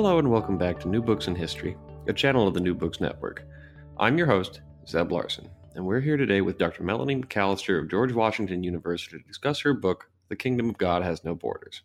Hello 0.00 0.18
and 0.18 0.30
welcome 0.30 0.56
back 0.56 0.80
to 0.80 0.88
New 0.88 1.02
Books 1.02 1.26
in 1.26 1.34
History, 1.34 1.76
a 2.08 2.12
channel 2.14 2.48
of 2.48 2.54
the 2.54 2.60
New 2.60 2.74
Books 2.74 3.02
Network. 3.02 3.44
I'm 3.98 4.16
your 4.16 4.28
host, 4.28 4.62
Zeb 4.88 5.12
Larson, 5.12 5.50
and 5.74 5.84
we're 5.84 6.00
here 6.00 6.16
today 6.16 6.40
with 6.40 6.56
Dr. 6.56 6.82
Melani 6.82 7.22
McAlister 7.22 7.78
of 7.78 7.90
George 7.90 8.14
Washington 8.14 8.64
University 8.64 9.18
to 9.18 9.24
discuss 9.28 9.60
her 9.60 9.74
book, 9.74 10.08
The 10.30 10.36
Kingdom 10.36 10.70
of 10.70 10.78
God 10.78 11.02
Has 11.02 11.22
No 11.22 11.34
Borders. 11.34 11.82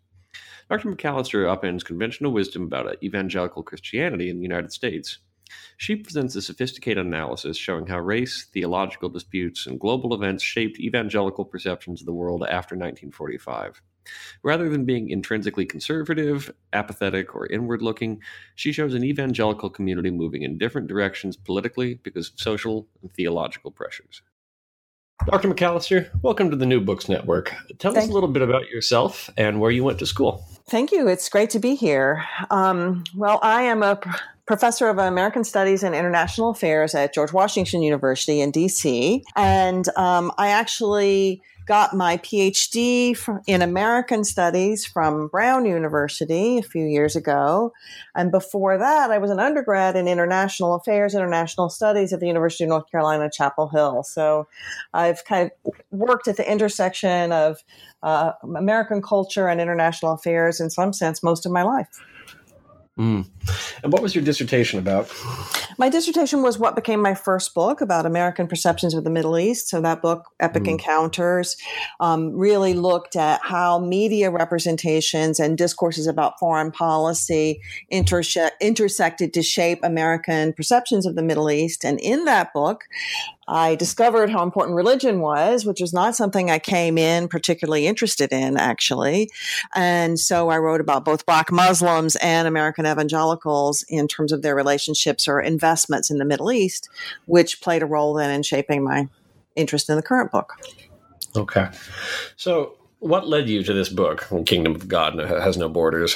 Dr. 0.70 0.96
McAlister 0.96 1.54
upends 1.54 1.84
conventional 1.84 2.32
wisdom 2.32 2.64
about 2.64 3.04
evangelical 3.04 3.64
Christianity 3.64 4.30
in 4.30 4.38
the 4.38 4.44
United 4.44 4.72
States. 4.72 5.18
She 5.76 5.98
presents 5.98 6.38
a 6.38 6.42
sophisticated 6.42 7.06
analysis 7.06 7.58
showing 7.58 7.86
how 7.86 8.00
race, 8.00 8.46
theological 8.46 9.10
disputes, 9.10 9.68
and 9.68 9.78
global 9.78 10.14
events 10.14 10.42
shaped 10.42 10.80
evangelical 10.80 11.44
perceptions 11.44 12.02
of 12.02 12.06
the 12.06 12.14
world 12.14 12.44
after 12.44 12.76
1945. 12.76 13.82
Rather 14.44 14.70
than 14.70 14.86
being 14.86 15.10
intrinsically 15.10 15.66
conservative, 15.66 16.54
apathetic, 16.74 17.36
or 17.36 17.48
inward 17.48 17.82
looking, 17.82 18.22
she 18.56 18.72
shows 18.72 18.94
an 18.94 19.04
evangelical 19.04 19.70
community 19.70 20.12
moving 20.12 20.44
in 20.44 20.58
different 20.58 20.88
directions 20.88 21.36
politically 21.36 21.96
because 22.04 22.30
of 22.30 22.40
social 22.40 22.88
and 23.02 23.14
theological 23.14 23.72
pressures. 23.72 24.22
Dr. 25.26 25.48
McAlister, 25.48 26.10
welcome 26.22 26.52
to 26.52 26.58
the 26.58 26.66
New 26.66 26.82
Books 26.82 27.08
Network. 27.08 27.54
Tell 27.80 27.94
Thank 27.94 28.04
us 28.04 28.10
a 28.10 28.14
little 28.14 28.30
bit 28.30 28.42
about 28.42 28.70
yourself 28.70 29.30
and 29.38 29.60
where 29.60 29.72
you 29.72 29.84
went 29.84 29.98
to 30.00 30.06
school. 30.06 30.46
Thank 30.70 30.92
you. 30.92 31.08
It's 31.08 31.30
great 31.30 31.50
to 31.52 31.60
be 31.60 31.74
here. 31.74 32.26
Um, 32.52 33.06
well, 33.16 33.40
I 33.42 33.64
am 33.64 33.82
a 33.82 34.00
professor 34.46 34.90
of 34.90 34.98
American 34.98 35.44
Studies 35.44 35.84
and 35.84 35.96
International 35.96 36.50
Affairs 36.50 36.94
at 36.94 37.14
George 37.14 37.34
Washington 37.34 37.82
University 37.82 38.42
in 38.42 38.52
DC. 38.52 39.24
And 39.36 39.88
um, 39.98 40.32
I 40.38 40.50
actually 40.50 41.42
got 41.66 41.96
my 41.96 42.18
PhD 42.18 43.18
in 43.48 43.62
American 43.62 44.24
Studies 44.24 44.86
from 44.86 45.28
Brown 45.28 45.66
University 45.66 46.58
a 46.58 46.64
few 46.64 46.86
years 46.86 47.16
ago. 47.16 47.74
And 48.14 48.32
before 48.32 48.78
that, 48.78 49.12
I 49.12 49.18
was 49.18 49.32
an 49.32 49.40
undergrad 49.40 49.96
in 49.96 50.08
International 50.08 50.76
Affairs, 50.76 51.16
International 51.16 51.70
Studies 51.70 52.14
at 52.14 52.20
the 52.20 52.28
University 52.28 52.64
of 52.66 52.70
North 52.70 52.90
Carolina, 52.92 53.30
Chapel 53.32 53.68
Hill. 53.68 54.04
So 54.04 54.48
I've 54.94 55.26
kind 55.26 55.52
of 55.66 55.74
worked 55.92 56.28
at 56.28 56.38
the 56.38 56.50
intersection 56.50 57.32
of 57.32 57.64
uh, 58.04 58.34
American 58.44 59.02
culture 59.02 59.48
and 59.48 59.60
international 59.60 60.14
affairs 60.14 60.60
in 60.60 60.70
some 60.70 60.94
sense 60.94 61.24
most 61.24 61.46
of 61.46 61.52
my 61.52 61.64
life. 61.64 61.88
Mm. 62.98 63.28
And 63.84 63.92
what 63.92 64.02
was 64.02 64.16
your 64.16 64.24
dissertation 64.24 64.80
about? 64.80 65.12
My 65.78 65.90
dissertation 65.90 66.42
was 66.42 66.58
what 66.58 66.76
became 66.76 67.02
my 67.02 67.14
first 67.14 67.54
book 67.54 67.82
about 67.82 68.06
American 68.06 68.48
perceptions 68.48 68.94
of 68.94 69.04
the 69.04 69.10
Middle 69.10 69.38
East. 69.38 69.68
So 69.68 69.82
that 69.82 70.02
book, 70.02 70.32
Epic 70.40 70.64
mm. 70.64 70.72
Encounters, 70.72 71.58
um, 72.00 72.36
really 72.36 72.74
looked 72.74 73.16
at 73.16 73.42
how 73.44 73.80
media 73.80 74.32
representations 74.32 75.40
and 75.40 75.58
discourses 75.58 76.08
about 76.08 76.40
foreign 76.40 76.72
policy 76.72 77.62
interse- 77.92 78.52
intersected 78.62 79.34
to 79.34 79.44
shape 79.44 79.80
American 79.84 80.54
perceptions 80.54 81.06
of 81.06 81.16
the 81.16 81.24
Middle 81.24 81.52
East. 81.52 81.84
And 81.84 82.00
in 82.00 82.26
that 82.26 82.54
book, 82.54 82.86
I 83.48 83.76
discovered 83.76 84.30
how 84.30 84.42
important 84.44 84.76
religion 84.76 85.20
was, 85.20 85.66
which 85.66 85.80
was 85.80 85.94
not 85.94 86.16
something 86.16 86.50
I 86.50 86.60
came 86.60 86.98
in 86.98 87.28
particularly 87.28 87.86
interested 87.86 88.32
in, 88.32 88.58
actually. 88.58 89.30
And 89.76 90.20
so 90.20 90.50
I 90.50 90.58
wrote 90.58 90.82
about 90.82 91.06
both 91.06 91.26
Black 91.26 91.52
Muslims 91.52 92.16
and 92.18 92.48
American 92.48 92.88
evangelicals 92.88 93.84
in 93.88 94.08
terms 94.08 94.32
of 94.32 94.42
their 94.42 94.56
relationships 94.56 95.28
or 95.28 95.40
investments 95.42 96.10
in 96.10 96.18
the 96.18 96.26
Middle 96.26 96.52
East, 96.52 96.90
which 97.26 97.62
played 97.62 97.84
a 97.84 97.86
role 97.86 98.14
then 98.14 98.32
in 98.32 98.42
shaping 98.42 98.84
my 98.84 99.08
interest 99.56 99.90
in 99.90 99.96
the 99.96 100.04
current 100.04 100.32
book. 100.32 100.54
Okay. 101.36 101.70
So, 102.36 102.78
what 103.00 103.28
led 103.28 103.48
you 103.48 103.62
to 103.62 103.74
this 103.74 103.90
book, 103.90 104.28
Kingdom 104.46 104.74
of 104.74 104.88
God 104.88 105.20
Has 105.20 105.58
No 105.58 105.70
Borders? 105.70 106.16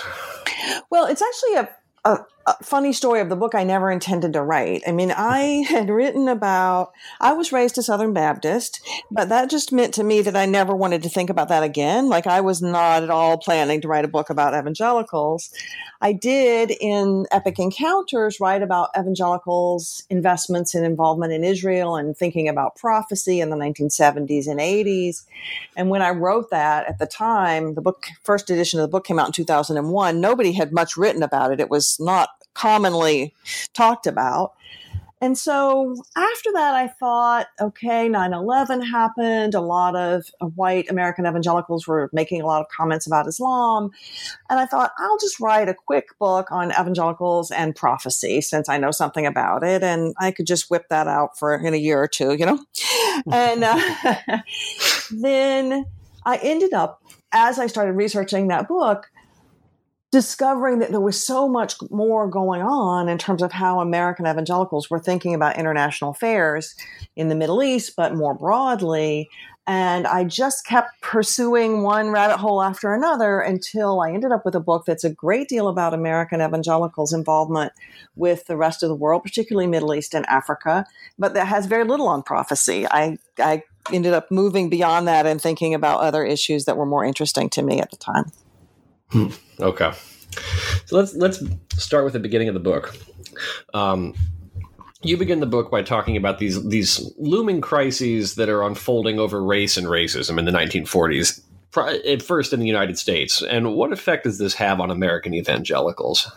Well, 0.90 1.06
it's 1.06 1.22
actually 1.22 1.56
a 1.56 1.70
a, 2.06 2.12
a, 2.14 2.20
funny 2.62 2.94
story 2.94 3.20
of 3.22 3.30
the 3.30 3.36
book 3.36 3.56
I 3.56 3.64
never 3.64 3.92
intended 3.92 4.34
to 4.34 4.42
write. 4.42 4.84
I 4.88 4.92
mean, 4.92 5.12
I 5.12 5.66
had 5.68 5.90
written 5.90 6.28
about, 6.28 6.92
I 7.20 7.34
was 7.34 7.52
raised 7.52 7.78
a 7.78 7.84
Southern 7.84 8.14
Baptist, 8.14 8.80
but 9.12 9.30
that 9.30 9.50
just 9.50 9.72
meant 9.72 9.94
to 9.96 10.04
me 10.04 10.22
that 10.22 10.36
I 10.36 10.46
never 10.46 10.76
wanted 10.76 11.04
to 11.04 11.10
think 11.10 11.30
about 11.30 11.50
that 11.50 11.64
again. 11.64 12.10
Like, 12.10 12.28
I 12.28 12.42
was 12.42 12.62
not 12.62 13.04
at 13.04 13.10
all 13.10 13.38
planning 13.38 13.82
to 13.82 13.88
write 13.88 14.06
a 14.06 14.10
book 14.10 14.30
about 14.30 14.54
evangelicals. 14.54 15.52
I 16.02 16.14
did 16.14 16.72
in 16.80 17.26
Epic 17.30 17.60
Encounters 17.60 18.40
write 18.40 18.62
about 18.62 18.90
evangelicals' 18.98 20.04
investments 20.10 20.74
and 20.74 20.86
involvement 20.86 21.34
in 21.34 21.44
Israel 21.44 21.98
and 21.98 22.16
thinking 22.16 22.48
about 22.48 22.78
prophecy 22.78 23.42
in 23.42 23.50
the 23.50 23.58
1970s 23.58 24.48
and 24.48 24.60
80s. 24.60 25.26
And 25.76 25.90
when 25.90 26.02
I 26.02 26.12
wrote 26.12 26.52
that 26.52 26.88
at 26.88 27.00
the 27.00 27.06
time, 27.06 27.74
the 27.74 27.81
book, 27.81 28.08
first 28.24 28.50
edition 28.50 28.80
of 28.80 28.84
the 28.84 28.92
book 28.92 29.06
came 29.06 29.20
out 29.20 29.28
in 29.28 29.34
2001. 29.34 30.22
Nobody 30.22 30.54
had 30.54 30.72
much 30.72 30.96
written 30.96 31.22
about 31.22 31.52
it. 31.52 31.60
It 31.60 31.70
was 31.70 31.98
not 32.00 32.30
commonly 32.54 33.34
talked 33.74 34.08
about. 34.08 34.54
And 35.22 35.38
so 35.38 35.96
after 36.16 36.52
that, 36.54 36.76
I 36.76 36.88
thought, 36.88 37.48
okay, 37.60 38.08
9 38.08 38.34
11 38.34 38.82
happened. 38.82 39.54
A 39.54 39.60
lot 39.60 39.96
of 39.96 40.32
white 40.56 40.90
American 40.90 41.26
evangelicals 41.26 41.86
were 41.88 42.10
making 42.14 42.42
a 42.42 42.46
lot 42.46 42.62
of 42.62 42.70
comments 42.70 43.06
about 43.06 43.28
Islam. 43.28 43.92
And 44.50 44.60
I 44.60 44.66
thought, 44.66 44.92
I'll 44.98 45.18
just 45.18 45.40
write 45.42 45.68
a 45.68 45.74
quick 45.74 46.18
book 46.20 46.52
on 46.52 46.72
evangelicals 46.72 47.52
and 47.52 47.76
prophecy 47.76 48.40
since 48.40 48.70
I 48.70 48.78
know 48.78 48.92
something 48.92 49.26
about 49.26 49.64
it. 49.64 49.84
And 49.84 50.14
I 50.20 50.31
could 50.31 50.48
just 50.48 50.72
whip 50.72 50.86
that 50.90 51.08
out 51.08 51.38
for 51.38 51.54
in 51.54 51.74
a 51.74 51.78
year 51.78 52.02
or 52.02 52.08
two, 52.08 52.36
you 52.36 52.46
know? 52.46 52.60
and 53.31 53.64
uh, 53.66 54.40
then 55.12 55.86
I 56.26 56.38
ended 56.38 56.74
up, 56.74 57.04
as 57.34 57.60
I 57.60 57.68
started 57.68 57.94
researching 57.94 58.48
that 58.48 58.70
book, 58.70 59.12
discovering 60.12 60.80
that 60.80 60.90
there 60.90 61.00
was 61.00 61.24
so 61.24 61.47
much 61.47 61.75
more 61.92 62.28
going 62.28 62.62
on 62.62 63.08
in 63.08 63.18
terms 63.18 63.44
of 63.44 63.52
how 63.52 63.80
American 63.80 64.25
evangelicals 64.25 64.90
were 64.90 65.00
thinking 65.00 65.36
about 65.36 65.58
international 65.58 66.12
affairs 66.12 66.75
in 67.16 67.30
the 67.30 67.36
Middle 67.36 67.62
East, 67.62 67.94
but 67.96 68.16
more 68.16 68.34
broadly. 68.34 69.30
And 69.68 70.08
I 70.08 70.24
just 70.24 70.66
kept 70.66 71.00
pursuing 71.02 71.84
one 71.84 72.09
rabbit 72.09 72.38
hole 72.38 72.64
after 72.64 72.92
another 72.92 73.40
until 73.40 74.02
I 74.02 74.12
ended 74.12 74.31
up 74.31 74.44
with 74.44 74.56
a 74.56 74.59
book 74.59 74.86
that's 74.88 75.03
a 75.03 75.14
great 75.14 75.48
deal 75.48 75.68
about 75.68 75.94
American 75.94 76.42
evangelicals' 76.42 77.14
involvement 77.14 77.72
with 78.16 78.48
the 78.48 78.58
rest 78.58 78.81
of 78.81 78.90
the 78.90 78.96
world, 78.96 79.22
particularly 79.22 79.68
Middle 79.68 79.94
East 79.94 80.16
and 80.16 80.25
Africa, 80.25 80.88
but 81.19 81.36
that 81.36 81.48
has 81.48 81.68
very 81.68 81.84
little 81.84 82.08
on 82.08 82.24
prophecy. 82.24 82.88
I, 82.90 83.19
I 83.38 83.62
ended 83.94 84.14
up 84.14 84.31
moving 84.31 84.69
beyond 84.69 85.08
that 85.08 85.28
and 85.28 85.40
thinking 85.40 85.75
about 85.75 86.00
other 86.00 86.25
issues 86.25 86.66
that 86.66 86.75
were 86.75 86.88
more 86.88 87.06
interesting 87.06 87.48
to 87.52 87.62
me 87.62 87.80
at 87.80 87.92
the 87.92 87.98
time. 87.98 88.31
Hmm. 89.12 89.28
Okay. 89.59 89.92
So 90.86 90.97
let's 90.97 91.14
let's 91.16 91.44
start 91.78 92.03
with 92.03 92.14
the 92.14 92.20
beginning 92.20 92.47
of 92.47 92.53
the 92.53 92.59
book. 92.59 92.96
Um, 93.74 94.14
you 95.02 95.18
begin 95.18 95.40
the 95.40 95.46
book 95.46 95.72
by 95.72 95.81
talking 95.81 96.18
about 96.18 96.40
these 96.40 96.64
these 96.68 97.12
looming 97.18 97.62
crises 97.62 98.36
that 98.36 98.50
are 98.50 98.64
unfolding 98.64 99.19
over 99.19 99.44
race 99.44 99.78
and 99.78 99.88
racism 99.88 100.38
in 100.38 100.46
the 100.46 100.52
1940s, 100.52 101.42
at 102.06 102.22
first 102.22 102.54
in 102.54 102.60
the 102.60 102.68
United 102.68 102.98
States. 102.98 103.42
And 103.42 103.75
what 103.75 103.94
effect 103.94 104.25
does 104.25 104.38
this 104.38 104.54
have 104.56 104.80
on 104.80 104.92
American 104.92 105.34
evangelicals? 105.34 106.31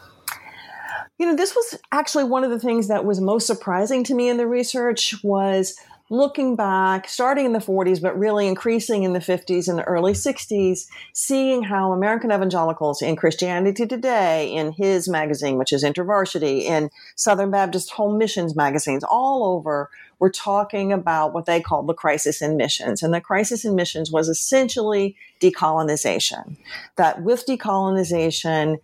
You 1.19 1.27
know, 1.27 1.37
this 1.37 1.55
was 1.55 1.79
actually 1.93 2.25
one 2.25 2.43
of 2.43 2.51
the 2.51 2.59
things 2.59 2.89
that 2.89 3.05
was 3.05 3.21
most 3.21 3.47
surprising 3.47 4.03
to 4.05 4.15
me 4.15 4.29
in 4.29 4.39
the 4.39 4.47
research 4.47 5.15
was 5.23 5.77
looking 6.11 6.57
back, 6.57 7.09
starting 7.09 7.47
in 7.47 7.53
the 7.53 7.59
40s, 7.59 8.01
but 8.01 8.19
really 8.19 8.47
increasing 8.47 9.03
in 9.03 9.13
the 9.13 9.19
50s 9.19 9.69
and 9.69 9.79
the 9.79 9.85
early 9.85 10.13
60s, 10.13 10.87
seeing 11.13 11.63
how 11.63 11.93
American 11.93 12.31
evangelicals 12.31 13.01
in 13.03 13.17
Christianity 13.17 13.87
Today, 13.87 14.53
in 14.53 14.73
his 14.73 15.09
magazine, 15.09 15.59
which 15.59 15.73
is 15.73 15.83
InterVarsity, 15.83 16.63
in 16.63 16.91
Southern 17.17 17.51
Baptist 17.51 17.91
Home 17.93 18.19
Missions 18.19 18.55
magazines, 18.55 19.05
all 19.05 19.45
over, 19.45 19.91
were 20.19 20.31
talking 20.31 20.93
about 20.93 21.33
what 21.33 21.47
they 21.47 21.61
called 21.61 21.89
the 21.89 21.95
crisis 21.95 22.41
in 22.41 22.57
missions. 22.57 23.03
And 23.03 23.13
the 23.13 23.21
crisis 23.21 23.65
in 23.65 23.75
missions 23.75 24.13
was 24.13 24.29
essentially 24.29 25.17
decolonization. 25.41 26.57
That 26.97 27.23
with 27.23 27.45
decolonization, 27.47 28.79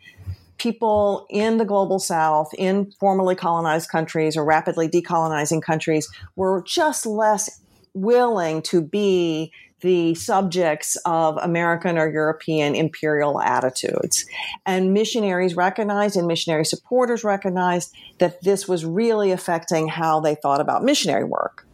people 0.59 1.27
in 1.31 1.57
the 1.57 1.65
global 1.65 1.99
south, 1.99 2.51
in 2.59 2.93
formerly 2.99 3.35
colonized 3.35 3.89
countries 3.89 4.37
or 4.37 4.45
rapidly 4.45 4.89
decolonizing 4.89 5.63
countries, 5.63 6.09
were 6.37 6.63
just 6.67 7.07
less 7.07 7.61
willing 7.95 8.63
to 8.63 8.83
be 8.83 9.53
the 9.81 10.15
subjects 10.15 10.97
of 11.05 11.37
American 11.37 11.99
or 11.99 12.11
European 12.11 12.75
imperial 12.75 13.41
attitudes. 13.41 14.27
And 14.67 14.93
missionaries 14.93 15.55
recognized 15.55 16.17
and 16.17 16.27
missionary 16.27 16.65
supporters 16.65 17.23
recognized 17.23 17.95
that 18.19 18.43
this 18.43 18.67
was 18.67 18.85
really 18.85 19.31
affecting 19.31 19.87
how 19.87 20.21
they 20.21 20.35
thought 20.35 20.61
about 20.61 20.83
missionary 20.83 21.25
work. 21.25 21.65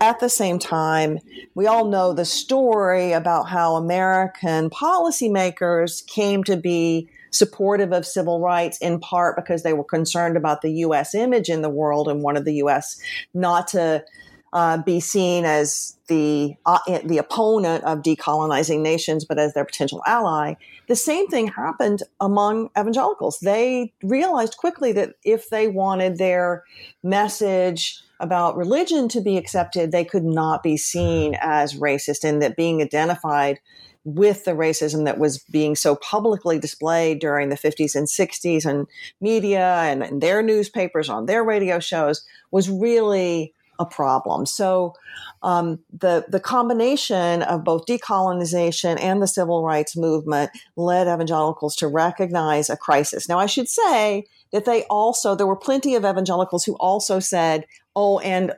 At 0.00 0.20
the 0.20 0.28
same 0.28 0.58
time, 0.58 1.18
we 1.54 1.66
all 1.66 1.84
know 1.84 2.12
the 2.12 2.24
story 2.24 3.12
about 3.12 3.48
how 3.48 3.76
American 3.76 4.70
policymakers 4.70 6.04
came 6.06 6.42
to 6.44 6.56
be 6.56 7.08
supportive 7.34 7.92
of 7.92 8.06
civil 8.06 8.40
rights 8.40 8.78
in 8.78 9.00
part 9.00 9.36
because 9.36 9.62
they 9.62 9.72
were 9.72 9.84
concerned 9.84 10.36
about 10.36 10.62
the 10.62 10.72
U.S. 10.72 11.14
image 11.14 11.48
in 11.48 11.62
the 11.62 11.68
world 11.68 12.08
and 12.08 12.22
wanted 12.22 12.44
the 12.44 12.54
U.S. 12.54 12.98
not 13.34 13.68
to 13.68 14.04
uh, 14.52 14.78
be 14.78 15.00
seen 15.00 15.44
as 15.44 15.96
the 16.06 16.54
uh, 16.64 16.78
the 17.04 17.18
opponent 17.18 17.82
of 17.82 18.02
decolonizing 18.02 18.80
nations, 18.82 19.24
but 19.24 19.38
as 19.38 19.52
their 19.52 19.64
potential 19.64 20.00
ally. 20.06 20.54
The 20.86 20.94
same 20.94 21.26
thing 21.26 21.48
happened 21.48 22.04
among 22.20 22.70
evangelicals. 22.78 23.40
They 23.40 23.92
realized 24.02 24.56
quickly 24.56 24.92
that 24.92 25.14
if 25.24 25.50
they 25.50 25.66
wanted 25.66 26.18
their 26.18 26.62
message 27.02 28.00
about 28.20 28.56
religion 28.56 29.08
to 29.08 29.20
be 29.20 29.36
accepted, 29.36 29.90
they 29.90 30.04
could 30.04 30.24
not 30.24 30.62
be 30.62 30.76
seen 30.76 31.36
as 31.40 31.74
racist, 31.74 32.22
and 32.22 32.40
that 32.40 32.56
being 32.56 32.80
identified 32.80 33.58
with 34.04 34.44
the 34.44 34.52
racism 34.52 35.04
that 35.06 35.18
was 35.18 35.38
being 35.50 35.74
so 35.74 35.96
publicly 35.96 36.58
displayed 36.58 37.18
during 37.18 37.48
the 37.48 37.56
50s 37.56 37.94
and 37.94 38.06
60s 38.06 38.66
and 38.66 38.86
media 39.20 39.76
and 39.84 40.20
their 40.20 40.42
newspapers 40.42 41.08
on 41.08 41.26
their 41.26 41.42
radio 41.42 41.80
shows 41.80 42.24
was 42.50 42.68
really 42.68 43.54
a 43.78 43.86
problem. 43.86 44.46
So 44.46 44.94
um, 45.42 45.80
the 45.92 46.24
the 46.28 46.38
combination 46.38 47.42
of 47.42 47.64
both 47.64 47.86
decolonization 47.86 49.00
and 49.00 49.20
the 49.20 49.26
civil 49.26 49.64
rights 49.64 49.96
movement 49.96 50.50
led 50.76 51.08
evangelicals 51.08 51.74
to 51.76 51.88
recognize 51.88 52.70
a 52.70 52.76
crisis. 52.76 53.28
Now, 53.28 53.38
I 53.38 53.46
should 53.46 53.68
say 53.68 54.26
that 54.52 54.64
they 54.64 54.84
also 54.84 55.34
there 55.34 55.46
were 55.46 55.56
plenty 55.56 55.96
of 55.96 56.04
evangelicals 56.04 56.64
who 56.64 56.74
also 56.74 57.20
said, 57.20 57.66
"Oh, 57.96 58.18
and." 58.20 58.52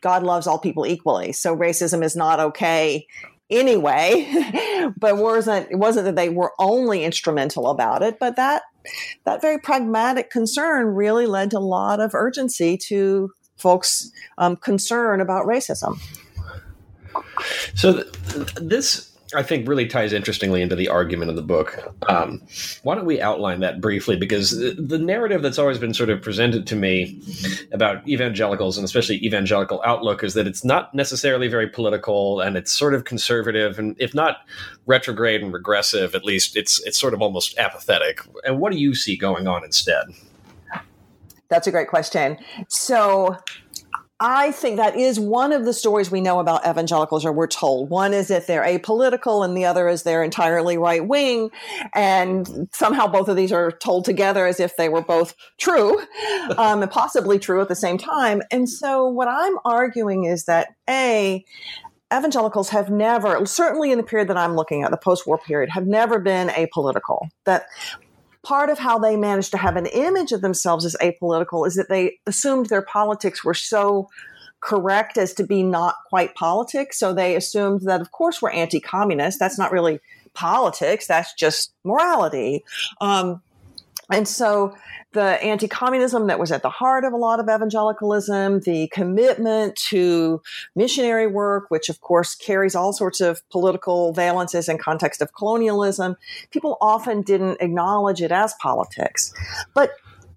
God 0.00 0.22
loves 0.22 0.46
all 0.46 0.58
people 0.58 0.86
equally. 0.86 1.32
So 1.32 1.54
racism 1.54 2.02
is 2.02 2.16
not 2.16 2.40
okay 2.40 3.06
anyway. 3.52 4.90
but 4.96 5.16
wasn't 5.16 5.70
it 5.70 5.76
wasn't 5.76 6.06
that 6.06 6.16
they 6.16 6.28
were 6.28 6.52
only 6.58 7.04
instrumental 7.04 7.68
about 7.68 8.02
it, 8.02 8.18
but 8.18 8.36
that 8.36 8.62
that 9.24 9.40
very 9.40 9.58
pragmatic 9.58 10.30
concern 10.30 10.86
really 10.86 11.26
led 11.26 11.50
to 11.52 11.58
a 11.58 11.60
lot 11.60 12.00
of 12.00 12.14
urgency 12.14 12.76
to 12.76 13.30
folks' 13.56 14.10
um, 14.38 14.56
concern 14.56 15.20
about 15.20 15.46
racism. 15.46 16.00
So 17.74 18.02
th- 18.02 18.54
this 18.54 19.11
I 19.34 19.42
think 19.42 19.66
really 19.66 19.86
ties 19.86 20.12
interestingly 20.12 20.62
into 20.62 20.76
the 20.76 20.88
argument 20.88 21.30
of 21.30 21.36
the 21.36 21.42
book. 21.42 21.94
Um, 22.08 22.42
why 22.82 22.94
don't 22.94 23.06
we 23.06 23.20
outline 23.20 23.60
that 23.60 23.80
briefly? 23.80 24.16
Because 24.16 24.50
the 24.50 24.98
narrative 24.98 25.42
that's 25.42 25.58
always 25.58 25.78
been 25.78 25.94
sort 25.94 26.10
of 26.10 26.20
presented 26.20 26.66
to 26.68 26.76
me 26.76 27.20
about 27.72 28.06
evangelicals 28.06 28.76
and 28.76 28.84
especially 28.84 29.24
evangelical 29.24 29.82
outlook 29.84 30.22
is 30.22 30.34
that 30.34 30.46
it's 30.46 30.64
not 30.64 30.94
necessarily 30.94 31.48
very 31.48 31.68
political 31.68 32.40
and 32.40 32.56
it's 32.56 32.72
sort 32.72 32.94
of 32.94 33.04
conservative 33.04 33.78
and 33.78 33.96
if 33.98 34.14
not 34.14 34.38
retrograde 34.86 35.42
and 35.42 35.52
regressive, 35.52 36.14
at 36.14 36.24
least 36.24 36.56
it's 36.56 36.82
it's 36.84 36.98
sort 36.98 37.14
of 37.14 37.22
almost 37.22 37.56
apathetic. 37.58 38.20
And 38.44 38.58
what 38.60 38.72
do 38.72 38.78
you 38.78 38.94
see 38.94 39.16
going 39.16 39.46
on 39.46 39.64
instead? 39.64 40.06
That's 41.48 41.66
a 41.66 41.70
great 41.70 41.88
question. 41.88 42.38
So 42.68 43.36
I 44.24 44.52
think 44.52 44.76
that 44.76 44.94
is 44.94 45.18
one 45.18 45.52
of 45.52 45.64
the 45.64 45.72
stories 45.72 46.08
we 46.08 46.20
know 46.20 46.38
about 46.38 46.64
evangelicals, 46.64 47.24
or 47.24 47.32
we're 47.32 47.48
told. 47.48 47.90
One 47.90 48.14
is 48.14 48.28
that 48.28 48.46
they're 48.46 48.64
apolitical, 48.64 49.44
and 49.44 49.56
the 49.56 49.64
other 49.64 49.88
is 49.88 50.04
they're 50.04 50.22
entirely 50.22 50.78
right 50.78 51.04
wing. 51.04 51.50
And 51.92 52.68
somehow 52.72 53.08
both 53.08 53.26
of 53.26 53.34
these 53.34 53.50
are 53.50 53.72
told 53.72 54.04
together 54.04 54.46
as 54.46 54.60
if 54.60 54.76
they 54.76 54.88
were 54.88 55.02
both 55.02 55.34
true, 55.58 55.98
um, 56.56 56.82
and 56.82 56.90
possibly 56.90 57.40
true 57.40 57.60
at 57.60 57.66
the 57.66 57.74
same 57.74 57.98
time. 57.98 58.42
And 58.52 58.68
so, 58.68 59.08
what 59.08 59.26
I'm 59.26 59.58
arguing 59.64 60.22
is 60.22 60.44
that 60.44 60.68
A, 60.88 61.44
evangelicals 62.14 62.68
have 62.68 62.90
never, 62.90 63.44
certainly 63.44 63.90
in 63.90 63.98
the 63.98 64.04
period 64.04 64.28
that 64.28 64.36
I'm 64.36 64.54
looking 64.54 64.84
at, 64.84 64.92
the 64.92 64.96
post 64.98 65.26
war 65.26 65.36
period, 65.36 65.70
have 65.70 65.88
never 65.88 66.20
been 66.20 66.46
apolitical. 66.46 67.26
That 67.44 67.66
part 68.42 68.70
of 68.70 68.78
how 68.78 68.98
they 68.98 69.16
managed 69.16 69.52
to 69.52 69.58
have 69.58 69.76
an 69.76 69.86
image 69.86 70.32
of 70.32 70.40
themselves 70.40 70.84
as 70.84 70.96
apolitical 71.00 71.66
is 71.66 71.74
that 71.74 71.88
they 71.88 72.18
assumed 72.26 72.66
their 72.66 72.82
politics 72.82 73.44
were 73.44 73.54
so 73.54 74.08
correct 74.60 75.18
as 75.18 75.34
to 75.34 75.44
be 75.44 75.62
not 75.62 75.96
quite 76.08 76.34
politics. 76.34 76.98
So 76.98 77.12
they 77.12 77.36
assumed 77.36 77.82
that, 77.82 78.00
of 78.00 78.12
course, 78.12 78.40
we're 78.40 78.50
anti 78.50 78.80
communist. 78.80 79.38
That's 79.38 79.58
not 79.58 79.72
really 79.72 80.00
politics, 80.34 81.06
that's 81.06 81.34
just 81.34 81.74
morality. 81.84 82.64
Um, 83.00 83.42
and 84.12 84.28
so 84.28 84.74
the 85.12 85.42
anti 85.42 85.68
communism 85.68 86.26
that 86.26 86.38
was 86.38 86.50
at 86.50 86.62
the 86.62 86.70
heart 86.70 87.04
of 87.04 87.12
a 87.12 87.16
lot 87.16 87.38
of 87.38 87.48
evangelicalism, 87.48 88.60
the 88.60 88.88
commitment 88.88 89.76
to 89.90 90.40
missionary 90.74 91.26
work, 91.26 91.66
which 91.68 91.88
of 91.88 92.00
course 92.00 92.34
carries 92.34 92.74
all 92.74 92.92
sorts 92.92 93.20
of 93.20 93.46
political 93.50 94.14
valences 94.14 94.68
in 94.68 94.78
context 94.78 95.20
of 95.20 95.34
colonialism, 95.34 96.16
people 96.50 96.78
often 96.80 97.22
didn't 97.22 97.60
acknowledge 97.60 98.22
it 98.22 98.32
as 98.32 98.54
politics. 98.60 99.32
But 99.74 99.92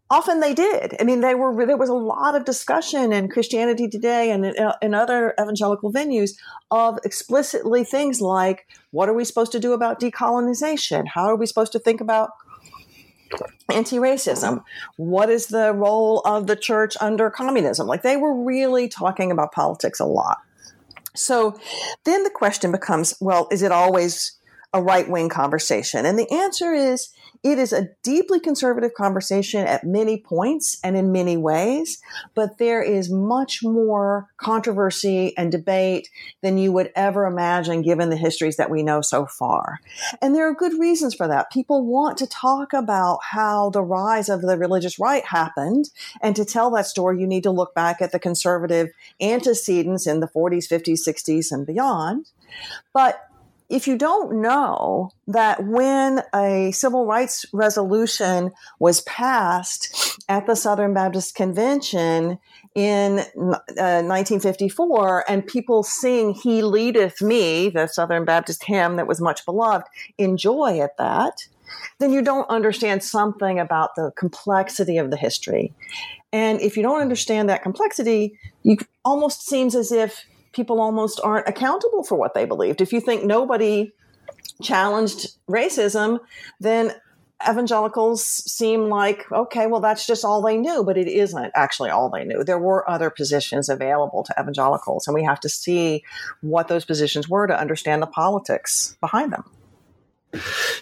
often 0.09 0.39
they 0.39 0.53
did. 0.53 0.95
I 0.99 1.03
mean, 1.03 1.21
they 1.21 1.35
were 1.35 1.65
there 1.65 1.77
was 1.77 1.89
a 1.89 1.93
lot 1.93 2.35
of 2.35 2.45
discussion 2.45 3.11
in 3.11 3.29
Christianity 3.29 3.87
Today 3.87 4.31
and 4.31 4.45
in, 4.45 4.57
uh, 4.57 4.75
in, 4.81 4.93
other 4.93 5.33
evangelical 5.39 5.91
venues 5.91 6.31
of 6.69 6.99
explicitly 7.03 7.83
things 7.83 8.21
like 8.21 8.67
what 8.91 9.09
are 9.09 9.13
we 9.13 9.25
supposed 9.25 9.51
to 9.53 9.59
do 9.59 9.73
about 9.73 9.99
decolonization? 9.99 11.07
How 11.07 11.25
are 11.25 11.35
we 11.35 11.45
supposed 11.45 11.71
to 11.73 11.79
think 11.79 12.01
about 12.01 12.31
anti 13.71 13.97
racism. 13.97 14.63
What 14.97 15.29
is 15.29 15.47
the 15.47 15.73
role 15.73 16.21
of 16.25 16.47
the 16.47 16.55
church 16.55 16.95
under 17.01 17.29
communism? 17.29 17.87
Like 17.87 18.01
they 18.01 18.17
were 18.17 18.33
really 18.33 18.87
talking 18.87 19.31
about 19.31 19.51
politics 19.51 19.99
a 19.99 20.05
lot. 20.05 20.37
So 21.15 21.59
then 22.03 22.23
the 22.23 22.29
question 22.29 22.71
becomes 22.71 23.15
well, 23.19 23.47
is 23.51 23.61
it 23.61 23.71
always 23.71 24.33
a 24.75 24.81
right 24.81 25.09
wing 25.09 25.29
conversation? 25.29 26.05
And 26.05 26.19
the 26.19 26.29
answer 26.31 26.73
is 26.73 27.09
it 27.43 27.59
is 27.59 27.71
a 27.71 27.89
deeply 28.03 28.39
conservative 28.39 28.93
conversation 28.95 29.67
at 29.67 29.83
many 29.83 30.19
points 30.19 30.79
and 30.83 30.97
in 30.97 31.11
many 31.11 31.37
ways, 31.37 32.01
but 32.33 32.57
there 32.57 32.81
is 32.81 33.09
much 33.09 33.63
more 33.63 34.27
controversy 34.37 35.35
and 35.37 35.51
debate 35.51 36.09
than 36.41 36.57
you 36.57 36.71
would 36.71 36.91
ever 36.95 37.25
imagine 37.25 37.83
given 37.83 38.09
the 38.09 38.17
histories 38.17 38.57
that 38.57 38.71
we 38.71 38.83
know 38.83 38.99
so 38.99 39.25
far. 39.27 39.79
And 40.21 40.35
there 40.35 40.49
are 40.49 40.55
good 40.55 40.77
reasons 40.79 41.13
for 41.13 41.27
that. 41.27 41.51
People 41.51 41.85
want 41.85 42.17
to 42.17 42.27
talk 42.27 42.73
about 42.73 43.19
how 43.21 43.69
the 43.69 43.83
rise 43.83 44.27
of 44.27 44.41
the 44.41 44.57
religious 44.57 44.99
right 44.99 45.23
happened. 45.23 45.91
And 46.21 46.35
to 46.35 46.45
tell 46.45 46.71
that 46.71 46.87
story, 46.87 47.21
you 47.21 47.27
need 47.27 47.43
to 47.43 47.51
look 47.51 47.75
back 47.75 48.01
at 48.01 48.11
the 48.11 48.19
conservative 48.19 48.89
antecedents 49.21 50.07
in 50.07 50.19
the 50.19 50.27
40s, 50.27 50.67
50s, 50.67 51.07
60s, 51.07 51.51
and 51.51 51.65
beyond. 51.65 52.31
But 52.91 53.21
if 53.69 53.87
you 53.87 53.97
don't 53.97 54.41
know 54.41 55.11
that 55.27 55.65
when 55.65 56.21
a 56.33 56.71
civil 56.71 57.05
rights 57.05 57.45
resolution 57.51 58.51
was 58.79 59.01
passed 59.01 60.19
at 60.29 60.45
the 60.45 60.55
Southern 60.55 60.93
Baptist 60.93 61.35
Convention 61.35 62.37
in 62.75 63.19
uh, 63.19 64.03
1954 64.03 65.25
and 65.27 65.47
people 65.47 65.81
sing 65.81 66.33
He 66.33 66.61
Leadeth 66.61 67.21
Me, 67.21 67.69
the 67.69 67.87
Southern 67.87 68.25
Baptist 68.25 68.63
hymn 68.63 68.97
that 68.97 69.07
was 69.07 69.19
much 69.19 69.45
beloved, 69.45 69.87
enjoy 70.17 70.79
at 70.79 70.97
that, 70.97 71.47
then 71.99 72.11
you 72.11 72.21
don't 72.21 72.49
understand 72.49 73.03
something 73.03 73.59
about 73.59 73.95
the 73.95 74.11
complexity 74.15 74.97
of 74.97 75.09
the 75.09 75.17
history. 75.17 75.73
And 76.31 76.59
if 76.61 76.77
you 76.77 76.83
don't 76.83 77.01
understand 77.01 77.49
that 77.49 77.63
complexity, 77.63 78.37
it 78.63 78.85
almost 79.03 79.47
seems 79.47 79.75
as 79.75 79.91
if 79.91 80.25
people 80.55 80.79
almost 80.79 81.19
aren't 81.23 81.47
accountable 81.47 82.03
for 82.03 82.15
what 82.15 82.33
they 82.33 82.45
believed. 82.45 82.81
If 82.81 82.93
you 82.93 83.01
think 83.01 83.23
nobody 83.23 83.91
challenged 84.61 85.35
racism, 85.49 86.19
then 86.59 86.93
evangelicals 87.47 88.23
seem 88.23 88.85
like, 88.85 89.29
okay, 89.31 89.67
well, 89.67 89.81
that's 89.81 90.07
just 90.07 90.23
all 90.23 90.41
they 90.41 90.57
knew, 90.57 90.83
but 90.83 90.97
it 90.97 91.07
isn't 91.07 91.51
actually 91.53 91.89
all 91.89 92.09
they 92.09 92.23
knew. 92.23 92.43
There 92.43 92.57
were 92.57 92.89
other 92.89 93.09
positions 93.09 93.67
available 93.67 94.23
to 94.23 94.33
evangelicals, 94.39 95.05
and 95.07 95.13
we 95.13 95.23
have 95.25 95.41
to 95.41 95.49
see 95.49 96.03
what 96.41 96.69
those 96.69 96.85
positions 96.85 97.27
were 97.27 97.45
to 97.45 97.59
understand 97.59 98.01
the 98.01 98.07
politics 98.07 98.97
behind 99.01 99.33
them. 99.33 99.43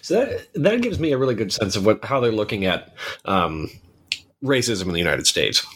So 0.02 0.24
that, 0.24 0.48
that 0.54 0.82
gives 0.82 0.98
me 0.98 1.12
a 1.12 1.18
really 1.18 1.34
good 1.34 1.52
sense 1.52 1.76
of 1.76 1.84
what 1.84 2.04
how 2.04 2.20
they're 2.20 2.32
looking 2.32 2.64
at 2.64 2.94
um, 3.24 3.70
racism 4.44 4.86
in 4.86 4.92
the 4.92 4.98
United 4.98 5.26
States. 5.26 5.66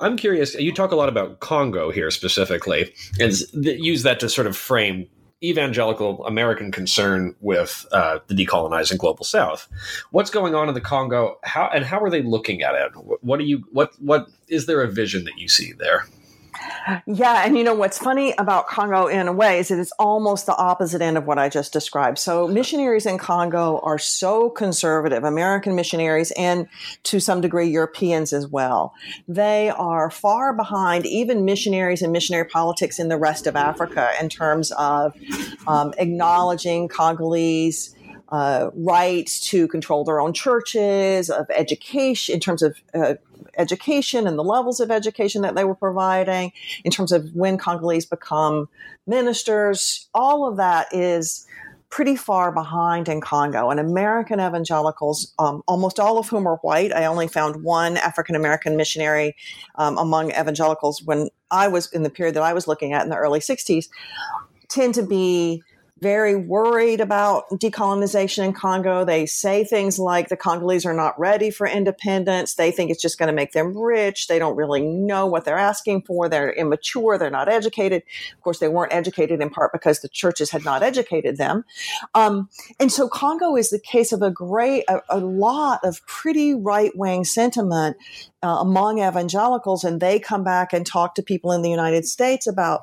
I'm 0.00 0.16
curious. 0.16 0.54
You 0.54 0.72
talk 0.72 0.92
a 0.92 0.96
lot 0.96 1.08
about 1.08 1.40
Congo 1.40 1.90
here 1.90 2.10
specifically, 2.10 2.94
and 3.18 3.32
use 3.52 4.02
that 4.02 4.20
to 4.20 4.28
sort 4.28 4.46
of 4.46 4.56
frame 4.56 5.08
evangelical 5.42 6.24
American 6.26 6.72
concern 6.72 7.34
with 7.40 7.86
uh, 7.92 8.18
the 8.28 8.34
decolonizing 8.34 8.98
global 8.98 9.24
South. 9.24 9.68
What's 10.10 10.30
going 10.30 10.54
on 10.54 10.68
in 10.68 10.74
the 10.74 10.80
Congo? 10.80 11.38
How 11.44 11.68
and 11.72 11.84
how 11.84 12.00
are 12.00 12.10
they 12.10 12.22
looking 12.22 12.62
at 12.62 12.74
it? 12.74 12.92
What 13.20 13.38
do 13.38 13.44
you 13.44 13.64
what 13.72 13.92
what 14.00 14.28
is 14.48 14.66
there 14.66 14.82
a 14.82 14.90
vision 14.90 15.24
that 15.24 15.38
you 15.38 15.48
see 15.48 15.72
there? 15.72 16.06
Yeah, 17.06 17.44
and 17.44 17.56
you 17.56 17.64
know 17.64 17.74
what's 17.74 17.98
funny 17.98 18.34
about 18.38 18.66
Congo 18.66 19.06
in 19.06 19.26
a 19.26 19.32
way 19.32 19.58
is 19.58 19.68
that 19.68 19.78
it's 19.78 19.92
almost 19.98 20.46
the 20.46 20.56
opposite 20.56 21.00
end 21.00 21.16
of 21.16 21.26
what 21.26 21.38
I 21.38 21.48
just 21.48 21.72
described. 21.72 22.18
So 22.18 22.46
missionaries 22.46 23.06
in 23.06 23.18
Congo 23.18 23.80
are 23.82 23.98
so 23.98 24.50
conservative, 24.50 25.24
American 25.24 25.74
missionaries 25.74 26.30
and 26.32 26.68
to 27.04 27.20
some 27.20 27.40
degree 27.40 27.68
Europeans 27.68 28.32
as 28.32 28.46
well. 28.46 28.94
They 29.28 29.70
are 29.70 30.10
far 30.10 30.54
behind 30.54 31.06
even 31.06 31.44
missionaries 31.44 32.02
and 32.02 32.12
missionary 32.12 32.46
politics 32.46 32.98
in 32.98 33.08
the 33.08 33.18
rest 33.18 33.46
of 33.46 33.56
Africa 33.56 34.10
in 34.20 34.28
terms 34.28 34.70
of 34.72 35.14
um, 35.66 35.94
acknowledging 35.98 36.88
Congolese 36.88 37.94
uh, 38.30 38.70
rights 38.74 39.40
to 39.48 39.68
control 39.68 40.04
their 40.04 40.20
own 40.20 40.32
churches, 40.32 41.30
of 41.30 41.46
education, 41.50 42.34
in 42.34 42.40
terms 42.40 42.62
of 42.62 42.76
uh, 42.94 43.14
education 43.56 44.26
and 44.26 44.38
the 44.38 44.44
levels 44.44 44.80
of 44.80 44.90
education 44.90 45.42
that 45.42 45.54
they 45.54 45.64
were 45.64 45.74
providing, 45.74 46.52
in 46.84 46.90
terms 46.90 47.12
of 47.12 47.34
when 47.34 47.58
Congolese 47.58 48.06
become 48.06 48.68
ministers. 49.06 50.08
All 50.14 50.48
of 50.48 50.56
that 50.56 50.88
is 50.92 51.46
pretty 51.94 52.16
far 52.16 52.50
behind 52.50 53.08
in 53.08 53.20
Congo. 53.20 53.70
And 53.70 53.78
American 53.78 54.40
evangelicals, 54.40 55.32
um, 55.38 55.62
almost 55.68 56.00
all 56.00 56.18
of 56.18 56.28
whom 56.28 56.44
are 56.48 56.56
white, 56.56 56.92
I 56.92 57.04
only 57.04 57.28
found 57.28 57.62
one 57.62 57.96
African 57.98 58.34
American 58.34 58.76
missionary 58.76 59.36
um, 59.76 59.96
among 59.96 60.32
evangelicals 60.32 61.02
when 61.04 61.28
I 61.52 61.68
was 61.68 61.92
in 61.92 62.02
the 62.02 62.10
period 62.10 62.34
that 62.34 62.42
I 62.42 62.52
was 62.52 62.66
looking 62.66 62.92
at 62.92 63.04
in 63.04 63.10
the 63.10 63.16
early 63.16 63.38
60s, 63.38 63.88
tend 64.68 64.94
to 64.94 65.04
be 65.04 65.62
very 66.00 66.34
worried 66.34 67.00
about 67.00 67.48
decolonization 67.50 68.44
in 68.44 68.52
Congo. 68.52 69.04
They 69.04 69.26
say 69.26 69.62
things 69.62 69.98
like 69.98 70.28
the 70.28 70.36
Congolese 70.36 70.84
are 70.84 70.92
not 70.92 71.18
ready 71.18 71.50
for 71.50 71.68
independence. 71.68 72.54
They 72.54 72.72
think 72.72 72.90
it's 72.90 73.00
just 73.00 73.16
going 73.16 73.28
to 73.28 73.32
make 73.32 73.52
them 73.52 73.76
rich. 73.76 74.26
They 74.26 74.40
don't 74.40 74.56
really 74.56 74.82
know 74.82 75.26
what 75.26 75.44
they're 75.44 75.56
asking 75.56 76.02
for. 76.02 76.28
They're 76.28 76.52
immature. 76.52 77.16
They're 77.16 77.30
not 77.30 77.48
educated. 77.48 78.02
Of 78.36 78.42
course, 78.42 78.58
they 78.58 78.68
weren't 78.68 78.92
educated 78.92 79.40
in 79.40 79.50
part 79.50 79.72
because 79.72 80.00
the 80.00 80.08
churches 80.08 80.50
had 80.50 80.64
not 80.64 80.82
educated 80.82 81.36
them. 81.36 81.64
Um, 82.14 82.48
and 82.80 82.90
so 82.90 83.08
Congo 83.08 83.56
is 83.56 83.70
the 83.70 83.78
case 83.78 84.12
of 84.12 84.20
a 84.20 84.32
great, 84.32 84.84
a, 84.88 85.00
a 85.08 85.18
lot 85.18 85.80
of 85.84 86.04
pretty 86.06 86.54
right 86.54 86.92
wing 86.96 87.24
sentiment 87.24 87.96
uh, 88.42 88.58
among 88.60 88.98
evangelicals. 88.98 89.84
And 89.84 90.00
they 90.00 90.18
come 90.18 90.42
back 90.42 90.72
and 90.72 90.84
talk 90.84 91.14
to 91.14 91.22
people 91.22 91.52
in 91.52 91.62
the 91.62 91.70
United 91.70 92.04
States 92.04 92.48
about 92.48 92.82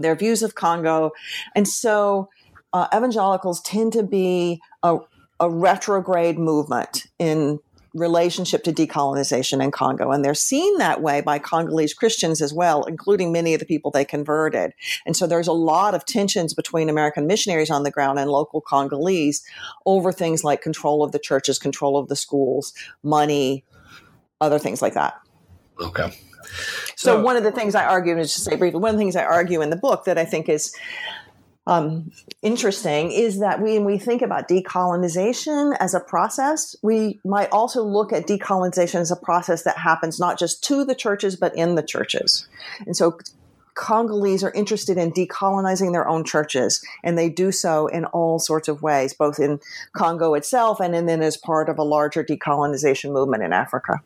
their 0.00 0.16
views 0.16 0.42
of 0.42 0.54
Congo. 0.54 1.12
And 1.54 1.68
so 1.68 2.28
uh, 2.72 2.86
evangelicals 2.94 3.60
tend 3.62 3.92
to 3.92 4.02
be 4.02 4.60
a, 4.82 4.98
a 5.38 5.50
retrograde 5.50 6.38
movement 6.38 7.06
in 7.18 7.60
relationship 7.92 8.62
to 8.62 8.72
decolonization 8.72 9.62
in 9.62 9.70
Congo. 9.72 10.12
And 10.12 10.24
they're 10.24 10.34
seen 10.34 10.78
that 10.78 11.02
way 11.02 11.20
by 11.20 11.40
Congolese 11.40 11.92
Christians 11.92 12.40
as 12.40 12.52
well, 12.52 12.84
including 12.84 13.32
many 13.32 13.52
of 13.52 13.58
the 13.60 13.66
people 13.66 13.90
they 13.90 14.04
converted. 14.04 14.72
And 15.04 15.16
so 15.16 15.26
there's 15.26 15.48
a 15.48 15.52
lot 15.52 15.94
of 15.94 16.06
tensions 16.06 16.54
between 16.54 16.88
American 16.88 17.26
missionaries 17.26 17.70
on 17.70 17.82
the 17.82 17.90
ground 17.90 18.20
and 18.20 18.30
local 18.30 18.60
Congolese 18.60 19.42
over 19.86 20.12
things 20.12 20.44
like 20.44 20.62
control 20.62 21.02
of 21.02 21.10
the 21.10 21.18
churches, 21.18 21.58
control 21.58 21.96
of 21.96 22.08
the 22.08 22.16
schools, 22.16 22.72
money, 23.02 23.64
other 24.40 24.58
things 24.58 24.80
like 24.80 24.94
that. 24.94 25.14
Okay. 25.80 26.16
So, 26.96 27.16
so 27.16 27.22
one 27.22 27.36
of 27.36 27.44
the 27.44 27.52
things 27.52 27.74
I 27.74 27.84
argue, 27.84 28.12
and 28.12 28.22
just 28.22 28.44
say 28.44 28.56
briefly, 28.56 28.80
one 28.80 28.90
of 28.90 28.96
the 28.96 29.00
things 29.00 29.16
I 29.16 29.24
argue 29.24 29.62
in 29.62 29.70
the 29.70 29.76
book 29.76 30.04
that 30.04 30.18
I 30.18 30.24
think 30.24 30.48
is 30.48 30.74
um, 31.66 32.10
interesting 32.42 33.12
is 33.12 33.38
that 33.38 33.60
when 33.60 33.84
we 33.84 33.98
think 33.98 34.22
about 34.22 34.48
decolonization 34.48 35.76
as 35.78 35.94
a 35.94 36.00
process, 36.00 36.74
we 36.82 37.20
might 37.24 37.50
also 37.52 37.82
look 37.82 38.12
at 38.12 38.26
decolonization 38.26 39.00
as 39.00 39.10
a 39.10 39.16
process 39.16 39.62
that 39.64 39.78
happens 39.78 40.18
not 40.18 40.38
just 40.38 40.64
to 40.64 40.84
the 40.84 40.94
churches, 40.94 41.36
but 41.36 41.54
in 41.56 41.74
the 41.76 41.82
churches. 41.82 42.48
And 42.86 42.96
so 42.96 43.18
Congolese 43.74 44.42
are 44.42 44.52
interested 44.52 44.98
in 44.98 45.12
decolonizing 45.12 45.92
their 45.92 46.08
own 46.08 46.24
churches, 46.24 46.84
and 47.04 47.16
they 47.16 47.28
do 47.28 47.52
so 47.52 47.86
in 47.86 48.04
all 48.06 48.38
sorts 48.38 48.68
of 48.68 48.82
ways, 48.82 49.14
both 49.14 49.38
in 49.38 49.60
Congo 49.92 50.34
itself 50.34 50.80
and 50.80 50.92
then 51.08 51.22
as 51.22 51.36
part 51.36 51.68
of 51.68 51.78
a 51.78 51.84
larger 51.84 52.24
decolonization 52.24 53.12
movement 53.12 53.42
in 53.42 53.52
Africa. 53.52 54.02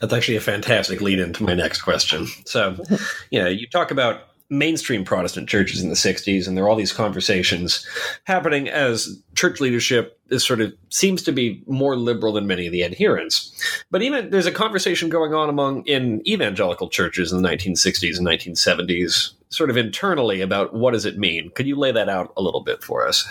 That's 0.00 0.12
actually 0.12 0.36
a 0.36 0.40
fantastic 0.40 1.00
lead 1.00 1.18
into 1.18 1.42
my 1.42 1.54
next 1.54 1.82
question. 1.82 2.26
So, 2.44 2.76
you 3.30 3.42
know, 3.42 3.48
you 3.48 3.66
talk 3.66 3.90
about 3.90 4.22
mainstream 4.48 5.04
Protestant 5.04 5.48
churches 5.48 5.82
in 5.82 5.88
the 5.88 5.96
60s, 5.96 6.46
and 6.46 6.56
there 6.56 6.64
are 6.64 6.68
all 6.68 6.76
these 6.76 6.92
conversations 6.92 7.86
happening 8.24 8.68
as 8.68 9.20
church 9.34 9.60
leadership 9.60 10.20
is 10.30 10.44
sort 10.44 10.60
of 10.60 10.72
seems 10.88 11.22
to 11.22 11.32
be 11.32 11.62
more 11.66 11.96
liberal 11.96 12.32
than 12.32 12.46
many 12.46 12.66
of 12.66 12.72
the 12.72 12.84
adherents. 12.84 13.84
But 13.90 14.02
even 14.02 14.30
there's 14.30 14.46
a 14.46 14.52
conversation 14.52 15.08
going 15.08 15.34
on 15.34 15.48
among 15.48 15.84
in 15.86 16.26
evangelical 16.26 16.88
churches 16.88 17.32
in 17.32 17.42
the 17.42 17.48
1960s 17.48 18.18
and 18.18 18.26
1970s, 18.26 19.32
sort 19.48 19.70
of 19.70 19.76
internally 19.76 20.40
about 20.40 20.74
what 20.74 20.92
does 20.92 21.04
it 21.04 21.18
mean. 21.18 21.50
Could 21.50 21.66
you 21.66 21.76
lay 21.76 21.92
that 21.92 22.08
out 22.08 22.32
a 22.36 22.42
little 22.42 22.62
bit 22.62 22.82
for 22.82 23.06
us? 23.06 23.26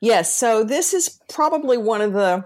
Yes. 0.00 0.34
So 0.34 0.64
this 0.64 0.94
is 0.94 1.20
probably 1.28 1.78
one 1.78 2.00
of 2.00 2.12
the 2.12 2.44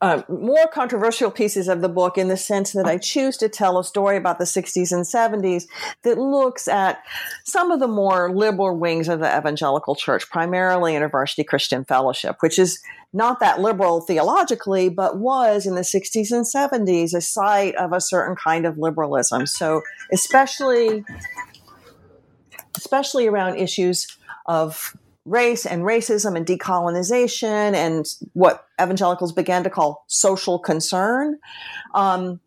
uh, 0.00 0.22
more 0.28 0.66
controversial 0.68 1.30
pieces 1.30 1.68
of 1.68 1.80
the 1.80 1.88
book 1.88 2.18
in 2.18 2.28
the 2.28 2.36
sense 2.36 2.72
that 2.72 2.86
I 2.86 2.98
choose 2.98 3.36
to 3.38 3.48
tell 3.48 3.78
a 3.78 3.84
story 3.84 4.16
about 4.16 4.38
the 4.38 4.44
60s 4.44 4.92
and 4.92 5.04
70s 5.04 5.66
that 6.02 6.18
looks 6.18 6.68
at 6.68 7.02
some 7.44 7.70
of 7.70 7.80
the 7.80 7.88
more 7.88 8.34
liberal 8.34 8.76
wings 8.76 9.08
of 9.08 9.20
the 9.20 9.36
evangelical 9.36 9.94
church, 9.94 10.28
primarily 10.30 10.94
InterVarsity 10.94 11.46
Christian 11.46 11.84
Fellowship, 11.84 12.36
which 12.40 12.58
is 12.58 12.80
not 13.12 13.40
that 13.40 13.60
liberal 13.60 14.00
theologically, 14.00 14.88
but 14.88 15.18
was 15.18 15.66
in 15.66 15.74
the 15.74 15.82
60s 15.82 16.32
and 16.32 16.46
70s 16.46 17.14
a 17.14 17.20
site 17.20 17.74
of 17.76 17.92
a 17.92 18.00
certain 18.00 18.36
kind 18.36 18.66
of 18.66 18.78
liberalism. 18.78 19.46
So, 19.46 19.82
especially, 20.12 21.04
especially 22.76 23.26
around 23.26 23.56
issues 23.56 24.06
of 24.46 24.96
race 25.24 25.66
and 25.66 25.82
racism 25.82 26.36
and 26.36 26.46
decolonization 26.46 27.74
and 27.74 28.06
what 28.32 28.66
evangelicals 28.80 29.32
began 29.32 29.62
to 29.64 29.70
call 29.70 30.04
social 30.08 30.58
concern. 30.58 31.38
Um, 31.94 32.40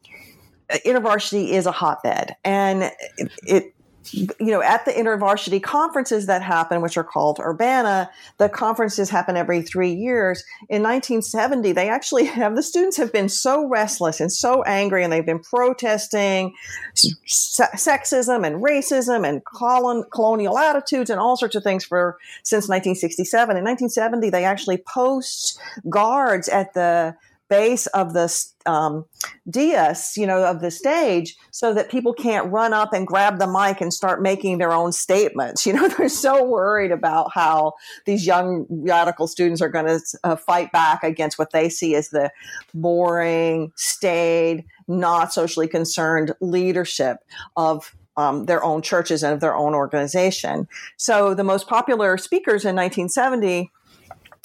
InterVarsity 0.69 1.49
is 1.49 1.67
a 1.67 1.71
hotbed, 1.71 2.35
and 2.43 2.91
it, 3.17 3.31
it 3.45 3.74
you 4.13 4.27
know, 4.39 4.61
at 4.61 4.85
the 4.85 4.91
intervarsity 4.91 5.61
conferences 5.61 6.25
that 6.27 6.41
happen, 6.41 6.81
which 6.81 6.97
are 6.97 7.03
called 7.03 7.39
Urbana, 7.39 8.09
the 8.37 8.49
conferences 8.49 9.09
happen 9.09 9.35
every 9.35 9.61
three 9.61 9.93
years. 9.93 10.43
In 10.69 10.83
1970, 10.83 11.71
they 11.71 11.89
actually 11.89 12.25
have 12.25 12.55
the 12.55 12.63
students 12.63 12.97
have 12.97 13.11
been 13.11 13.29
so 13.29 13.67
restless 13.67 14.19
and 14.19 14.31
so 14.31 14.63
angry, 14.63 15.03
and 15.03 15.11
they've 15.11 15.25
been 15.25 15.39
protesting 15.39 16.53
se- 16.93 17.63
sexism 17.75 18.45
and 18.45 18.63
racism 18.63 19.27
and 19.27 19.43
colon- 19.45 20.05
colonial 20.11 20.57
attitudes 20.57 21.09
and 21.09 21.19
all 21.19 21.37
sorts 21.37 21.55
of 21.55 21.63
things 21.63 21.83
for 21.83 22.17
since 22.43 22.67
1967. 22.67 23.57
In 23.57 23.63
1970, 23.63 24.29
they 24.29 24.45
actually 24.45 24.77
post 24.77 25.59
guards 25.89 26.49
at 26.49 26.73
the 26.73 27.15
base 27.49 27.87
of 27.87 28.13
the 28.13 28.33
um, 28.65 29.05
dais, 29.49 30.13
you 30.17 30.25
know, 30.25 30.43
of 30.43 30.61
the 30.61 30.71
stage, 30.71 31.35
so 31.51 31.73
that 31.73 31.89
people 31.89 32.13
can't 32.13 32.51
run 32.51 32.73
up 32.73 32.93
and 32.93 33.05
grab 33.05 33.39
the 33.39 33.47
mic 33.47 33.81
and 33.81 33.93
start 33.93 34.21
making 34.21 34.57
their 34.57 34.71
own 34.71 34.91
statements. 34.91 35.65
You 35.75 35.81
know, 35.81 35.87
they're 35.87 36.09
so 36.09 36.43
worried 36.43 36.91
about 36.91 37.31
how 37.33 37.73
these 38.05 38.25
young 38.25 38.65
radical 38.69 39.27
students 39.27 39.61
are 39.61 39.69
going 39.69 39.87
to 39.87 39.99
uh, 40.23 40.35
fight 40.35 40.71
back 40.71 41.03
against 41.03 41.39
what 41.39 41.51
they 41.51 41.69
see 41.69 41.95
as 41.95 42.09
the 42.09 42.31
boring, 42.73 43.71
staid, 43.75 44.63
not 44.87 45.33
socially 45.33 45.67
concerned 45.67 46.33
leadership 46.39 47.17
of 47.57 47.95
um, 48.17 48.45
their 48.45 48.63
own 48.63 48.81
churches 48.81 49.23
and 49.23 49.33
of 49.33 49.39
their 49.39 49.55
own 49.55 49.73
organization. 49.73 50.67
So 50.97 51.33
the 51.33 51.43
most 51.43 51.67
popular 51.67 52.17
speakers 52.17 52.63
in 52.63 52.75
1970 52.75 53.71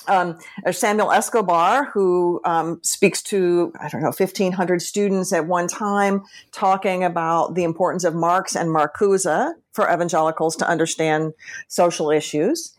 um, 0.09 0.39
Samuel 0.71 1.13
Escobar, 1.13 1.91
who 1.93 2.41
um, 2.45 2.81
speaks 2.83 3.23
to, 3.25 3.73
I 3.81 3.89
don't 3.89 4.01
know, 4.01 4.09
1,500 4.09 4.83
students 4.83 5.33
at 5.33 5.47
one 5.47 5.69
time, 5.69 6.23
talking 6.53 7.05
about 7.05 7.55
the 7.55 7.65
importance 7.65 8.05
of 8.05 8.15
Marx 8.15 8.57
and 8.57 8.71
Marcuse 8.71 9.55
for 9.73 9.93
evangelicals 9.93 10.57
to 10.57 10.69
understand 10.69 11.33
social 11.69 12.11
issues. 12.11 12.75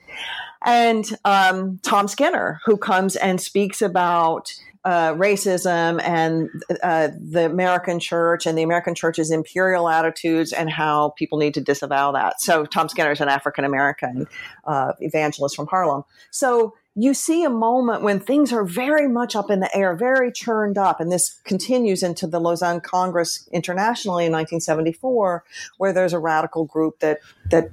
And 0.63 1.05
um, 1.25 1.79
Tom 1.83 2.07
Skinner, 2.07 2.59
who 2.65 2.77
comes 2.77 3.15
and 3.15 3.41
speaks 3.41 3.81
about 3.81 4.53
uh, 4.83 5.13
racism 5.13 6.01
and 6.03 6.49
uh, 6.81 7.09
the 7.19 7.45
American 7.45 7.99
church 7.99 8.45
and 8.45 8.57
the 8.57 8.63
American 8.63 8.95
church's 8.95 9.29
imperial 9.29 9.87
attitudes 9.87 10.51
and 10.51 10.69
how 10.69 11.09
people 11.17 11.37
need 11.37 11.53
to 11.53 11.61
disavow 11.61 12.11
that. 12.11 12.41
So 12.41 12.65
Tom 12.65 12.89
Skinner 12.89 13.11
is 13.11 13.21
an 13.21 13.29
African 13.29 13.63
American 13.63 14.27
uh, 14.65 14.93
evangelist 14.99 15.55
from 15.55 15.67
Harlem. 15.67 16.03
So 16.31 16.73
you 16.95 17.13
see 17.13 17.43
a 17.43 17.49
moment 17.49 18.03
when 18.03 18.19
things 18.19 18.51
are 18.51 18.65
very 18.65 19.07
much 19.07 19.35
up 19.35 19.49
in 19.49 19.61
the 19.61 19.75
air, 19.75 19.95
very 19.95 20.31
churned 20.31 20.77
up. 20.77 20.99
And 20.99 21.11
this 21.11 21.39
continues 21.45 22.03
into 22.03 22.27
the 22.27 22.39
Lausanne 22.39 22.81
Congress 22.81 23.47
internationally 23.53 24.25
in 24.25 24.31
1974, 24.31 25.43
where 25.77 25.93
there's 25.93 26.13
a 26.13 26.19
radical 26.19 26.65
group 26.65 26.99
that, 26.99 27.19
that 27.49 27.69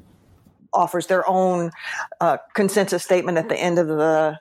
offers 0.73 1.09
their 1.09 1.29
own 1.29 1.73
uh, 2.21 2.37
consensus 2.55 3.03
statement 3.03 3.39
at 3.39 3.49
the 3.49 3.57
end 3.57 3.79
of 3.79 3.89
the 3.89 4.39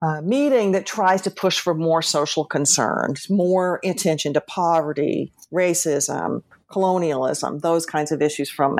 uh, 0.00 0.20
meeting 0.22 0.72
that 0.72 0.86
tries 0.86 1.22
to 1.22 1.30
push 1.30 1.60
for 1.60 1.74
more 1.74 2.02
social 2.02 2.44
concerns, 2.44 3.28
more 3.30 3.80
attention 3.84 4.32
to 4.32 4.40
poverty, 4.40 5.32
racism, 5.52 6.42
colonialism, 6.70 7.60
those 7.60 7.86
kinds 7.86 8.12
of 8.12 8.22
issues 8.22 8.50
from 8.50 8.78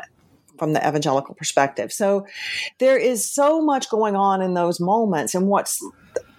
from 0.59 0.73
the 0.73 0.87
evangelical 0.87 1.35
perspective. 1.35 1.93
So 1.93 2.27
there 2.79 2.99
is 2.99 3.31
so 3.31 3.61
much 3.63 3.89
going 3.89 4.17
on 4.17 4.43
in 4.43 4.55
those 4.55 4.81
moments. 4.81 5.35
And 5.35 5.49
what's 5.49 5.81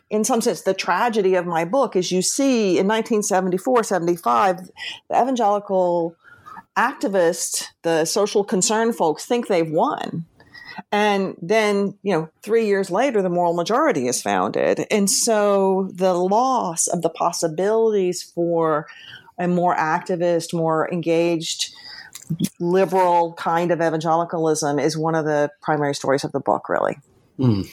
in 0.09 0.23
some 0.23 0.41
sense 0.41 0.61
the 0.61 0.73
tragedy 0.73 1.35
of 1.35 1.45
my 1.45 1.65
book 1.65 1.95
is 1.95 2.11
you 2.11 2.21
see 2.21 2.77
in 2.77 2.87
1974 2.87 3.83
75 3.83 4.69
the 5.09 5.21
evangelical 5.21 6.15
activists 6.77 7.65
the 7.83 8.05
social 8.05 8.43
concern 8.43 8.93
folks 8.93 9.25
think 9.25 9.47
they've 9.47 9.71
won 9.71 10.25
and 10.91 11.35
then 11.41 11.97
you 12.03 12.13
know 12.13 12.29
3 12.41 12.65
years 12.65 12.89
later 12.89 13.21
the 13.21 13.29
moral 13.29 13.53
majority 13.53 14.07
is 14.07 14.21
founded 14.21 14.85
and 14.89 15.09
so 15.09 15.89
the 15.93 16.13
loss 16.13 16.87
of 16.87 17.01
the 17.01 17.09
possibilities 17.09 18.23
for 18.23 18.87
a 19.37 19.47
more 19.47 19.75
activist 19.75 20.53
more 20.53 20.91
engaged 20.91 21.73
liberal 22.59 23.33
kind 23.33 23.71
of 23.71 23.79
evangelicalism 23.79 24.79
is 24.79 24.97
one 24.97 25.15
of 25.15 25.25
the 25.25 25.49
primary 25.61 25.95
stories 25.95 26.23
of 26.23 26.31
the 26.31 26.39
book 26.39 26.69
really 26.69 26.97
mm. 27.39 27.67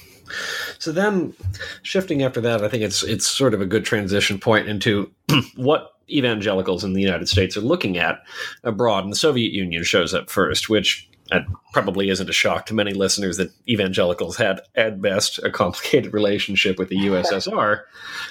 So 0.79 0.93
then, 0.93 1.35
shifting 1.83 2.23
after 2.23 2.41
that, 2.41 2.63
I 2.63 2.69
think 2.69 2.83
it's 2.83 3.03
it's 3.03 3.27
sort 3.27 3.55
of 3.55 3.61
a 3.61 3.67
good 3.67 3.85
transition 3.85 4.39
point 4.39 4.69
into 4.69 5.11
what 5.57 5.93
evangelicals 6.11 6.85
in 6.85 6.93
the 6.93 7.01
United 7.01 7.29
States 7.29 7.57
are 7.57 7.63
looking 7.63 7.99
at 7.99 8.19
abroad. 8.65 9.05
And 9.05 9.13
the 9.13 9.17
Soviet 9.17 9.53
Union 9.53 9.83
shows 9.85 10.15
up 10.15 10.31
first, 10.31 10.69
which 10.69 11.09
uh, 11.33 11.41
probably 11.73 12.11
isn't 12.11 12.31
a 12.31 12.33
shock 12.33 12.67
to 12.67 12.75
many 12.75 12.93
listeners 12.93 13.37
that 13.39 13.51
evangelicals 13.69 14.37
had, 14.37 14.61
at 14.75 15.01
best, 15.01 15.39
a 15.43 15.51
complicated 15.51 16.13
relationship 16.13 16.79
with 16.79 16.89
the 16.89 16.97
USSR. 16.97 17.83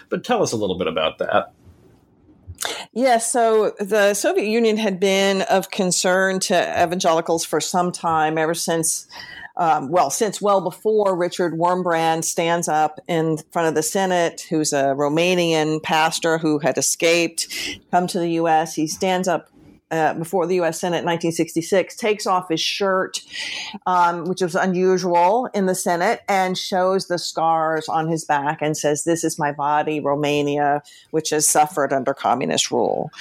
But 0.10 0.24
tell 0.24 0.42
us 0.42 0.52
a 0.52 0.58
little 0.58 0.78
bit 0.78 0.88
about 0.88 1.18
that. 1.20 1.54
Yes, 2.94 3.32
so 3.32 3.72
the 3.80 4.14
Soviet 4.14 4.48
Union 4.48 4.78
had 4.78 5.00
been 5.00 5.42
of 5.44 5.70
concern 5.70 6.40
to 6.42 6.84
evangelicals 6.84 7.46
for 7.46 7.60
some 7.60 7.92
time, 7.92 8.38
ever 8.38 8.54
since 8.54 9.08
um, 9.58 9.90
well, 9.90 10.10
since 10.10 10.42
well 10.42 10.62
before 10.62 11.16
Richard 11.16 11.54
Wurmbrand 11.54 12.26
stands 12.26 12.68
up 12.68 13.00
in 13.08 13.38
front 13.52 13.70
of 13.70 13.76
the 13.76 13.84
Senate, 13.84 14.46
who's 14.50 14.74
a 14.74 14.96
Romanian 14.98 15.82
pastor 15.82 16.38
who 16.38 16.60
had 16.60 16.78
escaped, 16.78 17.48
come 17.90 18.06
to 18.08 18.20
the 18.20 18.32
U.S. 18.32 18.76
He 18.76 18.88
stands 18.88 19.28
up 19.28 19.50
uh, 19.92 20.14
before 20.16 20.48
the 20.48 20.56
U.S. 20.56 20.80
Senate 20.80 21.00
in 21.00 21.06
1966, 21.06 21.96
takes 21.96 22.26
off 22.26 22.50
his 22.50 22.62
shirt, 22.62 23.22
um, 23.86 24.26
which 24.26 24.42
was 24.42 24.56
unusual 24.56 25.48
in 25.54 25.66
the 25.66 25.76
Senate, 25.76 26.22
and 26.28 26.58
shows 26.58 27.08
the 27.08 27.18
scars 27.18 27.88
on 27.88 28.08
his 28.08 28.26
back 28.26 28.62
and 28.62 28.78
says, 28.78 29.04
"This 29.04 29.24
is 29.24 29.40
my 29.40 29.52
body, 29.52 30.00
Romania, 30.00 30.82
which 31.12 31.30
has 31.30 31.48
suffered 31.48 31.94
under 31.94 32.14
communist 32.14 32.72
rule." 32.72 33.12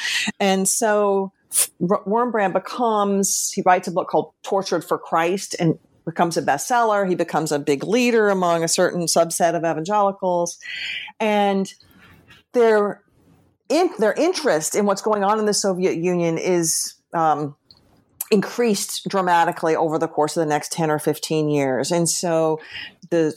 And 0.40 0.68
so 0.68 1.32
Wurmbrand 1.80 2.52
becomes 2.52 3.52
he 3.52 3.62
writes 3.62 3.88
a 3.88 3.92
book 3.92 4.08
called 4.08 4.32
Tortured 4.42 4.84
for 4.84 4.98
Christ 4.98 5.54
and 5.58 5.78
becomes 6.04 6.36
a 6.36 6.42
bestseller. 6.42 7.08
He 7.08 7.14
becomes 7.14 7.52
a 7.52 7.58
big 7.58 7.84
leader 7.84 8.28
among 8.28 8.62
a 8.62 8.68
certain 8.68 9.02
subset 9.02 9.54
of 9.54 9.64
evangelicals. 9.64 10.58
And 11.20 11.72
their, 12.52 13.02
in, 13.68 13.90
their 13.98 14.12
interest 14.12 14.74
in 14.74 14.86
what's 14.86 15.02
going 15.02 15.24
on 15.24 15.38
in 15.38 15.46
the 15.46 15.54
Soviet 15.54 15.96
Union 15.96 16.38
is 16.38 16.94
um, 17.12 17.56
increased 18.30 19.08
dramatically 19.08 19.76
over 19.76 19.98
the 19.98 20.08
course 20.08 20.36
of 20.36 20.42
the 20.42 20.48
next 20.48 20.72
10 20.72 20.90
or 20.90 20.98
15 20.98 21.48
years. 21.48 21.90
And 21.90 22.08
so 22.08 22.60
the 23.10 23.34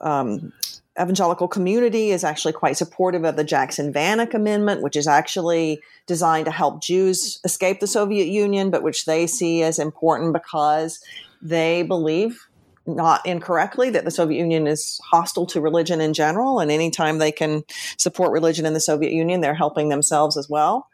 um, 0.00 0.52
evangelical 1.00 1.48
community 1.48 2.10
is 2.10 2.24
actually 2.24 2.52
quite 2.52 2.76
supportive 2.76 3.24
of 3.24 3.36
the 3.36 3.44
Jackson 3.44 3.92
Vanik 3.92 4.34
Amendment, 4.34 4.82
which 4.82 4.96
is 4.96 5.06
actually 5.06 5.80
designed 6.06 6.46
to 6.46 6.50
help 6.50 6.82
Jews 6.82 7.40
escape 7.44 7.80
the 7.80 7.86
Soviet 7.86 8.26
Union, 8.26 8.70
but 8.70 8.82
which 8.82 9.04
they 9.04 9.26
see 9.26 9.62
as 9.62 9.78
important 9.78 10.32
because 10.32 11.02
they 11.40 11.82
believe 11.82 12.47
not 12.88 13.24
incorrectly 13.26 13.90
that 13.90 14.04
the 14.04 14.10
Soviet 14.10 14.38
Union 14.38 14.66
is 14.66 15.00
hostile 15.10 15.46
to 15.46 15.60
religion 15.60 16.00
in 16.00 16.14
general, 16.14 16.58
and 16.58 16.70
anytime 16.70 17.18
they 17.18 17.30
can 17.30 17.62
support 17.96 18.32
religion 18.32 18.66
in 18.66 18.72
the 18.72 18.80
Soviet 18.80 19.12
Union, 19.12 19.40
they're 19.40 19.54
helping 19.54 19.88
themselves 19.88 20.36
as 20.36 20.48
well. 20.48 20.88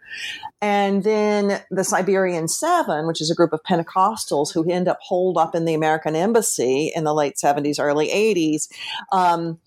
And 0.60 1.04
then 1.04 1.62
the 1.70 1.84
Siberian 1.84 2.48
Seven, 2.48 3.06
which 3.06 3.20
is 3.20 3.30
a 3.30 3.34
group 3.34 3.52
of 3.52 3.62
Pentecostals 3.62 4.52
who 4.52 4.68
end 4.70 4.88
up 4.88 4.98
holed 5.00 5.38
up 5.38 5.54
in 5.54 5.64
the 5.64 5.74
American 5.74 6.16
embassy 6.16 6.92
in 6.94 7.04
the 7.04 7.14
late 7.14 7.34
70s, 7.36 7.78
early 7.78 8.08
80s. 8.08 8.68
Um, 9.12 9.58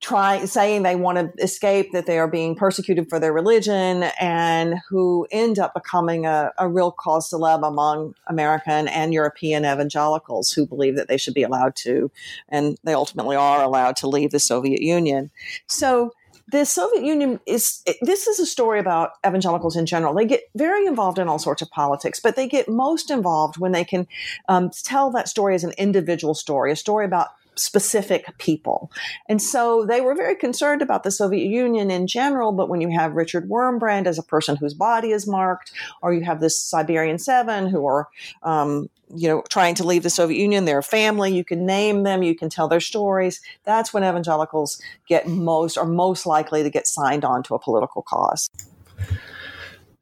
try 0.00 0.44
saying 0.44 0.82
they 0.82 0.96
want 0.96 1.16
to 1.16 1.42
escape 1.42 1.92
that 1.92 2.06
they 2.06 2.18
are 2.18 2.28
being 2.28 2.54
persecuted 2.54 3.08
for 3.08 3.18
their 3.18 3.32
religion 3.32 4.04
and 4.20 4.76
who 4.88 5.26
end 5.30 5.58
up 5.58 5.72
becoming 5.72 6.26
a, 6.26 6.52
a 6.58 6.68
real 6.68 6.92
cause 6.92 7.30
celeb 7.30 7.66
among 7.66 8.14
American 8.26 8.88
and 8.88 9.14
European 9.14 9.64
evangelicals 9.64 10.52
who 10.52 10.66
believe 10.66 10.96
that 10.96 11.08
they 11.08 11.16
should 11.16 11.34
be 11.34 11.42
allowed 11.42 11.74
to, 11.74 12.10
and 12.48 12.78
they 12.84 12.92
ultimately 12.92 13.36
are 13.36 13.62
allowed 13.62 13.96
to 13.96 14.06
leave 14.06 14.30
the 14.30 14.38
Soviet 14.38 14.82
Union. 14.82 15.30
So 15.66 16.12
the 16.48 16.64
Soviet 16.64 17.02
Union 17.02 17.40
is 17.46 17.82
this 18.02 18.26
is 18.26 18.38
a 18.38 18.46
story 18.46 18.78
about 18.78 19.12
evangelicals 19.26 19.76
in 19.76 19.86
general. 19.86 20.14
They 20.14 20.26
get 20.26 20.42
very 20.54 20.86
involved 20.86 21.18
in 21.18 21.26
all 21.26 21.38
sorts 21.38 21.62
of 21.62 21.70
politics, 21.70 22.20
but 22.20 22.36
they 22.36 22.46
get 22.46 22.68
most 22.68 23.10
involved 23.10 23.58
when 23.58 23.72
they 23.72 23.84
can 23.84 24.06
um, 24.48 24.70
tell 24.84 25.10
that 25.10 25.28
story 25.28 25.54
as 25.54 25.64
an 25.64 25.72
individual 25.78 26.34
story, 26.34 26.70
a 26.70 26.76
story 26.76 27.04
about 27.04 27.28
specific 27.56 28.26
people. 28.38 28.90
And 29.28 29.40
so 29.40 29.84
they 29.86 30.00
were 30.00 30.14
very 30.14 30.36
concerned 30.36 30.82
about 30.82 31.02
the 31.02 31.10
Soviet 31.10 31.46
Union 31.46 31.90
in 31.90 32.06
general, 32.06 32.52
but 32.52 32.68
when 32.68 32.80
you 32.80 32.90
have 32.90 33.14
Richard 33.14 33.48
Wurmbrand 33.48 34.06
as 34.06 34.18
a 34.18 34.22
person 34.22 34.56
whose 34.56 34.74
body 34.74 35.10
is 35.10 35.26
marked, 35.26 35.72
or 36.02 36.12
you 36.12 36.22
have 36.24 36.40
this 36.40 36.60
Siberian 36.60 37.18
Seven 37.18 37.68
who 37.68 37.86
are, 37.86 38.08
um, 38.42 38.88
you 39.14 39.28
know, 39.28 39.42
trying 39.48 39.74
to 39.76 39.84
leave 39.84 40.02
the 40.02 40.10
Soviet 40.10 40.38
Union, 40.38 40.64
their 40.64 40.82
family, 40.82 41.34
you 41.34 41.44
can 41.44 41.64
name 41.64 42.02
them, 42.02 42.22
you 42.22 42.34
can 42.34 42.48
tell 42.48 42.68
their 42.68 42.80
stories. 42.80 43.40
That's 43.64 43.94
when 43.94 44.02
evangelicals 44.02 44.80
get 45.08 45.28
most, 45.28 45.78
or 45.78 45.86
most 45.86 46.26
likely 46.26 46.62
to 46.62 46.70
get 46.70 46.86
signed 46.86 47.24
on 47.24 47.42
to 47.44 47.54
a 47.54 47.58
political 47.58 48.02
cause. 48.02 48.50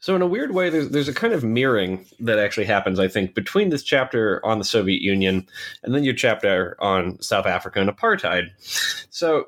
So 0.04 0.14
in 0.14 0.20
a 0.20 0.26
weird 0.26 0.52
way, 0.52 0.68
there's 0.68 0.90
there's 0.90 1.08
a 1.08 1.14
kind 1.14 1.32
of 1.32 1.42
mirroring 1.42 2.04
that 2.20 2.38
actually 2.38 2.66
happens, 2.66 3.00
I 3.00 3.08
think, 3.08 3.34
between 3.34 3.70
this 3.70 3.82
chapter 3.82 4.44
on 4.44 4.58
the 4.58 4.64
Soviet 4.64 5.00
Union 5.00 5.48
and 5.82 5.94
then 5.94 6.04
your 6.04 6.12
chapter 6.12 6.76
on 6.78 7.18
South 7.22 7.46
Africa 7.46 7.80
and 7.80 7.88
apartheid. 7.88 8.50
So 9.08 9.46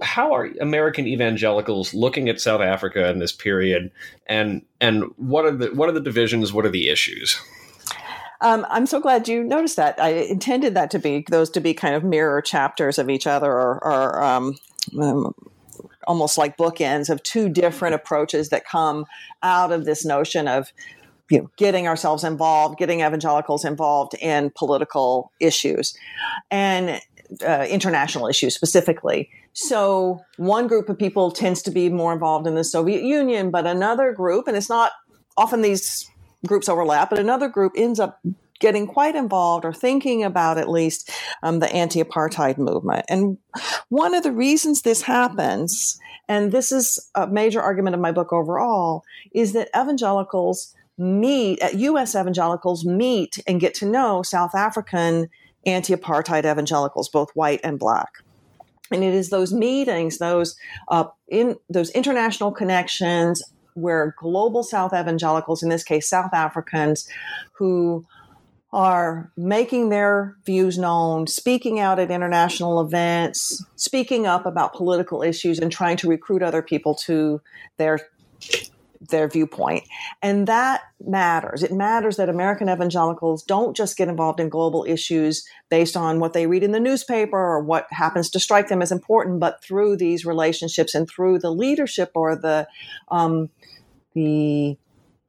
how 0.00 0.32
are 0.32 0.46
American 0.62 1.06
evangelicals 1.06 1.92
looking 1.92 2.30
at 2.30 2.40
South 2.40 2.62
Africa 2.62 3.10
in 3.10 3.18
this 3.18 3.32
period, 3.32 3.90
and 4.26 4.62
and 4.80 5.04
what 5.16 5.44
are 5.44 5.54
the 5.54 5.66
what 5.74 5.90
are 5.90 5.92
the 5.92 6.00
divisions? 6.00 6.54
What 6.54 6.64
are 6.64 6.70
the 6.70 6.88
issues? 6.88 7.38
Um, 8.40 8.64
I'm 8.70 8.86
so 8.86 8.98
glad 8.98 9.28
you 9.28 9.44
noticed 9.44 9.76
that. 9.76 10.00
I 10.00 10.08
intended 10.08 10.72
that 10.72 10.90
to 10.92 10.98
be 10.98 11.26
those 11.28 11.50
to 11.50 11.60
be 11.60 11.74
kind 11.74 11.94
of 11.94 12.02
mirror 12.02 12.40
chapters 12.40 12.98
of 12.98 13.10
each 13.10 13.26
other, 13.26 13.52
or, 13.52 13.84
or 13.84 14.22
um, 14.22 14.56
um, 14.98 15.34
almost 16.06 16.38
like 16.38 16.56
bookends 16.56 17.10
of 17.10 17.22
two 17.22 17.48
different 17.48 17.94
approaches 17.94 18.48
that 18.50 18.66
come 18.66 19.04
out 19.42 19.72
of 19.72 19.84
this 19.84 20.04
notion 20.04 20.48
of 20.48 20.72
you 21.30 21.38
know, 21.38 21.50
getting 21.56 21.86
ourselves 21.86 22.24
involved, 22.24 22.78
getting 22.78 23.00
evangelicals 23.00 23.64
involved 23.64 24.14
in 24.20 24.50
political 24.54 25.32
issues 25.40 25.96
and 26.50 27.00
uh, 27.46 27.66
international 27.68 28.28
issues 28.28 28.54
specifically. 28.54 29.30
So 29.54 30.20
one 30.36 30.66
group 30.66 30.88
of 30.88 30.98
people 30.98 31.30
tends 31.30 31.62
to 31.62 31.70
be 31.70 31.88
more 31.88 32.12
involved 32.12 32.46
in 32.46 32.54
the 32.54 32.64
Soviet 32.64 33.02
Union, 33.02 33.50
but 33.50 33.66
another 33.66 34.12
group, 34.12 34.48
and 34.48 34.56
it's 34.56 34.68
not 34.68 34.92
often 35.36 35.62
these 35.62 36.10
groups 36.46 36.68
overlap, 36.68 37.10
but 37.10 37.18
another 37.18 37.48
group 37.48 37.72
ends 37.76 38.00
up 38.00 38.20
getting 38.62 38.86
quite 38.86 39.16
involved 39.16 39.64
or 39.64 39.72
thinking 39.72 40.22
about 40.22 40.56
at 40.56 40.70
least 40.70 41.10
um, 41.42 41.58
the 41.58 41.70
anti 41.72 42.02
apartheid 42.02 42.56
movement. 42.56 43.04
And 43.08 43.36
one 43.88 44.14
of 44.14 44.22
the 44.22 44.32
reasons 44.32 44.82
this 44.82 45.02
happens, 45.02 45.98
and 46.28 46.52
this 46.52 46.70
is 46.70 47.10
a 47.16 47.26
major 47.26 47.60
argument 47.60 47.94
of 47.94 48.00
my 48.00 48.12
book 48.12 48.32
overall, 48.32 49.02
is 49.34 49.52
that 49.52 49.68
evangelicals 49.76 50.74
meet, 50.96 51.58
U.S. 51.74 52.14
evangelicals 52.14 52.84
meet 52.84 53.38
and 53.48 53.60
get 53.60 53.74
to 53.74 53.86
know 53.86 54.22
South 54.22 54.54
African 54.54 55.28
anti 55.66 55.92
apartheid 55.94 56.50
evangelicals, 56.50 57.08
both 57.08 57.30
white 57.34 57.60
and 57.64 57.80
black. 57.80 58.22
And 58.92 59.02
it 59.02 59.12
is 59.12 59.30
those 59.30 59.52
meetings, 59.52 60.18
those 60.18 60.54
uh, 60.88 61.04
in 61.28 61.56
those 61.68 61.90
international 61.90 62.52
connections, 62.52 63.42
where 63.74 64.14
global 64.20 64.62
South 64.62 64.92
evangelicals, 64.92 65.64
in 65.64 65.68
this 65.68 65.82
case 65.82 66.08
South 66.08 66.32
Africans, 66.32 67.08
who 67.54 68.06
are 68.72 69.30
making 69.36 69.90
their 69.90 70.36
views 70.46 70.78
known, 70.78 71.26
speaking 71.26 71.78
out 71.78 71.98
at 71.98 72.10
international 72.10 72.80
events, 72.80 73.64
speaking 73.76 74.26
up 74.26 74.46
about 74.46 74.72
political 74.72 75.22
issues, 75.22 75.58
and 75.58 75.70
trying 75.70 75.96
to 75.98 76.08
recruit 76.08 76.42
other 76.42 76.62
people 76.62 76.94
to 76.94 77.40
their 77.76 78.00
their 79.10 79.28
viewpoint. 79.28 79.84
And 80.22 80.46
that 80.46 80.82
matters. 81.04 81.62
It 81.62 81.72
matters 81.72 82.16
that 82.16 82.28
American 82.28 82.68
evangelicals 82.68 83.42
don't 83.42 83.76
just 83.76 83.96
get 83.96 84.08
involved 84.08 84.38
in 84.38 84.48
global 84.48 84.84
issues 84.88 85.44
based 85.70 85.96
on 85.96 86.20
what 86.20 86.32
they 86.32 86.46
read 86.46 86.62
in 86.62 86.72
the 86.72 86.80
newspaper 86.80 87.36
or 87.36 87.60
what 87.60 87.86
happens 87.90 88.30
to 88.30 88.40
strike 88.40 88.68
them 88.68 88.80
as 88.80 88.92
important, 88.92 89.40
but 89.40 89.62
through 89.62 89.96
these 89.96 90.24
relationships 90.24 90.94
and 90.94 91.08
through 91.08 91.40
the 91.40 91.50
leadership 91.50 92.12
or 92.14 92.36
the 92.36 92.68
um, 93.08 93.50
the 94.14 94.76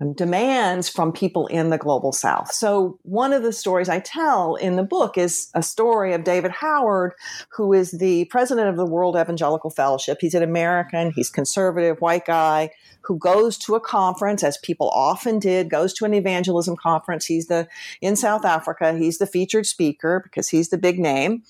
Um, 0.04 0.14
demands 0.14 0.90
from 0.90 1.12
people 1.12 1.48
in 1.48 1.70
the 1.70 1.78
global 1.78 2.12
south. 2.12 2.52
So, 2.52 3.00
one 3.04 3.34
of 3.34 3.44
the 3.44 3.54
stories 3.54 3.90
I 3.90 4.00
tell 4.00 4.56
in 4.56 4.76
the 4.76 4.84
book 4.84 5.18
is 5.18 5.50
a 5.54 5.64
story 5.64 6.14
of 6.14 6.24
David 6.24 6.52
Howard, 6.52 7.14
who 7.50 7.74
is 7.74 7.92
the 7.92 8.26
president 8.26 8.70
of 8.70 8.78
the 8.78 8.86
World 8.86 9.16
Evangelical 9.16 9.70
Fellowship. 9.70 10.18
He's 10.22 10.36
an 10.36 10.44
American, 10.44 11.12
he's 11.16 11.30
conservative, 11.30 12.02
white 12.02 12.26
guy 12.26 12.72
who 13.04 13.18
goes 13.18 13.58
to 13.60 13.76
a 13.76 13.80
conference, 13.80 14.44
as 14.44 14.58
people 14.58 14.90
often 14.90 15.40
did, 15.40 15.70
goes 15.70 15.94
to 15.94 16.06
an 16.06 16.14
evangelism 16.14 16.76
conference. 16.76 17.26
He's 17.26 17.48
the 17.48 17.68
in 18.02 18.16
South 18.16 18.46
Africa, 18.46 18.94
he's 18.94 19.18
the 19.18 19.28
featured 19.28 19.66
speaker 19.66 20.22
because 20.24 20.50
he's 20.50 20.70
the 20.70 20.78
big 20.78 21.00
name. 21.00 21.44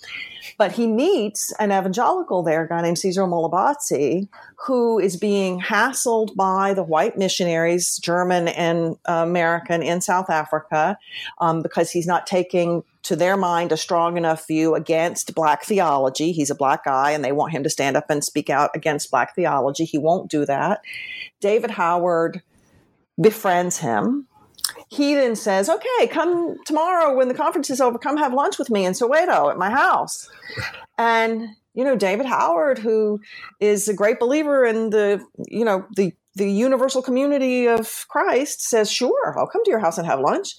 But 0.58 0.74
he 0.74 0.88
meets 0.88 1.54
an 1.60 1.72
evangelical 1.72 2.44
there, 2.44 2.64
a 2.64 2.68
guy 2.68 2.82
named 2.82 3.00
Caesar 3.00 3.24
Molebatsi, 3.24 4.28
who 4.66 5.00
is 5.00 5.16
being 5.16 5.62
hassled 5.62 6.36
by 6.36 6.74
the 6.74 6.84
white 6.84 7.18
missionaries, 7.18 7.98
German 7.98 8.50
and 8.50 8.98
American, 9.06 9.82
in 9.82 10.02
South 10.02 10.30
Africa, 10.30 10.98
um, 11.40 11.62
because 11.62 11.92
he's 11.92 12.08
not 12.08 12.28
taking 12.28 12.84
to 13.04 13.16
their 13.16 13.36
mind 13.36 13.72
a 13.72 13.78
strong 13.78 14.18
enough 14.18 14.48
view 14.48 14.76
against 14.76 15.36
black 15.36 15.66
theology. 15.66 16.32
He's 16.32 16.50
a 16.50 16.56
black 16.56 16.86
guy 16.86 17.12
and 17.12 17.24
they 17.24 17.34
want 17.34 17.52
him 17.52 17.64
to 17.64 17.70
stand 17.70 17.98
up 17.98 18.10
and 18.10 18.24
speak 18.24 18.50
out 18.50 18.72
against 18.74 19.12
black 19.12 19.36
theology. 19.36 19.84
He 19.84 19.98
won't 19.98 20.32
do 20.32 20.46
that. 20.46 20.82
David 21.44 21.72
Howard 21.72 22.42
befriends 23.20 23.78
him. 23.80 24.28
He 24.88 25.14
then 25.14 25.36
says, 25.36 25.70
Okay, 25.70 26.08
come 26.08 26.56
tomorrow 26.66 27.14
when 27.14 27.28
the 27.28 27.34
conference 27.34 27.70
is 27.70 27.82
over, 27.82 28.00
come 28.00 28.16
have 28.16 28.34
lunch 28.34 28.58
with 28.58 28.70
me 28.70 28.86
in 28.86 28.94
Soweto 28.94 29.52
at 29.52 29.58
my 29.58 29.70
house. 29.70 30.30
And 30.98 31.50
you 31.74 31.84
know, 31.84 31.98
David 31.98 32.28
Howard, 32.28 32.80
who 32.80 33.20
is 33.60 33.90
a 33.90 33.94
great 33.94 34.20
believer 34.20 34.64
in 34.64 34.92
the, 34.92 35.22
you 35.48 35.66
know, 35.66 35.86
the 35.96 36.14
the 36.36 36.50
universal 36.50 37.04
community 37.04 37.68
of 37.68 38.08
Christ 38.08 38.62
says, 38.62 38.92
Sure, 38.92 39.38
I'll 39.38 39.48
come 39.48 39.64
to 39.66 39.70
your 39.70 39.80
house 39.80 39.98
and 40.00 40.08
have 40.08 40.20
lunch. 40.20 40.56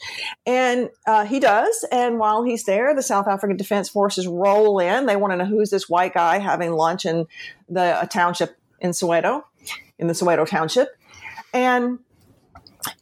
And 0.47 0.89
uh, 1.07 1.25
he 1.25 1.41
does. 1.41 1.85
And 1.91 2.19
while 2.19 2.45
he's 2.45 2.65
there, 2.65 2.95
the 2.95 3.03
South 3.03 3.27
African 3.27 3.57
Defense 3.57 3.89
Forces 3.89 4.29
roll 4.29 4.79
in. 4.79 5.07
They 5.07 5.17
want 5.17 5.33
to 5.33 5.37
know 5.37 5.47
who's 5.47 5.71
this 5.71 5.89
white 5.89 6.15
guy 6.15 6.39
having 6.39 6.73
lunch 6.73 7.05
in 7.05 7.27
the 7.69 8.07
township 8.13 8.57
in 8.81 8.91
Soweto, 8.91 9.43
in 9.99 10.07
the 10.07 10.15
Soweto 10.15 10.47
township. 10.47 10.89
And 11.53 12.01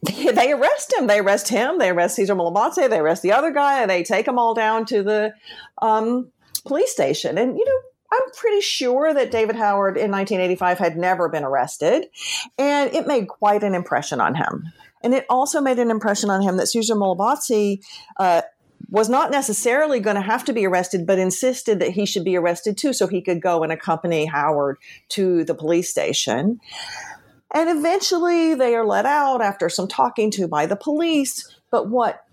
they, 0.01 0.25
they 0.31 0.51
arrest 0.51 0.93
him. 0.97 1.07
They 1.07 1.19
arrest 1.19 1.49
him. 1.49 1.79
They 1.79 1.89
arrest 1.89 2.15
Caesar 2.15 2.35
Molebatsi. 2.35 2.89
They 2.89 2.99
arrest 2.99 3.21
the 3.21 3.31
other 3.31 3.51
guy. 3.51 3.85
They 3.85 4.03
take 4.03 4.25
them 4.25 4.39
all 4.39 4.53
down 4.53 4.85
to 4.87 5.03
the 5.03 5.33
um, 5.81 6.31
police 6.65 6.91
station. 6.91 7.37
And, 7.37 7.57
you 7.57 7.65
know, 7.65 7.79
I'm 8.13 8.31
pretty 8.37 8.61
sure 8.61 9.13
that 9.13 9.31
David 9.31 9.55
Howard 9.55 9.97
in 9.97 10.11
1985 10.11 10.77
had 10.77 10.97
never 10.97 11.29
been 11.29 11.43
arrested, 11.43 12.05
and 12.59 12.93
it 12.93 13.07
made 13.07 13.27
quite 13.27 13.63
an 13.63 13.73
impression 13.73 14.21
on 14.21 14.35
him. 14.35 14.71
And 15.01 15.15
it 15.15 15.25
also 15.29 15.59
made 15.61 15.79
an 15.79 15.89
impression 15.89 16.29
on 16.29 16.41
him 16.41 16.57
that 16.57 16.67
Cesar 16.67 16.95
Molabatsi 16.95 17.83
uh, 18.19 18.43
was 18.89 19.09
not 19.09 19.31
necessarily 19.31 19.99
going 19.99 20.15
to 20.15 20.21
have 20.21 20.45
to 20.45 20.53
be 20.53 20.65
arrested, 20.65 21.05
but 21.05 21.19
insisted 21.19 21.79
that 21.79 21.91
he 21.91 22.05
should 22.05 22.23
be 22.23 22.35
arrested 22.35 22.77
too, 22.77 22.93
so 22.93 23.07
he 23.07 23.21
could 23.21 23.41
go 23.41 23.63
and 23.63 23.71
accompany 23.71 24.25
Howard 24.25 24.77
to 25.09 25.43
the 25.43 25.55
police 25.55 25.89
station. 25.89 26.59
And 27.53 27.69
eventually 27.69 28.55
they 28.55 28.75
are 28.75 28.85
let 28.85 29.05
out 29.05 29.41
after 29.41 29.69
some 29.69 29.87
talking 29.87 30.31
to 30.31 30.47
by 30.47 30.65
the 30.65 30.75
police. 30.75 31.55
But 31.71 31.89
what 31.89 32.25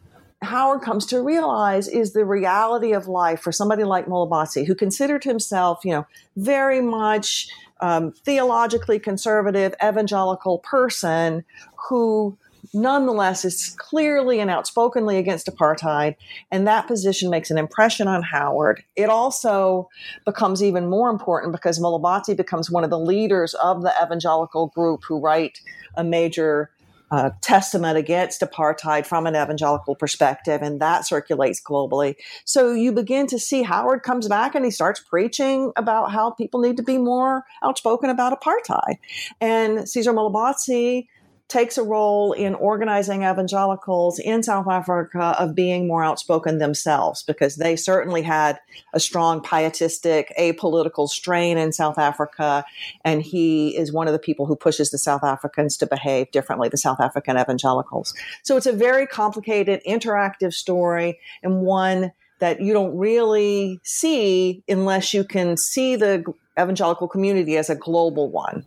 Howard 0.43 0.81
comes 0.81 1.05
to 1.07 1.23
realize 1.23 1.87
is 1.87 2.13
the 2.13 2.25
reality 2.25 2.93
of 2.93 3.07
life 3.07 3.41
for 3.41 3.53
somebody 3.53 3.85
like 3.85 4.07
Molebatsi, 4.07 4.67
who 4.67 4.75
considered 4.75 5.25
himself, 5.25 5.85
you 5.85 5.93
know, 5.93 6.07
very 6.37 6.81
much 6.81 7.49
um, 7.81 8.13
theologically 8.13 8.99
conservative, 8.99 9.75
evangelical 9.83 10.59
person 10.59 11.45
who 11.89 12.39
nonetheless 12.73 13.45
is 13.45 13.75
clearly 13.79 14.41
and 14.41 14.51
outspokenly 14.51 15.19
against 15.19 15.47
apartheid. 15.47 16.17
And 16.51 16.67
that 16.67 16.87
position 16.87 17.31
makes 17.31 17.51
an 17.51 17.59
impression 17.59 18.09
on 18.09 18.23
Howard. 18.23 18.85
It 18.97 19.09
also 19.09 19.89
becomes 20.25 20.63
even 20.63 20.89
more 20.89 21.11
important 21.11 21.53
because 21.53 21.79
Molebatsi 21.79 22.37
becomes 22.37 22.71
one 22.71 22.85
of 22.85 22.91
the 22.91 22.99
leaders 22.99 23.55
of 23.55 23.83
the 23.83 23.93
evangelical 24.03 24.69
group 24.69 25.03
who 25.07 25.21
write 25.21 25.61
a 25.97 26.05
major 26.05 26.71
uh, 27.11 27.31
testament 27.41 27.99
against 27.99 28.41
apartheid 28.41 29.05
from 29.05 29.27
an 29.27 29.35
evangelical 29.35 29.97
perspective, 29.97 30.63
and 30.63 30.81
that 30.81 31.07
circulates 31.07 31.61
globally. 31.61 32.15
So 32.45 32.73
you 32.73 32.93
begin 32.93 33.27
to 33.29 33.39
see 33.39 33.63
Howard 33.63 34.03
comes 34.03 34.29
back 34.29 34.55
and 34.55 34.65
he 34.65 34.71
starts 34.71 35.01
preaching 35.01 35.73
about 35.77 36.13
how 36.13 36.31
people 36.31 36.61
need 36.61 36.77
to 36.77 36.83
be 36.83 36.99
more 36.99 37.45
outspoken 37.65 38.11
about 38.11 38.39
apartheid. 38.41 38.99
And 39.41 39.89
Caesar 39.89 40.13
Molebatsi 40.13 41.09
takes 41.51 41.77
a 41.77 41.83
role 41.83 42.33
in 42.33 42.55
organizing 42.55 43.25
evangelicals 43.25 44.19
in 44.19 44.43
South 44.43 44.69
Africa 44.69 45.35
of 45.39 45.55
being 45.55 45.87
more 45.87 46.03
outspoken 46.03 46.59
themselves 46.59 47.23
because 47.25 47.57
they 47.57 47.77
certainly 47.77 48.23
had 48.23 48.59
a 48.95 49.01
strong 49.01 49.43
pietistic, 49.43 50.33
apolitical 50.39 51.09
strain 51.09 51.59
in 51.59 51.73
South 51.73 51.99
Africa. 51.99 52.65
And 53.05 53.21
he 53.21 53.77
is 53.77 53.93
one 53.93 54.07
of 54.07 54.13
the 54.13 54.19
people 54.19 54.47
who 54.47 54.57
pushes 54.57 54.91
the 54.91 54.99
South 54.99 55.25
Africans 55.25 55.77
to 55.79 55.87
behave 55.87 56.31
differently, 56.31 56.69
the 56.69 56.79
South 56.79 57.01
African 57.01 57.37
evangelicals. 57.37 58.15
So 58.43 58.57
it's 58.57 58.67
a 58.67 58.73
very 58.73 59.07
complicated, 59.07 59.83
interactive 59.87 60.55
story 60.55 61.19
and 61.43 61.63
one 61.63 62.13
that 62.39 62.61
you 62.61 62.73
don't 62.73 62.97
really 62.97 63.81
see 63.83 64.63
unless 64.69 65.13
you 65.13 65.25
can 65.25 65.57
see 65.57 65.97
the 65.97 66.25
evangelical 66.59 67.09
community 67.09 67.57
as 67.57 67.69
a 67.69 67.75
global 67.75 68.31
one. 68.31 68.65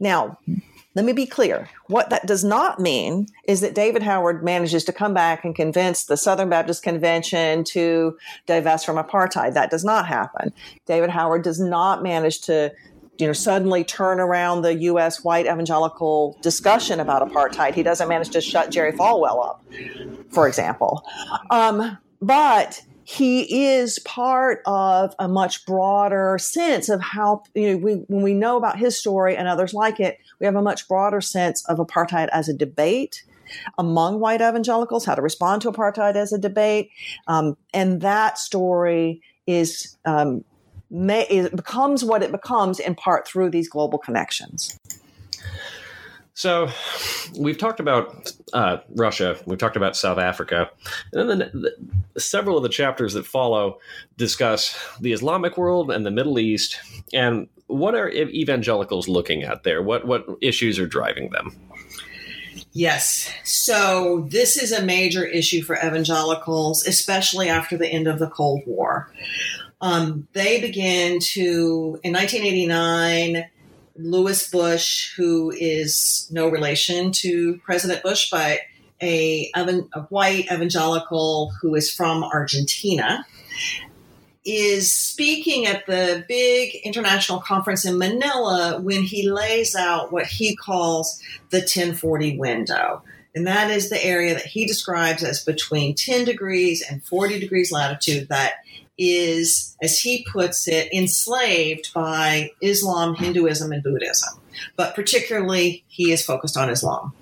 Now, 0.00 0.38
let 0.96 1.04
me 1.04 1.12
be 1.12 1.26
clear. 1.26 1.68
What 1.88 2.08
that 2.08 2.26
does 2.26 2.42
not 2.42 2.80
mean 2.80 3.26
is 3.44 3.60
that 3.60 3.74
David 3.74 4.02
Howard 4.02 4.42
manages 4.42 4.82
to 4.84 4.94
come 4.94 5.12
back 5.12 5.44
and 5.44 5.54
convince 5.54 6.04
the 6.04 6.16
Southern 6.16 6.48
Baptist 6.48 6.82
Convention 6.82 7.64
to 7.64 8.16
divest 8.46 8.86
from 8.86 8.96
apartheid. 8.96 9.52
That 9.52 9.70
does 9.70 9.84
not 9.84 10.06
happen. 10.06 10.54
David 10.86 11.10
Howard 11.10 11.42
does 11.42 11.60
not 11.60 12.02
manage 12.02 12.40
to 12.42 12.72
you 13.18 13.26
know 13.26 13.34
suddenly 13.34 13.84
turn 13.84 14.20
around 14.20 14.62
the 14.62 14.74
US 14.74 15.22
white 15.22 15.44
evangelical 15.44 16.38
discussion 16.40 16.98
about 16.98 17.30
apartheid. 17.30 17.74
He 17.74 17.82
doesn't 17.82 18.08
manage 18.08 18.30
to 18.30 18.40
shut 18.40 18.70
Jerry 18.70 18.92
Falwell 18.92 19.46
up, 19.46 19.62
for 20.30 20.48
example. 20.48 21.04
Um, 21.50 21.98
but 22.22 22.82
he 23.08 23.68
is 23.68 24.00
part 24.00 24.62
of 24.66 25.14
a 25.20 25.28
much 25.28 25.64
broader 25.64 26.38
sense 26.40 26.88
of 26.88 27.00
how 27.00 27.44
you 27.54 27.70
know 27.70 27.76
we, 27.76 27.92
when 28.08 28.22
we 28.22 28.34
know 28.34 28.56
about 28.56 28.78
his 28.78 28.98
story 28.98 29.36
and 29.36 29.46
others 29.46 29.72
like 29.72 30.00
it 30.00 30.18
we 30.40 30.46
have 30.46 30.56
a 30.56 30.62
much 30.62 30.88
broader 30.88 31.20
sense 31.20 31.64
of 31.68 31.78
apartheid 31.78 32.28
as 32.32 32.48
a 32.48 32.52
debate 32.52 33.22
among 33.78 34.18
white 34.18 34.40
evangelicals 34.40 35.04
how 35.04 35.14
to 35.14 35.22
respond 35.22 35.62
to 35.62 35.70
apartheid 35.70 36.16
as 36.16 36.32
a 36.32 36.38
debate. 36.38 36.90
Um, 37.28 37.56
and 37.72 38.00
that 38.00 38.38
story 38.38 39.22
is 39.46 39.96
um, 40.04 40.44
may, 40.90 41.28
it 41.28 41.54
becomes 41.54 42.04
what 42.04 42.24
it 42.24 42.32
becomes 42.32 42.80
in 42.80 42.96
part 42.96 43.28
through 43.28 43.50
these 43.50 43.68
global 43.68 43.98
connections 43.98 44.76
so, 46.36 46.68
we've 47.38 47.56
talked 47.56 47.80
about 47.80 48.30
uh, 48.52 48.76
Russia, 48.90 49.38
we've 49.46 49.58
talked 49.58 49.76
about 49.76 49.96
South 49.96 50.18
Africa, 50.18 50.70
and 51.14 51.30
then 51.30 51.38
the, 51.38 51.74
the, 52.14 52.20
several 52.20 52.58
of 52.58 52.62
the 52.62 52.68
chapters 52.68 53.14
that 53.14 53.24
follow 53.24 53.78
discuss 54.18 54.78
the 55.00 55.14
Islamic 55.14 55.56
world 55.56 55.90
and 55.90 56.04
the 56.04 56.10
Middle 56.10 56.38
East, 56.38 56.78
and 57.14 57.48
what 57.68 57.94
are 57.94 58.10
evangelicals 58.10 59.08
looking 59.08 59.44
at 59.44 59.62
there? 59.62 59.82
What 59.82 60.06
what 60.06 60.26
issues 60.42 60.78
are 60.78 60.86
driving 60.86 61.30
them? 61.30 61.56
Yes. 62.72 63.32
So 63.42 64.26
this 64.28 64.62
is 64.62 64.72
a 64.72 64.82
major 64.82 65.24
issue 65.24 65.62
for 65.62 65.76
evangelicals, 65.76 66.86
especially 66.86 67.48
after 67.48 67.78
the 67.78 67.88
end 67.88 68.06
of 68.06 68.18
the 68.18 68.28
Cold 68.28 68.60
War. 68.66 69.10
Um, 69.80 70.28
they 70.34 70.60
begin 70.60 71.18
to, 71.20 71.98
in 72.02 72.12
1989, 72.12 73.46
Luis 73.98 74.50
Bush, 74.50 75.14
who 75.16 75.50
is 75.50 76.28
no 76.30 76.48
relation 76.48 77.12
to 77.12 77.58
President 77.64 78.02
Bush, 78.02 78.30
but 78.30 78.60
a, 79.02 79.50
a 79.54 80.02
white 80.08 80.46
evangelical 80.50 81.52
who 81.60 81.74
is 81.74 81.92
from 81.92 82.24
Argentina, 82.24 83.26
is 84.44 84.92
speaking 84.92 85.66
at 85.66 85.86
the 85.86 86.24
big 86.28 86.76
international 86.84 87.40
conference 87.40 87.84
in 87.84 87.98
Manila 87.98 88.80
when 88.80 89.02
he 89.02 89.28
lays 89.28 89.74
out 89.74 90.12
what 90.12 90.26
he 90.26 90.54
calls 90.54 91.20
the 91.50 91.58
1040 91.58 92.38
window. 92.38 93.02
And 93.34 93.46
that 93.46 93.70
is 93.70 93.90
the 93.90 94.02
area 94.02 94.34
that 94.34 94.46
he 94.46 94.66
describes 94.66 95.22
as 95.22 95.44
between 95.44 95.94
10 95.94 96.24
degrees 96.24 96.82
and 96.88 97.04
40 97.04 97.40
degrees 97.40 97.72
latitude 97.72 98.28
that 98.28 98.54
is, 98.98 99.76
as 99.82 99.98
he 99.98 100.26
puts 100.30 100.66
it, 100.68 100.92
enslaved 100.92 101.92
by 101.94 102.50
Islam, 102.60 103.14
Hinduism, 103.14 103.72
and 103.72 103.82
Buddhism. 103.82 104.40
But 104.76 104.94
particularly, 104.94 105.84
he 105.88 106.12
is 106.12 106.24
focused 106.24 106.56
on 106.56 106.70
Islam. 106.70 107.12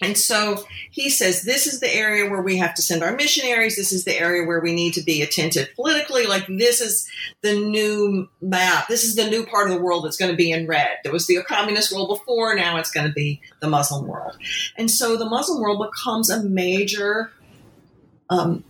And 0.00 0.18
so 0.18 0.64
he 0.90 1.08
says, 1.08 1.44
this 1.44 1.68
is 1.68 1.78
the 1.78 1.94
area 1.94 2.28
where 2.28 2.42
we 2.42 2.56
have 2.56 2.74
to 2.74 2.82
send 2.82 3.04
our 3.04 3.14
missionaries. 3.14 3.76
This 3.76 3.92
is 3.92 4.04
the 4.04 4.18
area 4.18 4.44
where 4.44 4.58
we 4.58 4.74
need 4.74 4.94
to 4.94 5.02
be 5.02 5.22
attentive 5.22 5.68
politically. 5.76 6.26
Like, 6.26 6.44
this 6.48 6.80
is 6.80 7.08
the 7.42 7.54
new 7.54 8.28
map. 8.40 8.88
This 8.88 9.04
is 9.04 9.14
the 9.14 9.30
new 9.30 9.46
part 9.46 9.70
of 9.70 9.76
the 9.76 9.80
world 9.80 10.04
that's 10.04 10.16
going 10.16 10.32
to 10.32 10.36
be 10.36 10.50
in 10.50 10.66
red. 10.66 10.98
There 11.04 11.12
was 11.12 11.28
the 11.28 11.40
communist 11.44 11.94
world 11.94 12.08
before. 12.08 12.54
Now 12.56 12.78
it's 12.78 12.90
going 12.90 13.06
to 13.06 13.12
be 13.12 13.40
the 13.60 13.68
Muslim 13.68 14.08
world. 14.08 14.36
And 14.76 14.90
so 14.90 15.16
the 15.16 15.28
Muslim 15.28 15.60
world 15.60 15.88
becomes 15.88 16.30
a 16.30 16.42
major 16.42 17.30
um, 18.28 18.64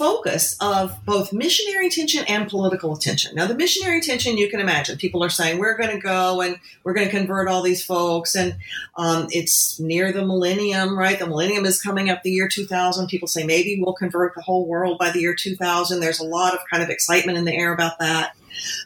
focus 0.00 0.56
of 0.62 0.96
both 1.04 1.30
missionary 1.30 1.86
attention 1.86 2.24
and 2.26 2.48
political 2.48 2.96
attention. 2.96 3.34
Now, 3.34 3.46
the 3.46 3.54
missionary 3.54 3.98
attention, 3.98 4.38
you 4.38 4.48
can 4.48 4.58
imagine, 4.58 4.96
people 4.96 5.22
are 5.22 5.28
saying, 5.28 5.58
we're 5.58 5.76
going 5.76 5.90
to 5.90 5.98
go 5.98 6.40
and 6.40 6.56
we're 6.84 6.94
going 6.94 7.06
to 7.06 7.14
convert 7.14 7.48
all 7.48 7.60
these 7.60 7.84
folks. 7.84 8.34
And 8.34 8.56
um, 8.96 9.26
it's 9.28 9.78
near 9.78 10.10
the 10.10 10.24
millennium, 10.24 10.98
right? 10.98 11.18
The 11.18 11.26
millennium 11.26 11.66
is 11.66 11.82
coming 11.82 12.08
up 12.08 12.22
the 12.22 12.30
year 12.30 12.48
2000. 12.48 13.08
People 13.08 13.28
say 13.28 13.44
maybe 13.44 13.78
we'll 13.78 13.92
convert 13.92 14.34
the 14.34 14.40
whole 14.40 14.66
world 14.66 14.96
by 14.96 15.10
the 15.10 15.20
year 15.20 15.34
2000. 15.34 16.00
There's 16.00 16.18
a 16.18 16.24
lot 16.24 16.54
of 16.54 16.60
kind 16.70 16.82
of 16.82 16.88
excitement 16.88 17.36
in 17.36 17.44
the 17.44 17.54
air 17.54 17.74
about 17.74 17.98
that. 17.98 18.34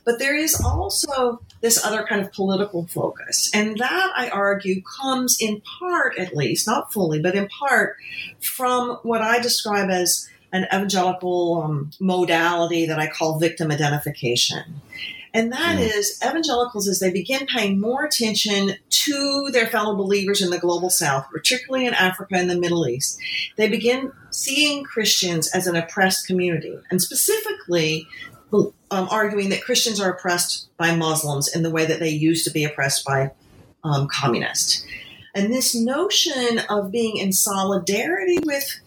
But 0.04 0.18
there 0.18 0.36
is 0.36 0.60
also 0.60 1.40
this 1.60 1.84
other 1.84 2.04
kind 2.04 2.22
of 2.22 2.32
political 2.32 2.86
focus. 2.88 3.52
And 3.54 3.78
that, 3.78 4.12
I 4.16 4.30
argue, 4.30 4.82
comes 4.82 5.38
in 5.40 5.62
part, 5.78 6.18
at 6.18 6.34
least, 6.34 6.66
not 6.66 6.92
fully, 6.92 7.20
but 7.22 7.36
in 7.36 7.48
part, 7.48 7.96
from 8.40 8.98
what 9.02 9.22
I 9.22 9.40
describe 9.40 9.90
as 9.90 10.28
an 10.54 10.66
evangelical 10.72 11.62
um, 11.62 11.90
modality 11.98 12.86
that 12.86 12.98
I 12.98 13.08
call 13.08 13.38
victim 13.38 13.72
identification. 13.72 14.80
And 15.34 15.50
that 15.50 15.78
mm. 15.78 15.80
is 15.80 16.20
evangelicals 16.24 16.86
as 16.86 17.00
they 17.00 17.10
begin 17.10 17.44
paying 17.46 17.80
more 17.80 18.04
attention 18.04 18.76
to 18.88 19.50
their 19.52 19.66
fellow 19.66 19.96
believers 19.96 20.40
in 20.40 20.50
the 20.50 20.60
global 20.60 20.90
south, 20.90 21.26
particularly 21.32 21.86
in 21.86 21.94
Africa 21.94 22.36
and 22.36 22.48
the 22.48 22.58
Middle 22.58 22.86
East. 22.86 23.18
They 23.56 23.68
begin 23.68 24.12
seeing 24.30 24.84
Christians 24.84 25.50
as 25.52 25.66
an 25.66 25.74
oppressed 25.74 26.28
community, 26.28 26.78
and 26.88 27.02
specifically 27.02 28.06
um, 28.52 28.72
arguing 29.10 29.48
that 29.48 29.64
Christians 29.64 30.00
are 30.00 30.12
oppressed 30.12 30.68
by 30.76 30.94
Muslims 30.94 31.48
in 31.52 31.64
the 31.64 31.70
way 31.70 31.84
that 31.84 31.98
they 31.98 32.10
used 32.10 32.44
to 32.44 32.52
be 32.52 32.64
oppressed 32.64 33.04
by 33.04 33.32
um, 33.82 34.06
communists. 34.06 34.86
And 35.34 35.52
this 35.52 35.74
notion 35.74 36.60
of 36.70 36.92
being 36.92 37.16
in 37.16 37.32
solidarity 37.32 38.38
with 38.44 38.80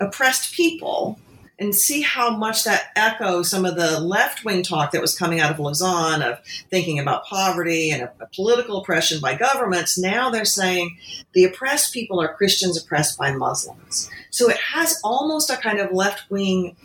oppressed 0.00 0.54
people 0.54 1.18
and 1.60 1.74
see 1.74 2.00
how 2.00 2.34
much 2.34 2.64
that 2.64 2.86
echoes 2.96 3.50
some 3.50 3.66
of 3.66 3.76
the 3.76 4.00
left 4.00 4.44
wing 4.46 4.62
talk 4.62 4.92
that 4.92 5.02
was 5.02 5.16
coming 5.16 5.40
out 5.40 5.50
of 5.50 5.60
Lausanne 5.60 6.22
of 6.22 6.40
thinking 6.70 6.98
about 6.98 7.26
poverty 7.26 7.90
and 7.90 8.02
a, 8.02 8.12
a, 8.20 8.26
political 8.34 8.78
oppression 8.78 9.20
by 9.20 9.34
governments. 9.34 9.98
Now 9.98 10.30
they're 10.30 10.46
saying 10.46 10.96
the 11.34 11.44
oppressed 11.44 11.92
people 11.92 12.18
are 12.18 12.34
Christians 12.34 12.82
oppressed 12.82 13.18
by 13.18 13.32
Muslims. 13.32 14.08
So 14.30 14.48
it 14.48 14.56
has 14.56 14.98
almost 15.04 15.50
a 15.50 15.56
kind 15.58 15.78
of 15.78 15.92
left 15.92 16.30
wing 16.30 16.76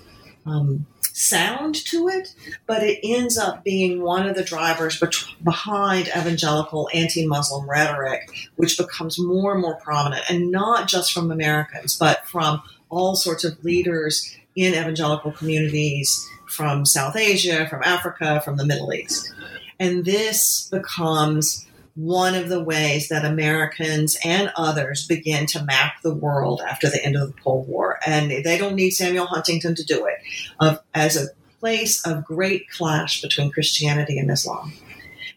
um, 0.45 0.85
sound 1.13 1.75
to 1.85 2.09
it, 2.09 2.35
but 2.67 2.83
it 2.83 2.99
ends 3.01 3.37
up 3.37 3.63
being 3.63 4.01
one 4.01 4.27
of 4.27 4.35
the 4.35 4.43
drivers 4.43 5.01
behind 5.41 6.09
evangelical 6.09 6.89
anti 6.93 7.25
Muslim 7.25 7.69
rhetoric, 7.69 8.29
which 8.57 8.77
becomes 8.77 9.17
more 9.17 9.53
and 9.53 9.61
more 9.61 9.77
prominent, 9.77 10.23
and 10.29 10.51
not 10.51 10.89
just 10.89 11.13
from 11.13 11.31
Americans, 11.31 11.95
but 11.95 12.27
from 12.27 12.61
all 12.89 13.15
sorts 13.15 13.43
of 13.43 13.63
leaders 13.63 14.35
in 14.55 14.73
evangelical 14.73 15.31
communities 15.31 16.27
from 16.47 16.85
South 16.85 17.15
Asia, 17.15 17.67
from 17.67 17.83
Africa, 17.83 18.41
from 18.43 18.57
the 18.57 18.65
Middle 18.65 18.93
East. 18.93 19.33
And 19.79 20.05
this 20.05 20.69
becomes 20.69 21.65
one 21.95 22.35
of 22.35 22.49
the 22.49 22.63
ways 22.63 23.07
that 23.09 23.23
Americans 23.23 24.17
and 24.23 24.51
others 24.57 25.07
begin 25.07 25.45
to 25.47 25.63
map 25.63 26.01
the 26.03 26.13
world 26.13 26.61
after 26.67 26.89
the 26.89 27.03
end 27.03 27.15
of 27.15 27.27
the 27.27 27.41
Cold 27.41 27.67
War. 27.67 27.99
And 28.05 28.31
they 28.43 28.57
don't 28.57 28.75
need 28.75 28.91
Samuel 28.91 29.27
Huntington 29.27 29.75
to 29.75 29.83
do 29.83 30.05
it 30.05 30.15
uh, 30.59 30.77
as 30.93 31.15
a 31.15 31.27
place 31.59 32.05
of 32.05 32.25
great 32.25 32.69
clash 32.69 33.21
between 33.21 33.51
Christianity 33.51 34.19
and 34.19 34.29
Islam. 34.29 34.73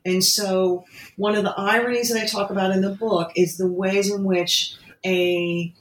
And 0.04 0.24
so, 0.24 0.84
one 1.16 1.34
of 1.34 1.44
the 1.44 1.54
ironies 1.58 2.10
that 2.10 2.22
I 2.22 2.26
talk 2.26 2.50
about 2.50 2.70
in 2.70 2.80
the 2.80 2.90
book 2.90 3.32
is 3.36 3.56
the 3.56 3.66
ways 3.66 4.10
in 4.10 4.24
which 4.24 4.74
a 5.04 5.72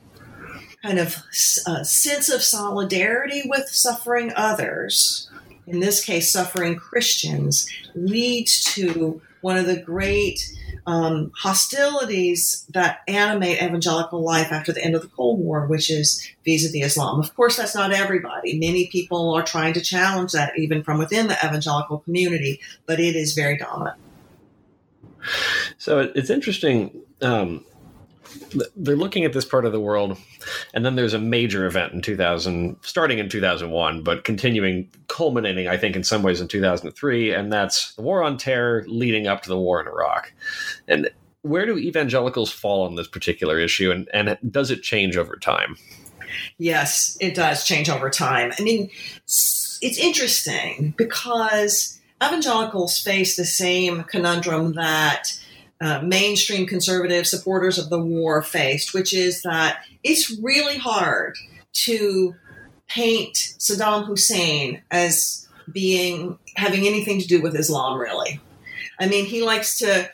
kind 0.84 1.00
of 1.00 1.18
uh, 1.66 1.84
sense 1.84 2.30
of 2.30 2.42
solidarity 2.42 3.44
with 3.46 3.68
suffering 3.70 4.32
others, 4.36 5.30
in 5.66 5.80
this 5.80 6.04
case, 6.04 6.32
suffering 6.32 6.76
Christians, 6.76 7.68
leads 7.96 8.64
to 8.76 9.22
one 9.42 9.58
of 9.58 9.66
the 9.66 9.80
great 9.80 10.40
um, 10.86 11.32
hostilities 11.36 12.66
that 12.74 13.02
animate 13.08 13.62
evangelical 13.62 14.24
life 14.24 14.52
after 14.52 14.72
the 14.72 14.84
end 14.84 14.96
of 14.96 15.02
the 15.02 15.10
Cold 15.10 15.40
War, 15.40 15.68
which 15.68 15.90
is 15.92 16.26
vis-a-vis 16.46 16.86
Islam. 16.86 17.20
Of 17.20 17.36
course, 17.36 17.58
that's 17.58 17.76
not 17.76 17.92
everybody. 17.92 18.58
Many 18.58 18.88
people 18.88 19.34
are 19.34 19.44
trying 19.44 19.74
to 19.74 19.82
challenge 19.82 20.32
that 20.32 20.58
even 20.58 20.84
from 20.84 20.98
within 20.98 21.28
the 21.28 21.38
evangelical 21.46 22.00
community, 22.00 22.62
but 22.86 23.00
it 23.00 23.16
is 23.16 23.34
very 23.34 23.58
dominant. 23.58 23.98
So 25.78 26.00
it's 26.16 26.30
interesting. 26.30 27.02
Um, 27.22 27.66
they're 28.76 28.96
looking 28.96 29.26
at 29.26 29.34
this 29.34 29.46
part 29.46 29.66
of 29.66 29.72
the 29.72 29.80
world 29.80 30.18
and 30.74 30.86
then 30.86 30.96
there's 30.96 31.14
a 31.14 31.20
major 31.20 31.66
event 31.66 31.94
in 31.94 32.02
2000 32.02 32.78
starting 32.82 33.20
in 33.20 33.30
2001 33.30 34.04
but 34.04 34.24
continuing 34.24 34.90
culminating 35.08 35.68
i 35.68 35.78
think 35.78 35.96
in 35.96 36.04
some 36.04 36.24
ways 36.24 36.42
in 36.42 36.48
2003 36.48 37.34
and 37.34 37.52
that's 37.52 37.94
the 37.96 38.02
war 38.02 38.24
on 38.24 38.38
terror 38.38 38.84
leading 38.88 39.28
up 39.28 39.42
to 39.42 39.50
the 39.50 39.58
war 39.58 39.82
in 39.82 39.88
iraq. 39.88 40.34
And 40.88 41.10
where 41.42 41.66
do 41.66 41.78
evangelicals 41.78 42.52
fall 42.52 42.86
on 42.86 42.96
this 42.96 43.08
particular 43.08 43.60
issue 43.60 43.92
and, 43.92 44.10
and 44.14 44.38
does 44.52 44.72
it 44.72 44.82
change 44.82 45.18
over 45.18 45.36
time? 45.36 45.78
Yes 46.58 47.18
it 47.20 47.36
does 47.36 47.66
change 47.66 47.90
over 47.90 48.10
time. 48.10 48.52
I 48.58 48.62
mean 48.62 48.90
it's 49.26 49.98
interesting 49.98 50.94
because 50.98 52.00
evangelicals 52.24 53.00
face 53.00 53.36
the 53.36 53.46
same 53.46 54.04
conundrum 54.04 54.74
that 54.74 55.32
uh, 55.80 56.02
mainstream 56.02 56.66
conservative 56.66 57.28
supporters 57.28 57.78
of 57.78 57.90
the 57.90 58.00
war 58.00 58.42
faced, 58.42 58.94
which 58.94 59.14
is 59.14 59.44
that 59.44 59.84
it's 60.04 60.38
really 60.42 60.78
hard 60.78 61.36
to 61.74 62.36
paint 62.88 63.36
Saddam 63.60 64.06
Hussein 64.06 64.82
as 64.90 65.48
being 65.72 66.40
having 66.56 66.88
anything 66.88 67.20
to 67.22 67.28
do 67.28 67.42
with 67.42 67.56
Islam, 67.56 68.00
really. 68.00 68.40
I 69.00 69.08
mean, 69.08 69.26
he 69.26 69.44
likes 69.44 69.78
to 69.80 70.10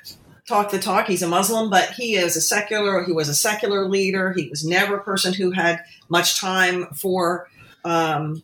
talk 0.47 0.71
the 0.71 0.79
talk. 0.79 1.07
He's 1.07 1.21
a 1.21 1.27
Muslim, 1.27 1.69
but 1.69 1.91
he 1.91 2.15
is 2.15 2.35
a 2.35 2.41
secular. 2.41 3.03
He 3.03 3.13
was 3.13 3.29
a 3.29 3.35
secular 3.35 3.87
leader. 3.87 4.33
He 4.33 4.49
was 4.49 4.65
never 4.65 4.97
a 4.97 5.03
person 5.03 5.33
who 5.33 5.51
had 5.51 5.83
much 6.09 6.39
time 6.39 6.87
for 6.87 7.47
um, 7.85 8.43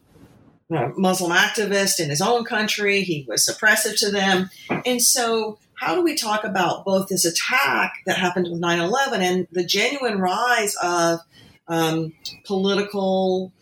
Muslim 0.69 1.31
activists 1.31 1.99
in 1.99 2.09
his 2.09 2.21
own 2.21 2.45
country. 2.45 3.01
He 3.01 3.25
was 3.27 3.45
suppressive 3.45 3.99
to 3.99 4.11
them, 4.11 4.49
and 4.85 5.01
so 5.01 5.57
how 5.79 5.95
do 5.95 6.03
we 6.03 6.15
talk 6.15 6.43
about 6.43 6.83
both 6.83 7.07
this 7.07 7.25
attack 7.25 7.93
that 8.05 8.17
happened 8.17 8.47
with 8.49 8.59
9 8.59 8.79
11 8.79 9.21
and 9.21 9.47
the 9.51 9.63
genuine 9.63 10.19
rise 10.19 10.75
of 10.83 11.21
um, 11.67 12.13
political, 12.45 13.53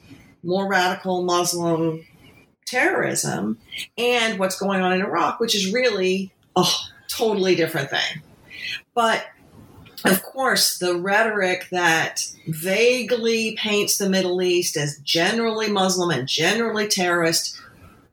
more 0.44 0.68
radical 0.68 1.24
Muslim 1.24 2.06
terrorism 2.66 3.58
and 3.98 4.40
what's 4.40 4.60
going 4.60 4.82
on 4.82 4.94
in 4.94 5.02
Iraq, 5.02 5.40
which 5.40 5.56
is 5.56 5.72
really 5.72 6.32
a 6.56 6.66
totally 7.08 7.56
different 7.56 7.90
thing. 7.90 8.22
But 8.96 9.26
of 10.06 10.24
course, 10.24 10.78
the 10.78 10.96
rhetoric 10.96 11.68
that 11.72 12.26
vaguely 12.48 13.56
paints 13.56 13.98
the 13.98 14.10
Middle 14.10 14.42
East 14.42 14.78
as 14.78 15.00
generally 15.00 15.70
Muslim 15.70 16.10
and 16.10 16.28
generally 16.28 16.88
terrorist 16.88 17.60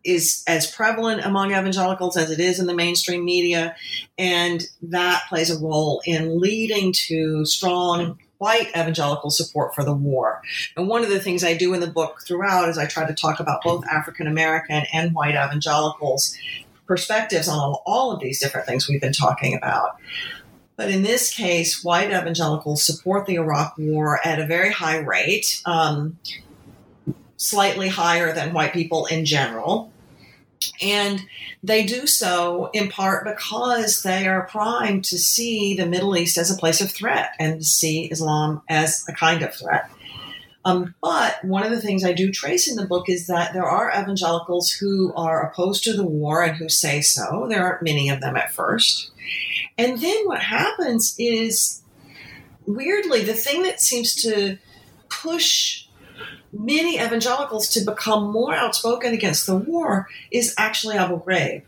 is 0.04 0.44
as 0.46 0.70
prevalent 0.70 1.24
among 1.24 1.52
evangelicals 1.52 2.16
as 2.16 2.30
it 2.30 2.40
is 2.40 2.60
in 2.60 2.66
the 2.66 2.74
mainstream 2.74 3.24
media. 3.24 3.74
And 4.18 4.62
that 4.82 5.22
plays 5.28 5.50
a 5.50 5.58
role 5.58 6.02
in 6.04 6.40
leading 6.40 6.92
to 7.08 7.44
strong 7.46 8.18
white 8.38 8.68
evangelical 8.70 9.30
support 9.30 9.74
for 9.74 9.84
the 9.84 9.94
war. 9.94 10.42
And 10.76 10.86
one 10.86 11.02
of 11.02 11.08
the 11.08 11.20
things 11.20 11.42
I 11.42 11.56
do 11.56 11.72
in 11.72 11.80
the 11.80 11.86
book 11.86 12.22
throughout 12.26 12.68
is 12.68 12.76
I 12.76 12.86
try 12.86 13.06
to 13.06 13.14
talk 13.14 13.40
about 13.40 13.62
both 13.62 13.86
African 13.86 14.26
American 14.26 14.84
and 14.92 15.14
white 15.14 15.34
evangelicals' 15.34 16.36
perspectives 16.86 17.48
on 17.48 17.76
all, 17.86 18.12
of 18.12 18.20
these 18.20 18.40
different 18.40 18.66
things 18.66 18.86
we've 18.86 19.00
been 19.00 19.14
talking 19.14 19.54
about. 19.54 19.96
But 20.76 20.90
in 20.90 21.02
this 21.02 21.32
case, 21.32 21.82
white 21.82 22.10
evangelicals 22.10 22.84
support 22.84 23.26
the 23.26 23.36
Iraq 23.36 23.78
War 23.78 24.20
at 24.26 24.38
a 24.40 24.46
very 24.46 24.72
high 24.72 24.98
rate, 24.98 25.62
um, 25.64 26.18
slightly 27.36 27.88
higher 27.88 28.34
than 28.34 28.52
white 28.52 28.74
people 28.74 29.06
in 29.06 29.24
general. 29.24 29.90
And 30.80 31.26
they 31.62 31.84
do 31.84 32.06
so 32.06 32.70
in 32.72 32.88
part 32.88 33.24
because 33.24 34.02
they 34.02 34.26
are 34.26 34.46
primed 34.46 35.04
to 35.06 35.18
see 35.18 35.74
the 35.74 35.86
Middle 35.86 36.16
East 36.16 36.38
as 36.38 36.50
a 36.50 36.58
place 36.58 36.80
of 36.80 36.90
threat 36.90 37.34
and 37.38 37.64
see 37.64 38.06
Islam 38.06 38.62
as 38.68 39.04
a 39.08 39.12
kind 39.12 39.42
of 39.42 39.54
threat. 39.54 39.90
Um, 40.66 40.94
but 41.02 41.44
one 41.44 41.62
of 41.62 41.70
the 41.70 41.80
things 41.80 42.04
I 42.04 42.14
do 42.14 42.32
trace 42.32 42.70
in 42.70 42.76
the 42.76 42.86
book 42.86 43.08
is 43.08 43.26
that 43.26 43.52
there 43.52 43.66
are 43.66 43.90
evangelicals 43.90 44.70
who 44.70 45.12
are 45.14 45.46
opposed 45.46 45.84
to 45.84 45.92
the 45.92 46.06
war 46.06 46.42
and 46.42 46.56
who 46.56 46.70
say 46.70 47.02
so. 47.02 47.46
There 47.48 47.62
aren't 47.62 47.82
many 47.82 48.08
of 48.08 48.20
them 48.20 48.36
at 48.36 48.52
first. 48.52 49.10
And 49.76 50.00
then 50.00 50.26
what 50.26 50.40
happens 50.40 51.14
is 51.18 51.82
weirdly, 52.66 53.22
the 53.22 53.34
thing 53.34 53.62
that 53.64 53.80
seems 53.80 54.14
to 54.22 54.58
push 55.08 55.83
many 56.58 56.96
evangelicals 57.00 57.68
to 57.70 57.80
become 57.84 58.30
more 58.30 58.54
outspoken 58.54 59.12
against 59.12 59.46
the 59.46 59.56
war 59.56 60.08
is 60.30 60.54
actually 60.56 60.96
Abu 60.96 61.20
Ghraib. 61.20 61.62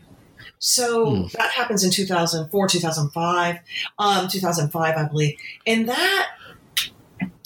So 0.59 1.15
hmm. 1.15 1.27
that 1.37 1.51
happens 1.51 1.83
in 1.83 1.91
2004, 1.91 2.67
2005, 2.67 3.59
um, 3.99 4.27
2005, 4.27 4.95
I 4.95 5.03
believe. 5.07 5.37
And 5.65 5.89
that, 5.89 6.27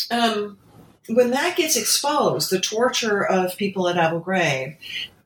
um, 0.10 0.58
when 1.10 1.32
that 1.32 1.58
gets 1.58 1.76
exposed, 1.76 2.50
the 2.50 2.60
torture 2.60 3.26
of 3.26 3.58
people 3.58 3.90
at 3.90 3.98
Abu 3.98 4.24
Ghraib 4.24 4.78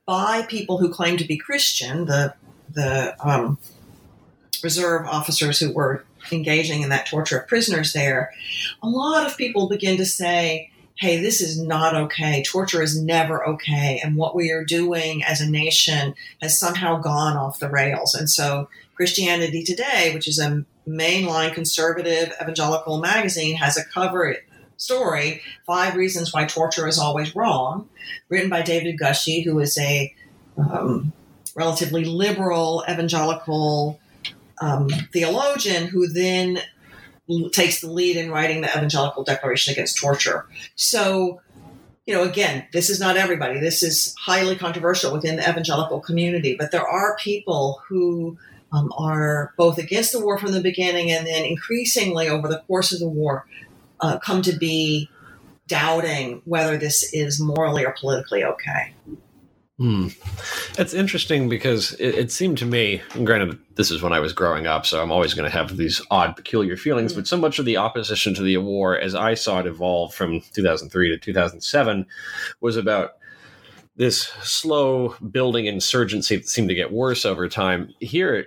by 0.04 0.42
people 0.42 0.78
who 0.78 0.88
claim 0.88 1.16
to 1.16 1.24
be 1.24 1.36
Christian, 1.36 2.06
the 2.06 2.34
the 2.72 3.16
um, 3.26 3.58
reserve 4.62 5.06
officers 5.06 5.58
who 5.58 5.72
were 5.72 6.04
engaging 6.32 6.82
in 6.82 6.88
that 6.88 7.06
torture 7.06 7.38
of 7.38 7.48
prisoners 7.48 7.92
there, 7.92 8.32
a 8.82 8.88
lot 8.88 9.26
of 9.26 9.36
people 9.36 9.68
begin 9.68 9.96
to 9.96 10.04
say, 10.04 10.70
hey, 10.98 11.20
this 11.20 11.40
is 11.40 11.60
not 11.60 11.94
okay. 11.94 12.42
Torture 12.42 12.82
is 12.82 13.00
never 13.00 13.46
okay. 13.46 14.00
And 14.02 14.16
what 14.16 14.34
we 14.34 14.50
are 14.50 14.64
doing 14.64 15.22
as 15.22 15.40
a 15.40 15.50
nation 15.50 16.14
has 16.40 16.58
somehow 16.58 17.00
gone 17.00 17.36
off 17.36 17.58
the 17.58 17.68
rails. 17.68 18.14
And 18.14 18.30
so 18.30 18.68
Christianity 18.94 19.62
Today, 19.62 20.12
which 20.14 20.26
is 20.26 20.38
a 20.38 20.64
mainline 20.88 21.52
conservative 21.52 22.32
evangelical 22.40 22.98
magazine, 22.98 23.56
has 23.56 23.76
a 23.76 23.84
cover 23.84 24.36
story, 24.78 25.42
Five 25.66 25.96
Reasons 25.96 26.32
Why 26.32 26.46
Torture 26.46 26.88
is 26.88 26.98
Always 26.98 27.34
Wrong, 27.36 27.88
written 28.28 28.48
by 28.48 28.62
David 28.62 28.98
Gushee, 28.98 29.44
who 29.44 29.58
is 29.58 29.76
a 29.78 30.14
um, 30.56 31.12
relatively 31.54 32.04
liberal 32.04 32.84
evangelical 32.88 34.00
um, 34.60 34.88
theologian 35.12 35.86
who 35.86 36.08
then 36.08 36.58
takes 37.52 37.80
the 37.80 37.90
lead 37.90 38.16
in 38.16 38.30
writing 38.30 38.60
the 38.60 38.68
Evangelical 38.68 39.24
Declaration 39.24 39.72
Against 39.72 39.98
Torture. 39.98 40.46
So, 40.74 41.40
you 42.06 42.14
know, 42.14 42.22
again, 42.22 42.66
this 42.72 42.88
is 42.88 43.00
not 43.00 43.16
everybody. 43.16 43.58
This 43.60 43.82
is 43.82 44.14
highly 44.18 44.56
controversial 44.56 45.12
within 45.12 45.36
the 45.36 45.48
evangelical 45.48 46.00
community, 46.00 46.56
but 46.56 46.70
there 46.70 46.86
are 46.86 47.16
people 47.16 47.82
who 47.88 48.38
um, 48.72 48.92
are 48.96 49.54
both 49.56 49.78
against 49.78 50.12
the 50.12 50.20
war 50.20 50.38
from 50.38 50.52
the 50.52 50.60
beginning 50.60 51.10
and 51.10 51.26
then 51.26 51.44
increasingly 51.44 52.28
over 52.28 52.48
the 52.48 52.60
course 52.66 52.92
of 52.92 53.00
the 53.00 53.08
war 53.08 53.46
uh, 54.00 54.18
come 54.18 54.42
to 54.42 54.52
be 54.52 55.08
doubting 55.66 56.42
whether 56.44 56.76
this 56.76 57.12
is 57.12 57.40
morally 57.40 57.84
or 57.84 57.94
politically 57.98 58.44
okay. 58.44 58.94
Hmm. 59.78 60.08
It's 60.78 60.94
interesting 60.94 61.50
because 61.50 61.92
it, 61.94 62.14
it, 62.14 62.32
seemed 62.32 62.56
to 62.58 62.64
me, 62.64 63.02
granted, 63.24 63.58
this 63.74 63.90
is 63.90 64.00
when 64.00 64.14
I 64.14 64.20
was 64.20 64.32
growing 64.32 64.66
up, 64.66 64.86
so 64.86 65.02
I'm 65.02 65.12
always 65.12 65.34
going 65.34 65.50
to 65.50 65.54
have 65.54 65.76
these 65.76 66.00
odd, 66.10 66.34
peculiar 66.34 66.78
feelings, 66.78 67.12
but 67.12 67.26
so 67.26 67.36
much 67.36 67.58
of 67.58 67.66
the 67.66 67.76
opposition 67.76 68.32
to 68.34 68.42
the 68.42 68.56
war, 68.56 68.98
as 68.98 69.14
I 69.14 69.34
saw 69.34 69.60
it 69.60 69.66
evolve 69.66 70.14
from 70.14 70.40
2003 70.54 71.10
to 71.10 71.18
2007, 71.18 72.06
was 72.62 72.78
about 72.78 73.16
this 73.96 74.22
slow 74.42 75.14
building 75.30 75.66
insurgency 75.66 76.36
that 76.36 76.48
seemed 76.48 76.70
to 76.70 76.74
get 76.74 76.90
worse 76.90 77.26
over 77.26 77.46
time. 77.46 77.92
Here, 78.00 78.46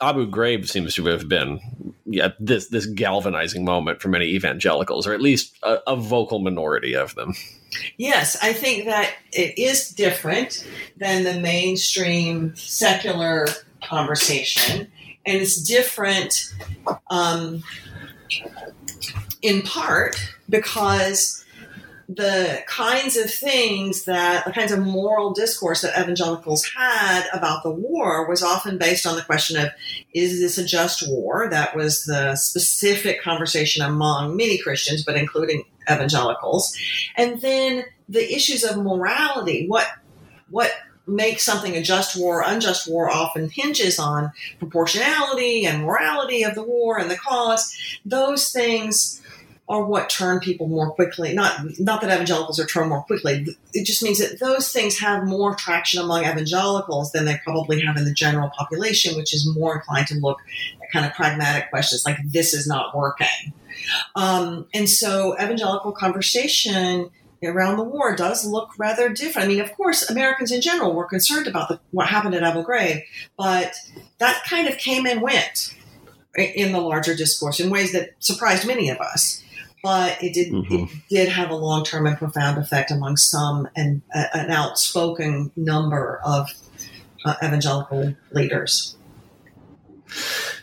Abu 0.00 0.30
Ghraib 0.30 0.66
seems 0.66 0.94
to 0.94 1.04
have 1.06 1.28
been 1.28 1.60
yeah, 2.06 2.28
this 2.40 2.68
this 2.68 2.86
galvanizing 2.86 3.64
moment 3.64 4.02
for 4.02 4.08
many 4.08 4.26
evangelicals, 4.26 5.06
or 5.06 5.14
at 5.14 5.20
least 5.20 5.56
a, 5.62 5.78
a 5.86 5.96
vocal 5.96 6.40
minority 6.40 6.94
of 6.94 7.14
them. 7.14 7.34
Yes, 7.96 8.36
I 8.42 8.52
think 8.52 8.84
that 8.86 9.14
it 9.32 9.58
is 9.58 9.88
different 9.88 10.66
than 10.96 11.24
the 11.24 11.40
mainstream 11.40 12.54
secular 12.56 13.46
conversation, 13.82 14.90
and 15.24 15.40
it's 15.40 15.62
different 15.62 16.52
um, 17.10 17.62
in 19.40 19.62
part 19.62 20.16
because 20.48 21.41
the 22.16 22.62
kinds 22.66 23.16
of 23.16 23.32
things 23.32 24.04
that 24.04 24.44
the 24.44 24.52
kinds 24.52 24.72
of 24.72 24.80
moral 24.80 25.32
discourse 25.32 25.82
that 25.82 25.98
evangelicals 25.98 26.64
had 26.76 27.24
about 27.32 27.62
the 27.62 27.70
war 27.70 28.28
was 28.28 28.42
often 28.42 28.76
based 28.76 29.06
on 29.06 29.16
the 29.16 29.22
question 29.22 29.56
of 29.56 29.70
is 30.12 30.40
this 30.40 30.58
a 30.58 30.64
just 30.64 31.08
war? 31.08 31.48
That 31.50 31.76
was 31.76 32.04
the 32.04 32.36
specific 32.36 33.22
conversation 33.22 33.82
among 33.84 34.36
many 34.36 34.58
christians 34.58 35.04
but 35.04 35.16
including 35.16 35.64
evangelicals. 35.90 36.76
And 37.16 37.40
then 37.40 37.84
the 38.08 38.34
issues 38.34 38.64
of 38.64 38.76
morality 38.76 39.66
what 39.68 39.86
what 40.50 40.72
makes 41.06 41.42
something 41.44 41.76
a 41.76 41.82
just 41.82 42.18
war 42.18 42.44
unjust 42.46 42.88
war 42.88 43.10
often 43.10 43.48
hinges 43.48 43.98
on 43.98 44.32
proportionality 44.58 45.66
and 45.66 45.82
morality 45.82 46.42
of 46.42 46.54
the 46.54 46.62
war 46.62 46.98
and 46.98 47.10
the 47.10 47.16
cause. 47.16 47.74
Those 48.04 48.50
things 48.50 49.20
are 49.68 49.84
what 49.84 50.10
turn 50.10 50.40
people 50.40 50.68
more 50.68 50.90
quickly. 50.90 51.32
Not 51.32 51.78
not 51.78 52.00
that 52.00 52.12
evangelicals 52.12 52.58
are 52.58 52.66
turned 52.66 52.90
more 52.90 53.02
quickly. 53.02 53.46
It 53.72 53.86
just 53.86 54.02
means 54.02 54.18
that 54.18 54.40
those 54.40 54.72
things 54.72 54.98
have 54.98 55.24
more 55.24 55.54
traction 55.54 56.02
among 56.02 56.24
evangelicals 56.24 57.12
than 57.12 57.24
they 57.24 57.40
probably 57.44 57.80
have 57.80 57.96
in 57.96 58.04
the 58.04 58.12
general 58.12 58.50
population, 58.50 59.16
which 59.16 59.32
is 59.32 59.48
more 59.56 59.76
inclined 59.76 60.08
to 60.08 60.16
look 60.16 60.38
at 60.82 60.90
kind 60.92 61.06
of 61.06 61.12
pragmatic 61.14 61.70
questions 61.70 62.04
like 62.04 62.18
this 62.24 62.52
is 62.54 62.66
not 62.66 62.96
working. 62.96 63.52
Um, 64.14 64.66
and 64.74 64.88
so 64.88 65.34
evangelical 65.34 65.92
conversation 65.92 67.10
around 67.44 67.76
the 67.76 67.84
war 67.84 68.14
does 68.14 68.44
look 68.44 68.70
rather 68.78 69.08
different. 69.08 69.46
I 69.46 69.48
mean, 69.48 69.60
of 69.60 69.72
course, 69.72 70.08
Americans 70.08 70.52
in 70.52 70.60
general 70.60 70.94
were 70.94 71.06
concerned 71.06 71.46
about 71.46 71.68
the, 71.68 71.80
what 71.90 72.06
happened 72.06 72.34
at 72.34 72.42
Abu 72.42 72.62
Ghraib, 72.62 73.02
but 73.36 73.74
that 74.18 74.44
kind 74.44 74.68
of 74.68 74.78
came 74.78 75.06
and 75.06 75.20
went 75.20 75.74
in 76.36 76.72
the 76.72 76.80
larger 76.80 77.14
discourse 77.14 77.60
in 77.60 77.68
ways 77.68 77.92
that 77.92 78.10
surprised 78.18 78.66
many 78.66 78.88
of 78.88 78.98
us 78.98 79.41
but 79.82 80.22
it 80.22 80.32
did 80.32 80.52
mm-hmm. 80.52 80.84
it 80.84 81.08
did 81.08 81.28
have 81.28 81.50
a 81.50 81.56
long 81.56 81.84
term 81.84 82.06
and 82.06 82.16
profound 82.16 82.58
effect 82.58 82.90
among 82.90 83.16
some 83.16 83.68
and 83.74 84.02
uh, 84.14 84.26
an 84.34 84.50
outspoken 84.50 85.50
number 85.56 86.20
of 86.24 86.48
uh, 87.24 87.34
evangelical 87.42 88.14
leaders. 88.30 88.96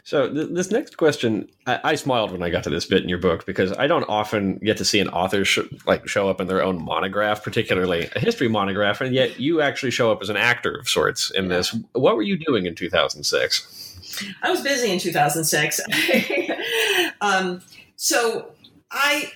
So 0.04 0.32
th- 0.32 0.50
this 0.52 0.72
next 0.72 0.98
question, 0.98 1.48
I-, 1.68 1.80
I, 1.84 1.96
smiled 1.96 2.32
when 2.32 2.42
I 2.42 2.50
got 2.50 2.64
to 2.64 2.70
this 2.70 2.86
bit 2.86 3.04
in 3.04 3.10
your 3.10 3.20
book 3.20 3.46
because 3.46 3.72
I 3.72 3.88
don't 3.88 4.04
often 4.04 4.58
get 4.58 4.78
to 4.78 4.86
see 4.86 5.00
an 5.00 5.10
author 5.10 5.46
sh- 5.46 5.60
like 5.86 6.08
show 6.08 6.30
up 6.30 6.42
in 6.42 6.48
their 6.48 6.64
own 6.64 6.84
monograph, 6.84 7.44
particularly 7.44 8.10
a 8.16 8.20
history 8.20 8.48
monograph, 8.48 9.02
and 9.02 9.14
yet 9.14 9.40
you 9.40 9.62
actually 9.62 9.92
show 9.92 10.12
up 10.12 10.22
as 10.22 10.30
an 10.30 10.38
actor 10.38 10.76
of 10.76 10.90
sorts 10.90 11.32
in 11.32 11.48
this. 11.48 11.76
What 11.94 12.16
were 12.16 12.24
you 12.24 12.38
doing 12.38 12.66
in 12.66 12.76
2006? 12.76 14.26
I 14.42 14.50
was 14.50 14.62
busy 14.62 14.92
in 14.92 15.00
2006. 15.00 15.80
um, 17.22 17.62
so 17.96 18.52
I 18.92 19.32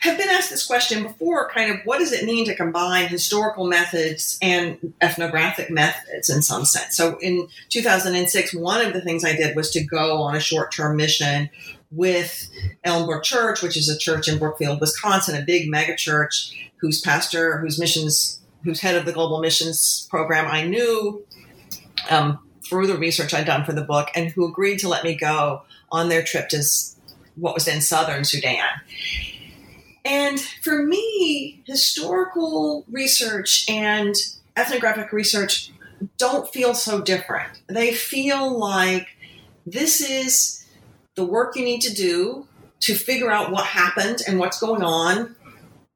have 0.00 0.18
been 0.18 0.28
asked 0.28 0.50
this 0.50 0.66
question 0.66 1.02
before 1.02 1.48
kind 1.50 1.70
of 1.70 1.78
what 1.84 1.98
does 1.98 2.12
it 2.12 2.24
mean 2.24 2.44
to 2.44 2.54
combine 2.54 3.08
historical 3.08 3.66
methods 3.66 4.38
and 4.42 4.92
ethnographic 5.00 5.70
methods 5.70 6.28
in 6.28 6.42
some 6.42 6.64
sense? 6.64 6.96
So 6.96 7.16
in 7.20 7.48
2006, 7.70 8.54
one 8.54 8.84
of 8.84 8.92
the 8.92 9.00
things 9.00 9.24
I 9.24 9.34
did 9.34 9.56
was 9.56 9.70
to 9.70 9.82
go 9.82 10.22
on 10.22 10.36
a 10.36 10.40
short 10.40 10.72
term 10.72 10.96
mission 10.96 11.48
with 11.90 12.50
Elmbrook 12.84 13.22
Church, 13.22 13.62
which 13.62 13.76
is 13.76 13.88
a 13.88 13.96
church 13.96 14.28
in 14.28 14.38
Brookfield, 14.38 14.80
Wisconsin, 14.80 15.40
a 15.40 15.44
big 15.44 15.70
mega 15.70 15.96
church 15.96 16.52
whose 16.76 17.00
pastor, 17.00 17.58
whose 17.58 17.78
missions, 17.78 18.40
whose 18.64 18.80
head 18.80 18.96
of 18.96 19.06
the 19.06 19.12
global 19.12 19.40
missions 19.40 20.06
program 20.10 20.46
I 20.46 20.66
knew 20.66 21.24
um, 22.10 22.40
through 22.62 22.88
the 22.88 22.98
research 22.98 23.32
I'd 23.32 23.46
done 23.46 23.64
for 23.64 23.72
the 23.72 23.84
book, 23.84 24.10
and 24.14 24.30
who 24.30 24.46
agreed 24.46 24.80
to 24.80 24.88
let 24.88 25.04
me 25.04 25.14
go 25.14 25.62
on 25.90 26.08
their 26.08 26.22
trip 26.22 26.48
to 26.50 26.62
what 27.36 27.54
was 27.54 27.64
then 27.64 27.80
southern 27.80 28.24
Sudan. 28.24 28.68
And 30.04 30.38
for 30.40 30.82
me, 30.82 31.62
historical 31.66 32.84
research 32.90 33.64
and 33.68 34.14
ethnographic 34.56 35.12
research 35.12 35.72
don't 36.18 36.52
feel 36.52 36.74
so 36.74 37.00
different. 37.00 37.62
They 37.66 37.92
feel 37.92 38.58
like 38.58 39.08
this 39.64 40.00
is 40.00 40.64
the 41.14 41.24
work 41.24 41.56
you 41.56 41.64
need 41.64 41.80
to 41.82 41.94
do 41.94 42.46
to 42.80 42.94
figure 42.94 43.30
out 43.30 43.50
what 43.50 43.64
happened 43.64 44.20
and 44.26 44.38
what's 44.38 44.60
going 44.60 44.82
on 44.82 45.34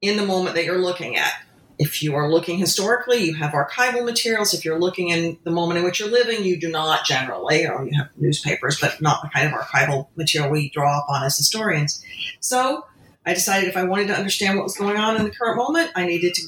in 0.00 0.16
the 0.16 0.24
moment 0.24 0.54
that 0.54 0.64
you're 0.64 0.78
looking 0.78 1.16
at 1.16 1.32
if 1.78 2.02
you 2.02 2.14
are 2.16 2.30
looking 2.30 2.58
historically, 2.58 3.18
you 3.18 3.34
have 3.34 3.52
archival 3.52 4.04
materials. 4.04 4.52
If 4.52 4.64
you're 4.64 4.80
looking 4.80 5.10
in 5.10 5.38
the 5.44 5.50
moment 5.50 5.78
in 5.78 5.84
which 5.84 6.00
you're 6.00 6.10
living, 6.10 6.44
you 6.44 6.58
do 6.58 6.68
not 6.68 7.04
generally, 7.04 7.66
or 7.66 7.84
you 7.86 7.96
have 7.96 8.08
newspapers, 8.16 8.80
but 8.80 9.00
not 9.00 9.22
the 9.22 9.28
kind 9.28 9.46
of 9.46 9.52
archival 9.58 10.08
material 10.16 10.50
we 10.50 10.70
draw 10.70 11.00
upon 11.00 11.24
as 11.24 11.36
historians. 11.36 12.02
So 12.40 12.84
I 13.24 13.32
decided 13.32 13.68
if 13.68 13.76
I 13.76 13.84
wanted 13.84 14.08
to 14.08 14.16
understand 14.16 14.56
what 14.56 14.64
was 14.64 14.76
going 14.76 14.96
on 14.96 15.16
in 15.16 15.24
the 15.24 15.30
current 15.30 15.56
moment, 15.56 15.92
I 15.94 16.04
needed 16.04 16.34
to 16.34 16.42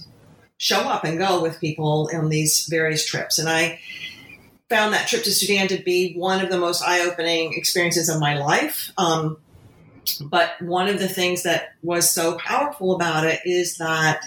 show 0.59 0.81
up 0.81 1.05
and 1.05 1.19
go 1.19 1.41
with 1.41 1.61
people 1.61 2.11
on 2.13 2.29
these 2.29 2.67
various 2.67 3.07
trips. 3.07 3.39
And 3.39 3.49
I 3.49 3.79
found 4.69 4.93
that 4.95 5.07
trip 5.07 5.23
to 5.25 5.33
Sudan 5.33 5.69
to 5.69 5.79
be 5.83 6.15
one 6.15 6.45
of 6.45 6.51
the 6.51 6.59
most 6.59 6.83
eye 6.83 7.01
opening 7.01 7.55
experiences 7.55 8.09
of 8.09 8.21
my 8.21 8.37
life. 8.37 8.91
Um, 8.99 9.37
but 10.23 10.61
one 10.61 10.89
of 10.89 10.99
the 10.99 11.09
things 11.09 11.45
that 11.45 11.75
was 11.83 12.11
so 12.11 12.37
powerful 12.37 12.95
about 12.95 13.25
it 13.25 13.41
is 13.45 13.77
that 13.79 14.25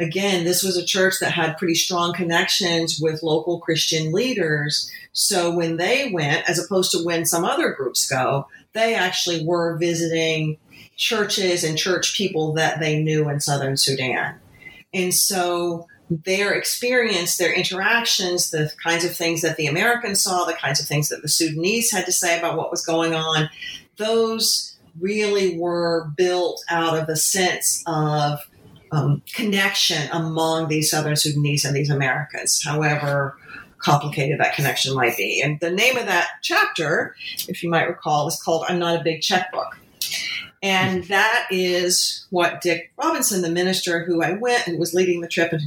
again, 0.00 0.44
this 0.44 0.62
was 0.62 0.76
a 0.76 0.84
church 0.84 1.14
that 1.20 1.32
had 1.32 1.58
pretty 1.58 1.74
strong 1.74 2.12
connections 2.12 2.98
with 3.00 3.22
local 3.22 3.60
Christian 3.60 4.12
leaders. 4.12 4.90
So 5.12 5.54
when 5.54 5.76
they 5.76 6.10
went, 6.12 6.48
as 6.48 6.58
opposed 6.58 6.90
to 6.92 7.04
when 7.04 7.26
some 7.26 7.44
other 7.44 7.72
groups 7.72 8.08
go, 8.08 8.48
they 8.72 8.94
actually 8.94 9.44
were 9.44 9.76
visiting 9.76 10.56
churches 10.96 11.64
and 11.64 11.78
church 11.78 12.16
people 12.16 12.52
that 12.54 12.80
they 12.80 13.02
knew 13.02 13.28
in 13.28 13.40
southern 13.40 13.76
Sudan. 13.76 14.38
And 14.92 15.14
so 15.14 15.86
their 16.10 16.52
experience, 16.52 17.36
their 17.36 17.52
interactions, 17.52 18.50
the 18.50 18.72
kinds 18.82 19.04
of 19.04 19.14
things 19.14 19.42
that 19.42 19.56
the 19.56 19.66
Americans 19.66 20.22
saw, 20.22 20.44
the 20.44 20.54
kinds 20.54 20.80
of 20.80 20.86
things 20.86 21.08
that 21.08 21.22
the 21.22 21.28
Sudanese 21.28 21.92
had 21.92 22.06
to 22.06 22.12
say 22.12 22.38
about 22.38 22.56
what 22.56 22.70
was 22.70 22.84
going 22.84 23.14
on, 23.14 23.48
those 23.96 24.76
really 24.98 25.58
were 25.58 26.10
built 26.16 26.62
out 26.68 26.98
of 26.98 27.08
a 27.08 27.16
sense 27.16 27.82
of 27.86 28.40
um, 28.92 29.22
connection 29.32 30.08
among 30.12 30.68
these 30.68 30.90
Southern 30.90 31.16
Sudanese 31.16 31.64
and 31.64 31.74
these 31.74 31.90
Americans, 31.90 32.62
however 32.64 33.36
complicated 33.78 34.38
that 34.40 34.54
connection 34.54 34.94
might 34.94 35.16
be. 35.16 35.40
And 35.40 35.58
the 35.60 35.70
name 35.70 35.96
of 35.96 36.06
that 36.06 36.28
chapter, 36.42 37.14
if 37.48 37.62
you 37.62 37.70
might 37.70 37.88
recall, 37.88 38.28
is 38.28 38.40
called 38.42 38.64
I'm 38.68 38.78
Not 38.78 39.00
a 39.00 39.04
Big 39.04 39.22
Checkbook. 39.22 39.78
And 40.62 41.04
that 41.04 41.46
is 41.50 42.26
what 42.30 42.60
Dick 42.60 42.92
Robinson, 43.02 43.40
the 43.40 43.50
minister 43.50 44.04
who 44.04 44.22
I 44.22 44.32
went, 44.32 44.62
who 44.64 44.76
was 44.76 44.92
leading 44.92 45.22
the 45.22 45.28
trip 45.28 45.52
and 45.52 45.62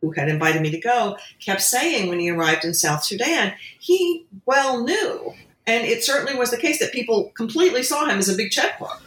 who 0.00 0.12
had 0.12 0.28
invited 0.28 0.62
me 0.62 0.70
to 0.70 0.78
go, 0.78 1.16
kept 1.40 1.60
saying 1.60 2.08
when 2.08 2.20
he 2.20 2.30
arrived 2.30 2.64
in 2.64 2.72
South 2.72 3.02
Sudan. 3.02 3.52
He 3.80 4.26
well 4.46 4.84
knew, 4.84 5.34
and 5.66 5.84
it 5.84 6.04
certainly 6.04 6.38
was 6.38 6.52
the 6.52 6.56
case 6.56 6.78
that 6.78 6.92
people 6.92 7.32
completely 7.36 7.82
saw 7.82 8.06
him 8.06 8.18
as 8.18 8.28
a 8.28 8.36
big 8.36 8.52
checkbook. 8.52 9.02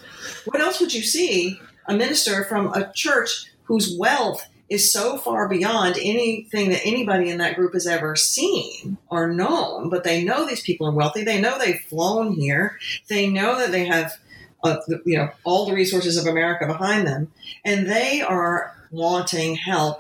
What 0.46 0.60
else 0.60 0.82
would 0.82 0.94
you 0.94 1.02
see 1.02 1.60
a 1.88 1.96
minister 1.96 2.44
from 2.44 2.74
a 2.74 2.92
church 2.94 3.46
whose 3.64 3.96
wealth 3.98 4.48
is 4.72 4.92
so 4.92 5.18
far 5.18 5.50
beyond 5.50 5.98
anything 5.98 6.70
that 6.70 6.86
anybody 6.86 7.30
in 7.30 7.40
that 7.40 7.56
group 7.56 7.74
has 7.74 7.86
ever 7.86 8.16
seen 8.16 8.98
or 9.10 9.28
known. 9.28 9.90
But 9.90 10.06
they 10.06 10.24
know 10.24 10.46
these 10.46 10.62
people 10.62 10.88
are 10.88 10.94
wealthy. 10.94 11.24
They 11.26 11.42
know 11.42 11.60
they've 11.60 11.82
flown 11.82 12.32
here. 12.32 12.80
They 13.10 13.30
know 13.30 13.58
that 13.60 13.72
they 13.74 13.86
have, 13.86 14.18
uh, 14.64 14.78
you 15.06 15.18
know, 15.18 15.30
all 15.44 15.66
the 15.66 15.74
resources 15.74 16.18
of 16.18 16.26
America 16.26 16.66
behind 16.68 17.06
them, 17.06 17.32
and 17.66 17.90
they 17.90 18.22
are 18.22 18.74
wanting 18.92 19.56
help 19.56 20.00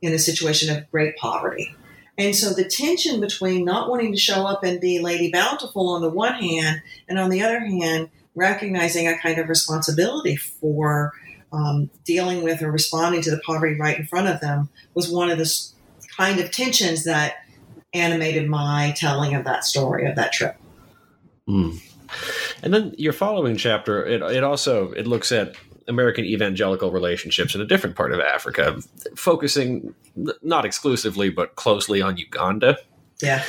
in 0.00 0.14
a 0.14 0.18
situation 0.18 0.74
of 0.74 0.90
great 0.90 1.16
poverty. 1.16 1.74
And 2.18 2.34
so 2.34 2.54
the 2.54 2.64
tension 2.64 3.20
between 3.20 3.66
not 3.66 3.90
wanting 3.90 4.12
to 4.12 4.18
show 4.18 4.46
up 4.46 4.64
and 4.64 4.80
be 4.80 4.98
Lady 4.98 5.30
Bountiful 5.30 5.90
on 5.90 6.00
the 6.00 6.08
one 6.08 6.34
hand, 6.34 6.80
and 7.06 7.18
on 7.18 7.28
the 7.28 7.42
other 7.42 7.60
hand, 7.60 8.08
recognizing 8.36 9.08
a 9.08 9.18
kind 9.18 9.38
of 9.38 9.48
responsibility 9.48 10.36
for 10.36 11.12
um, 11.52 11.90
dealing 12.04 12.42
with 12.42 12.62
or 12.62 12.70
responding 12.70 13.22
to 13.22 13.30
the 13.30 13.40
poverty 13.44 13.74
right 13.74 13.98
in 13.98 14.06
front 14.06 14.28
of 14.28 14.40
them 14.40 14.68
was 14.94 15.10
one 15.10 15.30
of 15.30 15.38
the 15.38 15.72
kind 16.16 16.38
of 16.38 16.50
tensions 16.50 17.04
that 17.04 17.36
animated 17.92 18.48
my 18.48 18.94
telling 18.96 19.34
of 19.34 19.44
that 19.44 19.64
story 19.64 20.06
of 20.06 20.16
that 20.16 20.32
trip. 20.32 20.56
Mm. 21.48 21.80
And 22.62 22.74
then 22.74 22.94
your 22.98 23.12
following 23.12 23.56
chapter, 23.56 24.04
it, 24.04 24.22
it 24.22 24.44
also 24.44 24.92
it 24.92 25.06
looks 25.06 25.32
at 25.32 25.56
American 25.88 26.24
evangelical 26.24 26.90
relationships 26.90 27.54
in 27.54 27.60
a 27.60 27.64
different 27.64 27.96
part 27.96 28.12
of 28.12 28.20
Africa, 28.20 28.78
focusing 29.14 29.94
not 30.42 30.64
exclusively 30.64 31.30
but 31.30 31.54
closely 31.56 32.02
on 32.02 32.16
Uganda. 32.16 32.76
Yeah. 33.22 33.44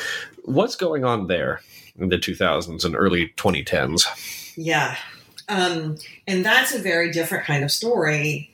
What's 0.45 0.75
going 0.75 1.03
on 1.03 1.27
there 1.27 1.61
in 1.97 2.09
the 2.09 2.17
2000s 2.17 2.85
and 2.85 2.95
early 2.95 3.33
2010s? 3.37 4.46
Yeah. 4.57 4.97
Um, 5.47 5.97
and 6.27 6.43
that's 6.43 6.73
a 6.73 6.79
very 6.79 7.11
different 7.11 7.45
kind 7.45 7.63
of 7.63 7.71
story, 7.71 8.51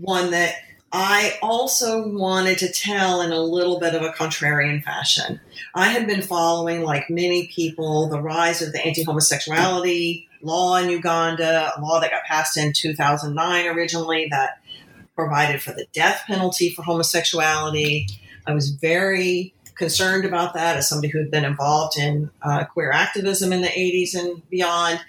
one 0.00 0.30
that 0.30 0.54
I 0.92 1.38
also 1.42 2.06
wanted 2.06 2.58
to 2.58 2.72
tell 2.72 3.20
in 3.20 3.32
a 3.32 3.40
little 3.40 3.80
bit 3.80 3.94
of 3.94 4.02
a 4.02 4.10
contrarian 4.10 4.82
fashion. 4.82 5.40
I 5.74 5.88
had 5.88 6.06
been 6.06 6.22
following, 6.22 6.82
like 6.82 7.10
many 7.10 7.48
people, 7.48 8.08
the 8.08 8.20
rise 8.20 8.60
of 8.60 8.72
the 8.72 8.84
anti 8.84 9.02
homosexuality 9.02 10.28
law 10.42 10.76
in 10.76 10.90
Uganda, 10.90 11.72
a 11.76 11.80
law 11.80 12.00
that 12.00 12.10
got 12.10 12.24
passed 12.24 12.56
in 12.56 12.72
2009 12.72 13.66
originally 13.66 14.28
that 14.30 14.60
provided 15.14 15.62
for 15.62 15.72
the 15.72 15.86
death 15.92 16.22
penalty 16.26 16.70
for 16.70 16.82
homosexuality. 16.82 18.06
I 18.46 18.54
was 18.54 18.70
very 18.70 19.54
concerned 19.80 20.26
about 20.26 20.54
that 20.54 20.76
as 20.76 20.88
somebody 20.88 21.08
who 21.08 21.18
had 21.18 21.30
been 21.30 21.44
involved 21.44 21.98
in 21.98 22.30
uh, 22.42 22.64
queer 22.66 22.92
activism 22.92 23.52
in 23.52 23.62
the 23.62 23.68
80s 23.68 24.14
and 24.14 24.48
beyond, 24.50 25.00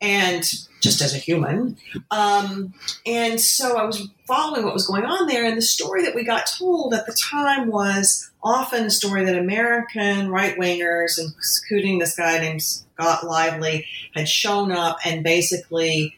and 0.00 0.42
just 0.80 1.02
as 1.02 1.14
a 1.14 1.18
human. 1.18 1.76
Um, 2.10 2.72
and 3.04 3.40
so 3.40 3.76
I 3.76 3.84
was 3.84 4.08
following 4.26 4.64
what 4.64 4.72
was 4.72 4.86
going 4.86 5.04
on 5.04 5.26
there, 5.26 5.44
and 5.44 5.56
the 5.56 5.62
story 5.62 6.04
that 6.04 6.14
we 6.14 6.24
got 6.24 6.46
told 6.46 6.94
at 6.94 7.04
the 7.04 7.12
time 7.12 7.66
was 7.66 8.30
often 8.42 8.86
a 8.86 8.90
story 8.90 9.24
that 9.24 9.36
American 9.36 10.30
right 10.30 10.56
wingers, 10.56 11.18
including 11.18 11.98
this 11.98 12.16
guy 12.16 12.38
named 12.38 12.62
Scott 12.62 13.26
Lively, 13.26 13.86
had 14.14 14.28
shown 14.28 14.70
up 14.70 14.98
and 15.04 15.24
basically 15.24 16.16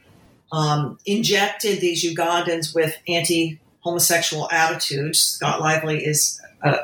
um, 0.53 0.99
injected 1.07 1.81
these 1.81 2.05
Ugandans 2.05 2.75
with 2.75 2.97
anti 3.09 3.59
homosexual 3.81 4.51
attitudes. 4.51 5.21
Scott 5.21 5.61
Lively 5.61 6.05
is 6.05 6.41
a 6.63 6.79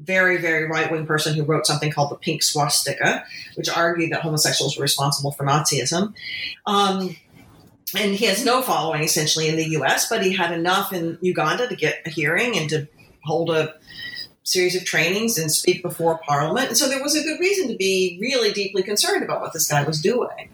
very, 0.00 0.38
very 0.38 0.66
right 0.66 0.90
wing 0.90 1.06
person 1.06 1.34
who 1.34 1.44
wrote 1.44 1.66
something 1.66 1.90
called 1.90 2.10
the 2.10 2.16
Pink 2.16 2.42
Swastika, 2.42 3.24
which 3.56 3.68
argued 3.68 4.12
that 4.12 4.22
homosexuals 4.22 4.76
were 4.76 4.82
responsible 4.82 5.32
for 5.32 5.44
Nazism. 5.44 6.14
Um, 6.66 7.16
and 7.96 8.14
he 8.14 8.26
has 8.26 8.44
no 8.44 8.62
following 8.62 9.02
essentially 9.02 9.48
in 9.48 9.56
the 9.56 9.70
US, 9.80 10.08
but 10.08 10.24
he 10.24 10.34
had 10.34 10.52
enough 10.52 10.92
in 10.92 11.18
Uganda 11.20 11.68
to 11.68 11.76
get 11.76 12.02
a 12.06 12.10
hearing 12.10 12.56
and 12.56 12.68
to 12.70 12.86
hold 13.24 13.50
a 13.50 13.74
series 14.44 14.76
of 14.76 14.84
trainings 14.84 15.36
and 15.36 15.50
speak 15.50 15.82
before 15.82 16.20
Parliament. 16.26 16.68
And 16.68 16.76
so 16.76 16.88
there 16.88 17.02
was 17.02 17.14
a 17.14 17.22
good 17.22 17.40
reason 17.40 17.68
to 17.68 17.76
be 17.76 18.18
really 18.20 18.52
deeply 18.52 18.82
concerned 18.82 19.22
about 19.22 19.40
what 19.40 19.52
this 19.52 19.68
guy 19.68 19.82
was 19.84 20.00
doing. 20.00 20.50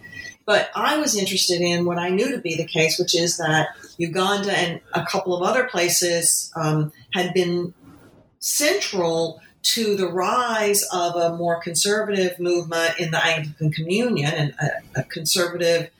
But 0.46 0.70
I 0.74 0.98
was 0.98 1.16
interested 1.16 1.60
in 1.60 1.86
what 1.86 1.98
I 1.98 2.10
knew 2.10 2.30
to 2.32 2.38
be 2.38 2.56
the 2.56 2.66
case, 2.66 2.98
which 2.98 3.14
is 3.14 3.38
that 3.38 3.68
Uganda 3.96 4.52
and 4.52 4.80
a 4.92 5.04
couple 5.06 5.34
of 5.34 5.42
other 5.42 5.64
places 5.64 6.50
um, 6.56 6.92
had 7.14 7.32
been 7.32 7.72
central 8.38 9.40
to 9.62 9.96
the 9.96 10.06
rise 10.06 10.84
of 10.92 11.16
a 11.16 11.36
more 11.36 11.60
conservative 11.60 12.38
movement 12.38 12.98
in 12.98 13.10
the 13.10 13.24
Anglican 13.24 13.72
Communion 13.72 14.32
and 14.32 14.54
a, 14.60 15.00
a 15.00 15.04
conservative 15.04 15.90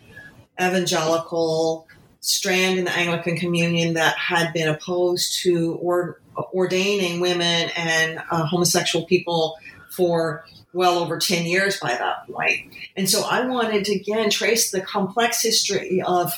evangelical 0.61 1.87
strand 2.21 2.79
in 2.79 2.85
the 2.85 2.93
Anglican 2.93 3.37
Communion 3.37 3.95
that 3.95 4.17
had 4.17 4.53
been 4.53 4.69
opposed 4.69 5.43
to 5.43 5.75
or, 5.75 6.21
ordaining 6.53 7.21
women 7.21 7.71
and 7.77 8.21
uh, 8.31 8.45
homosexual 8.45 9.07
people 9.07 9.57
for 9.91 10.45
well 10.73 10.99
over 10.99 11.19
10 11.19 11.47
years 11.47 11.79
by 11.79 11.95
that 11.95 12.27
point. 12.27 12.75
And 12.97 13.09
so 13.09 13.25
I 13.25 13.47
wanted 13.47 13.85
to 13.85 13.95
again 13.95 14.31
trace 14.31 14.71
the 14.71 14.81
complex 14.81 15.43
history 15.43 16.03
of 16.03 16.33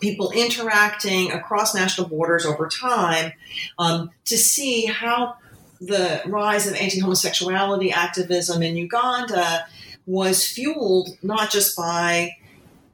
people 0.00 0.30
interacting 0.30 1.32
across 1.32 1.74
national 1.74 2.08
borders 2.08 2.44
over 2.44 2.68
time 2.68 3.32
um, 3.78 4.10
to 4.24 4.36
see 4.36 4.86
how 4.86 5.36
the 5.80 6.22
rise 6.26 6.66
of 6.66 6.74
anti 6.74 7.00
homosexuality 7.00 7.92
activism 7.92 8.62
in 8.62 8.76
Uganda 8.76 9.66
was 10.06 10.46
fueled 10.46 11.10
not 11.22 11.50
just 11.50 11.76
by 11.76 12.36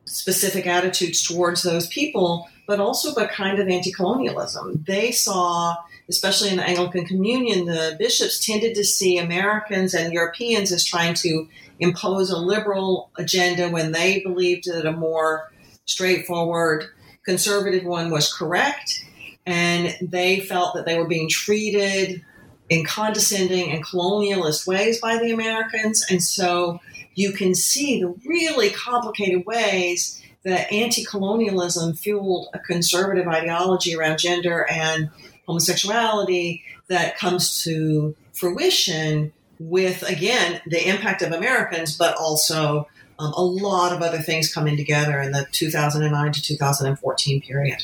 specific 0.05 0.67
attitudes 0.67 1.23
towards 1.23 1.63
those 1.63 1.87
people, 1.89 2.49
but 2.67 2.81
also 2.81 3.15
by 3.15 3.27
kind 3.27 3.59
of 3.59 3.69
anti 3.69 3.93
colonialism. 3.93 4.83
They 4.87 5.13
saw, 5.13 5.77
especially 6.09 6.51
in 6.51 6.57
the 6.57 6.69
Anglican 6.69 7.07
Communion, 7.07 7.67
the 7.67 7.97
bishops 7.99 8.45
tended 8.45 8.75
to 8.75 8.85
see 8.85 9.19
Americans 9.19 9.95
and 9.95 10.13
Europeans 10.13 10.73
as 10.73 10.85
trying 10.85 11.15
to 11.15 11.49
impose 11.81 12.31
a 12.31 12.39
liberal 12.39 13.11
agenda 13.17 13.69
when 13.69 13.93
they 13.93 14.21
believed 14.21 14.65
that 14.67 14.87
a 14.87 14.93
more 14.93 15.51
straightforward 15.87 16.87
conservative 17.25 17.85
one 17.85 18.11
was 18.11 18.33
correct. 18.33 19.05
And 19.47 19.97
they 20.01 20.41
felt 20.41 20.75
that 20.75 20.87
they 20.87 20.99
were 20.99 21.09
being 21.09 21.29
treated 21.29 22.25
in 22.69 22.85
condescending 22.85 23.71
and 23.71 23.85
colonialist 23.85 24.67
ways 24.67 25.01
by 25.01 25.19
the 25.19 25.33
Americans. 25.33 26.05
And 26.11 26.23
so 26.23 26.81
you 27.15 27.33
can 27.33 27.55
see 27.55 28.01
the 28.01 28.15
really 28.27 28.71
complicated 28.71 29.45
ways 29.47 30.23
that 30.45 30.71
anti 30.73 31.05
colonialism 31.05 31.95
fueled 31.95 32.49
a 32.55 32.59
conservative 32.59 33.27
ideology 33.27 33.95
around 33.95 34.19
gender 34.19 34.67
and 34.71 35.11
homosexuality 35.47 36.63
that 36.89 37.17
comes 37.17 37.63
to 37.65 38.15
fruition 38.33 39.33
with, 39.59 40.03
again, 40.03 40.61
the 40.67 40.89
impact 40.89 41.23
of 41.23 41.33
Americans, 41.33 41.97
but 41.97 42.17
also 42.17 42.89
um, 43.19 43.33
a 43.35 43.45
lot 43.45 43.93
of 43.93 44.03
other 44.03 44.19
things 44.19 44.53
coming 44.53 44.77
together 44.77 45.21
in 45.21 45.33
the 45.33 45.47
2009 45.53 46.33
to 46.33 46.43
2014 46.43 47.41
period. 47.43 47.83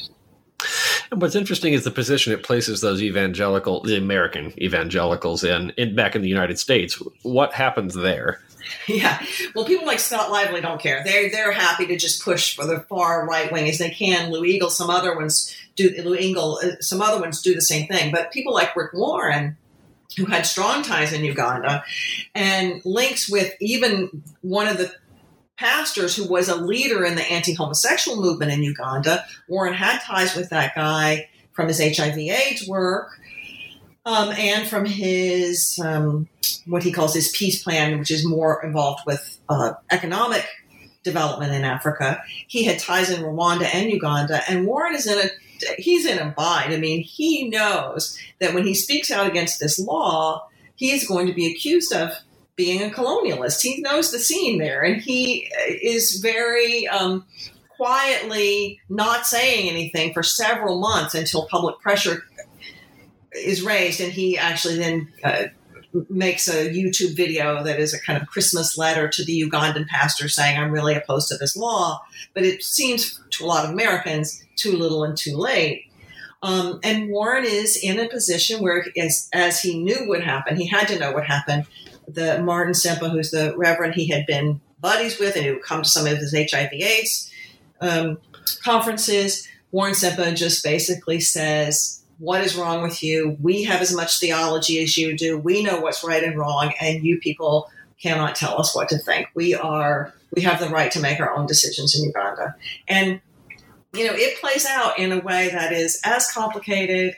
And 1.11 1.21
what's 1.21 1.35
interesting 1.35 1.73
is 1.73 1.85
the 1.85 1.91
position 1.91 2.33
it 2.33 2.43
places 2.43 2.81
those 2.81 3.03
evangelical, 3.03 3.83
the 3.83 3.97
American 3.97 4.53
evangelicals 4.63 5.43
in, 5.43 5.71
in 5.71 5.95
back 5.95 6.15
in 6.15 6.23
the 6.23 6.29
United 6.29 6.59
States. 6.59 7.03
What 7.23 7.55
happens 7.55 7.95
there? 7.95 8.41
Yeah, 8.87 9.21
well, 9.55 9.65
people 9.65 9.87
like 9.87 9.99
Scott 9.99 10.31
Lively 10.31 10.61
don't 10.61 10.81
care. 10.81 11.03
They're 11.05 11.29
they're 11.29 11.51
happy 11.51 11.87
to 11.87 11.97
just 11.97 12.23
push 12.23 12.55
for 12.55 12.67
the 12.67 12.81
far 12.89 13.27
right 13.27 13.51
wing 13.51 13.69
as 13.69 13.79
they 13.79 13.91
can. 13.91 14.31
Lou 14.31 14.45
Engle, 14.45 14.71
some 14.71 14.91
other 14.91 15.17
ones 15.17 15.57
do. 15.75 15.91
Lou 16.05 16.15
Engle, 16.15 16.61
uh, 16.63 16.77
some 16.81 17.03
other 17.03 17.21
ones 17.21 17.43
do 17.43 17.55
the 17.55 17.61
same 17.61 17.89
thing. 17.89 18.13
But 18.13 18.31
people 18.31 18.55
like 18.55 18.77
Rick 18.77 18.93
Warren, 18.93 19.57
who 20.17 20.27
had 20.27 20.47
strong 20.47 20.83
ties 20.83 21.13
in 21.13 21.25
Uganda, 21.25 21.85
and 22.35 22.81
links 22.85 23.29
with 23.29 23.55
even 23.61 24.23
one 24.43 24.69
of 24.69 24.79
the 24.79 24.95
pastors, 25.61 26.17
who 26.17 26.27
was 26.27 26.49
a 26.49 26.57
leader 26.57 27.05
in 27.05 27.15
the 27.15 27.31
anti-homosexual 27.31 28.21
movement 28.21 28.51
in 28.51 28.63
Uganda. 28.63 29.25
Warren 29.47 29.75
had 29.75 30.01
ties 30.01 30.35
with 30.35 30.51
that 30.51 30.75
guy 30.75 31.29
from 31.53 31.69
his 31.69 31.79
HIV/AIDS 31.79 32.67
work. 32.67 33.11
Um, 34.07 34.31
and 34.31 34.67
from 34.67 34.87
his 34.87 35.79
um, 35.85 36.27
what 36.65 36.83
he 36.83 36.91
calls 36.91 37.15
his 37.15 37.29
peace 37.37 37.63
plan, 37.63 37.99
which 37.99 38.11
is 38.11 38.27
more 38.27 38.65
involved 38.65 39.03
with 39.07 39.39
uh, 39.51 39.75
economic 39.91 40.47
development 41.03 41.53
in 41.53 41.65
Africa. 41.65 42.23
He 42.49 42.65
had 42.65 42.79
ties 42.79 43.11
in 43.11 43.23
Rwanda 43.23 43.69
and 43.75 43.91
Uganda, 43.91 44.41
and 44.49 44.67
Warren 44.67 44.95
is 44.95 45.07
in 45.07 45.19
a 45.19 45.31
he's 45.77 46.07
in 46.07 46.19
a 46.19 46.31
bind. 46.31 46.73
I 46.73 46.79
mean, 46.79 47.03
he 47.03 47.49
knows 47.49 48.19
that 48.39 48.55
when 48.55 48.67
he 48.67 48.75
speaks 48.75 49.11
out 49.11 49.27
against 49.27 49.61
this 49.61 49.79
law, 49.79 50.49
he 50.77 50.93
is 50.93 51.07
going 51.07 51.27
to 51.27 51.35
be 51.35 51.53
accused 51.53 51.93
of 51.93 52.13
being 52.61 52.83
a 52.83 52.95
colonialist. 52.95 53.63
He 53.63 53.81
knows 53.81 54.11
the 54.11 54.19
scene 54.19 54.59
there, 54.59 54.83
and 54.83 55.01
he 55.01 55.51
is 55.83 56.21
very 56.21 56.87
um, 56.89 57.25
quietly 57.79 58.79
not 58.91 59.25
saying 59.25 59.71
anything 59.71 60.13
for 60.13 60.23
several 60.23 60.79
months 60.79 61.15
until 61.15 61.47
public 61.47 61.81
pressure 61.81 62.23
is 63.33 63.63
raised, 63.63 63.99
and 64.03 64.13
he 64.13 64.37
actually 64.37 64.77
then 64.77 65.09
uh, 65.25 65.45
makes 66.11 66.49
a 66.49 66.69
YouTube 66.69 67.17
video 67.17 67.65
that 67.65 67.81
is 67.81 67.95
a 67.95 68.01
kind 68.03 68.21
of 68.21 68.29
Christmas 68.29 68.77
letter 68.77 69.09
to 69.09 69.25
the 69.25 69.41
Ugandan 69.41 69.87
pastor 69.87 70.29
saying, 70.29 70.59
I'm 70.59 70.71
really 70.71 70.95
opposed 70.95 71.29
to 71.29 71.39
this 71.39 71.57
law. 71.57 72.03
But 72.35 72.45
it 72.45 72.63
seems 72.63 73.19
to 73.31 73.45
a 73.45 73.47
lot 73.47 73.65
of 73.65 73.71
Americans 73.71 74.45
too 74.57 74.77
little 74.77 75.03
and 75.03 75.17
too 75.17 75.35
late. 75.35 75.87
Um, 76.43 76.79
and 76.83 77.09
Warren 77.09 77.45
is 77.47 77.79
in 77.83 77.99
a 77.99 78.09
position 78.09 78.63
where, 78.63 78.85
as, 78.99 79.31
as 79.33 79.63
he 79.63 79.83
knew 79.83 80.07
would 80.09 80.23
happen, 80.23 80.57
he 80.57 80.67
had 80.67 80.89
to 80.89 80.99
know 80.99 81.13
what 81.13 81.25
happened. 81.25 81.67
The 82.13 82.43
Martin 82.43 82.75
Ssempa, 82.75 83.11
who's 83.11 83.31
the 83.31 83.55
reverend 83.57 83.95
he 83.95 84.09
had 84.09 84.27
been 84.27 84.61
buddies 84.81 85.19
with 85.19 85.37
and 85.37 85.45
who 85.45 85.55
would 85.55 85.63
come 85.63 85.83
to 85.83 85.89
some 85.89 86.07
of 86.07 86.19
his 86.19 86.33
HIV/AIDS 86.33 87.31
um, 87.81 88.19
conferences, 88.65 89.47
Warren 89.73 89.95
Ssempa 89.95 90.35
just 90.35 90.65
basically 90.65 91.21
says, 91.21 92.01
what 92.21 92.43
is 92.43 92.55
wrong 92.55 92.83
with 92.83 93.03
you? 93.03 93.37
We 93.41 93.65
have 93.65 93.81
as 93.81 93.95
much 93.95 94.21
theology 94.21 94.83
as 94.83 94.97
you 94.99 95.17
do. 95.17 95.39
We 95.39 95.63
know 95.63 95.81
what's 95.81 96.05
right 96.05 96.23
and 96.23 96.39
wrong, 96.39 96.73
and 96.81 97.05
you 97.05 97.19
people 97.19 97.71
cannot 98.01 98.35
tell 98.35 98.61
us 98.61 98.75
what 98.75 98.89
to 98.91 98.99
think. 98.99 99.29
We 99.35 99.55
are 99.55 100.13
we 100.35 100.43
have 100.43 100.61
the 100.61 100.69
right 100.69 100.93
to 100.93 101.01
make 101.01 101.19
our 101.19 101.35
own 101.35 101.47
decisions 101.47 101.99
in 101.99 102.05
Uganda. 102.05 102.55
And 102.87 103.21
you 103.93 104.07
know, 104.07 104.13
it 104.15 104.39
plays 104.39 104.67
out 104.67 104.99
in 104.99 105.13
a 105.13 105.21
way 105.21 105.49
that 105.49 105.73
is 105.73 106.01
as 106.05 106.31
complicated, 106.31 107.17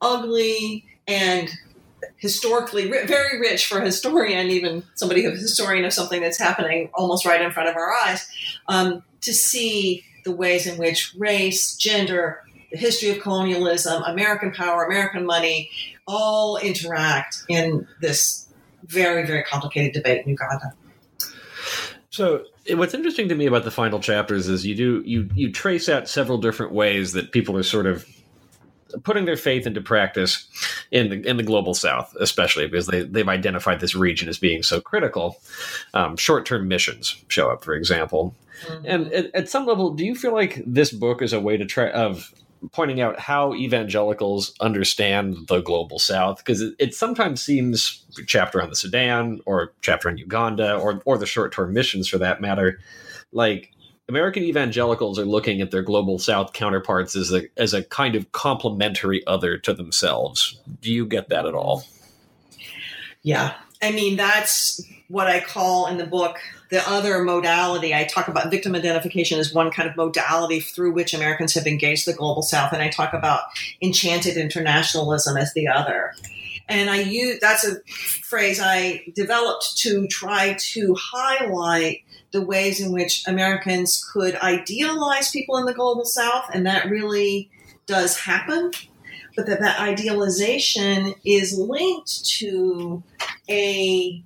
ugly, 0.00 0.84
and 1.06 1.48
historically 2.18 2.88
very 2.88 3.40
rich 3.40 3.66
for 3.66 3.78
a 3.78 3.84
historian, 3.84 4.48
even 4.48 4.82
somebody 4.94 5.22
who's 5.22 5.38
a 5.38 5.42
historian 5.42 5.84
of 5.84 5.92
something 5.92 6.20
that's 6.20 6.38
happening 6.38 6.90
almost 6.94 7.26
right 7.26 7.42
in 7.42 7.50
front 7.50 7.68
of 7.68 7.76
our 7.76 7.92
eyes, 7.92 8.26
um, 8.68 9.02
to 9.20 9.34
see 9.34 10.04
the 10.24 10.32
ways 10.32 10.66
in 10.66 10.78
which 10.78 11.14
race, 11.18 11.76
gender, 11.76 12.42
the 12.72 12.78
history 12.78 13.10
of 13.10 13.20
colonialism, 13.20 14.02
American 14.04 14.50
power, 14.50 14.84
American 14.84 15.24
money, 15.24 15.70
all 16.06 16.56
interact 16.56 17.42
in 17.48 17.86
this 18.00 18.48
very, 18.84 19.26
very 19.26 19.42
complicated 19.42 19.92
debate 19.92 20.24
in 20.24 20.30
Uganda. 20.30 20.72
So 22.10 22.44
what's 22.70 22.94
interesting 22.94 23.28
to 23.28 23.34
me 23.34 23.46
about 23.46 23.64
the 23.64 23.70
final 23.70 24.00
chapters 24.00 24.48
is 24.48 24.64
you 24.64 24.74
do 24.74 25.02
you 25.04 25.28
you 25.34 25.52
trace 25.52 25.88
out 25.88 26.08
several 26.08 26.38
different 26.38 26.72
ways 26.72 27.12
that 27.12 27.30
people 27.30 27.56
are 27.58 27.62
sort 27.62 27.86
of 27.86 28.08
putting 29.02 29.24
their 29.24 29.36
faith 29.36 29.66
into 29.66 29.80
practice 29.80 30.48
in 30.90 31.10
the 31.10 31.28
in 31.28 31.36
the 31.36 31.42
global 31.42 31.74
south, 31.74 32.14
especially 32.20 32.66
because 32.66 32.86
they 32.86 33.02
they've 33.02 33.28
identified 33.28 33.80
this 33.80 33.94
region 33.94 34.28
as 34.28 34.38
being 34.38 34.62
so 34.62 34.80
critical. 34.80 35.38
Um, 35.94 36.16
Short 36.16 36.46
term 36.46 36.68
missions 36.68 37.22
show 37.28 37.50
up, 37.50 37.64
for 37.64 37.74
example, 37.74 38.34
mm-hmm. 38.66 38.86
and 38.86 39.12
at, 39.12 39.34
at, 39.34 39.48
some 39.48 39.66
level, 39.66 39.90
do 39.90 40.04
you 40.04 40.14
feel 40.14 40.32
like 40.32 40.62
this 40.66 40.92
book 40.92 41.22
is 41.22 41.32
a 41.32 41.40
way 41.40 41.56
to 41.56 41.64
try 41.64 41.90
of 41.90 42.32
pointing 42.72 43.00
out 43.00 43.18
how 43.18 43.54
evangelicals 43.54 44.54
understand 44.60 45.36
the 45.48 45.60
global 45.60 45.98
south 45.98 46.38
because 46.38 46.60
it, 46.60 46.74
it, 46.78 46.94
sometimes 46.94 47.42
seems 47.42 48.04
chapter 48.26 48.62
on 48.62 48.70
the 48.70 48.76
Sudan 48.76 49.40
or 49.46 49.72
chapter 49.82 50.08
on 50.08 50.18
Uganda 50.18 50.76
or 50.76 51.02
or 51.04 51.18
the 51.18 51.26
short 51.26 51.52
term 51.52 51.72
missions 51.72 52.08
for 52.08 52.18
that 52.18 52.40
matter, 52.40 52.80
like 53.32 53.72
American 54.08 54.44
evangelicals 54.44 55.18
are 55.18 55.24
looking 55.24 55.60
at 55.60 55.70
their 55.70 55.82
global 55.82 56.18
south 56.18 56.52
counterparts 56.52 57.16
as 57.16 57.32
a 57.32 57.42
as 57.56 57.74
a 57.74 57.82
kind 57.82 58.14
of 58.14 58.30
complementary 58.32 59.26
other 59.26 59.58
to 59.58 59.74
themselves. 59.74 60.60
Do 60.80 60.92
you 60.92 61.06
get 61.06 61.28
that 61.30 61.46
at 61.46 61.54
all? 61.54 61.84
Yeah. 63.22 63.54
I 63.82 63.90
mean 63.90 64.16
that's 64.16 64.80
what 65.08 65.26
I 65.26 65.40
call 65.40 65.86
in 65.86 65.98
the 65.98 66.06
book 66.06 66.38
the 66.70 66.88
other 66.88 67.22
modality, 67.22 67.94
I 67.94 68.04
talk 68.04 68.28
about 68.28 68.50
victim 68.50 68.74
identification 68.74 69.38
as 69.38 69.52
one 69.52 69.70
kind 69.70 69.88
of 69.88 69.96
modality 69.96 70.60
through 70.60 70.92
which 70.92 71.14
Americans 71.14 71.54
have 71.54 71.66
engaged 71.66 72.06
the 72.06 72.12
global 72.12 72.42
South, 72.42 72.72
and 72.72 72.82
I 72.82 72.88
talk 72.88 73.12
about 73.12 73.42
enchanted 73.80 74.36
internationalism 74.36 75.36
as 75.36 75.52
the 75.54 75.68
other. 75.68 76.14
And 76.68 76.90
I 76.90 77.02
use 77.02 77.38
that's 77.40 77.64
a 77.64 77.76
phrase 78.24 78.60
I 78.60 79.04
developed 79.14 79.78
to 79.78 80.08
try 80.08 80.56
to 80.58 80.96
highlight 80.98 82.00
the 82.36 82.42
ways 82.42 82.82
in 82.82 82.92
which 82.92 83.26
Americans 83.26 84.06
could 84.12 84.36
idealize 84.36 85.30
people 85.30 85.56
in 85.56 85.64
the 85.64 85.72
global 85.72 86.04
South, 86.04 86.44
and 86.52 86.66
that 86.66 86.90
really 86.90 87.48
does 87.86 88.18
happen. 88.18 88.70
But 89.34 89.46
that 89.46 89.60
that 89.60 89.80
idealization 89.80 91.14
is 91.24 91.58
linked 91.58 92.26
to 92.38 93.02
a 93.48 94.22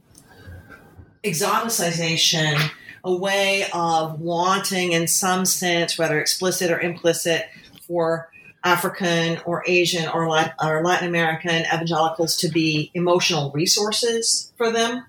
exoticization, 1.22 2.70
a 3.04 3.14
way 3.14 3.66
of 3.72 4.20
wanting, 4.20 4.90
in 4.90 5.06
some 5.06 5.44
sense, 5.44 5.96
whether 5.96 6.20
explicit 6.20 6.72
or 6.72 6.80
implicit, 6.80 7.48
for 7.86 8.28
African 8.64 9.38
or 9.44 9.62
Asian 9.68 10.08
or 10.08 10.28
Latin, 10.28 11.08
American 11.08 11.64
evangelicals 11.72 12.36
to 12.38 12.48
be 12.48 12.90
emotional 12.94 13.52
resources 13.52 14.52
for 14.56 14.72
them. 14.72 15.06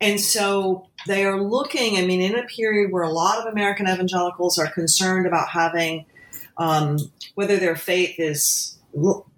And 0.00 0.20
so 0.20 0.86
they 1.08 1.24
are 1.24 1.40
looking, 1.40 1.96
I 1.96 2.06
mean, 2.06 2.20
in 2.20 2.38
a 2.38 2.44
period 2.44 2.92
where 2.92 3.02
a 3.02 3.10
lot 3.10 3.38
of 3.38 3.52
American 3.52 3.88
evangelicals 3.88 4.58
are 4.58 4.68
concerned 4.68 5.26
about 5.26 5.48
having 5.48 6.06
um, 6.58 6.98
whether 7.34 7.56
their 7.56 7.76
faith 7.76 8.16
is 8.18 8.78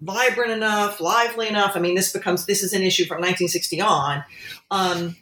vibrant 0.00 0.50
enough, 0.50 1.00
lively 1.00 1.48
enough. 1.48 1.76
I 1.76 1.80
mean, 1.80 1.94
this 1.94 2.12
becomes 2.12 2.46
this 2.46 2.62
is 2.62 2.72
an 2.72 2.82
issue 2.82 3.04
from 3.04 3.16
1960 3.16 3.80
on. 3.80 4.24
Um, 4.70 5.16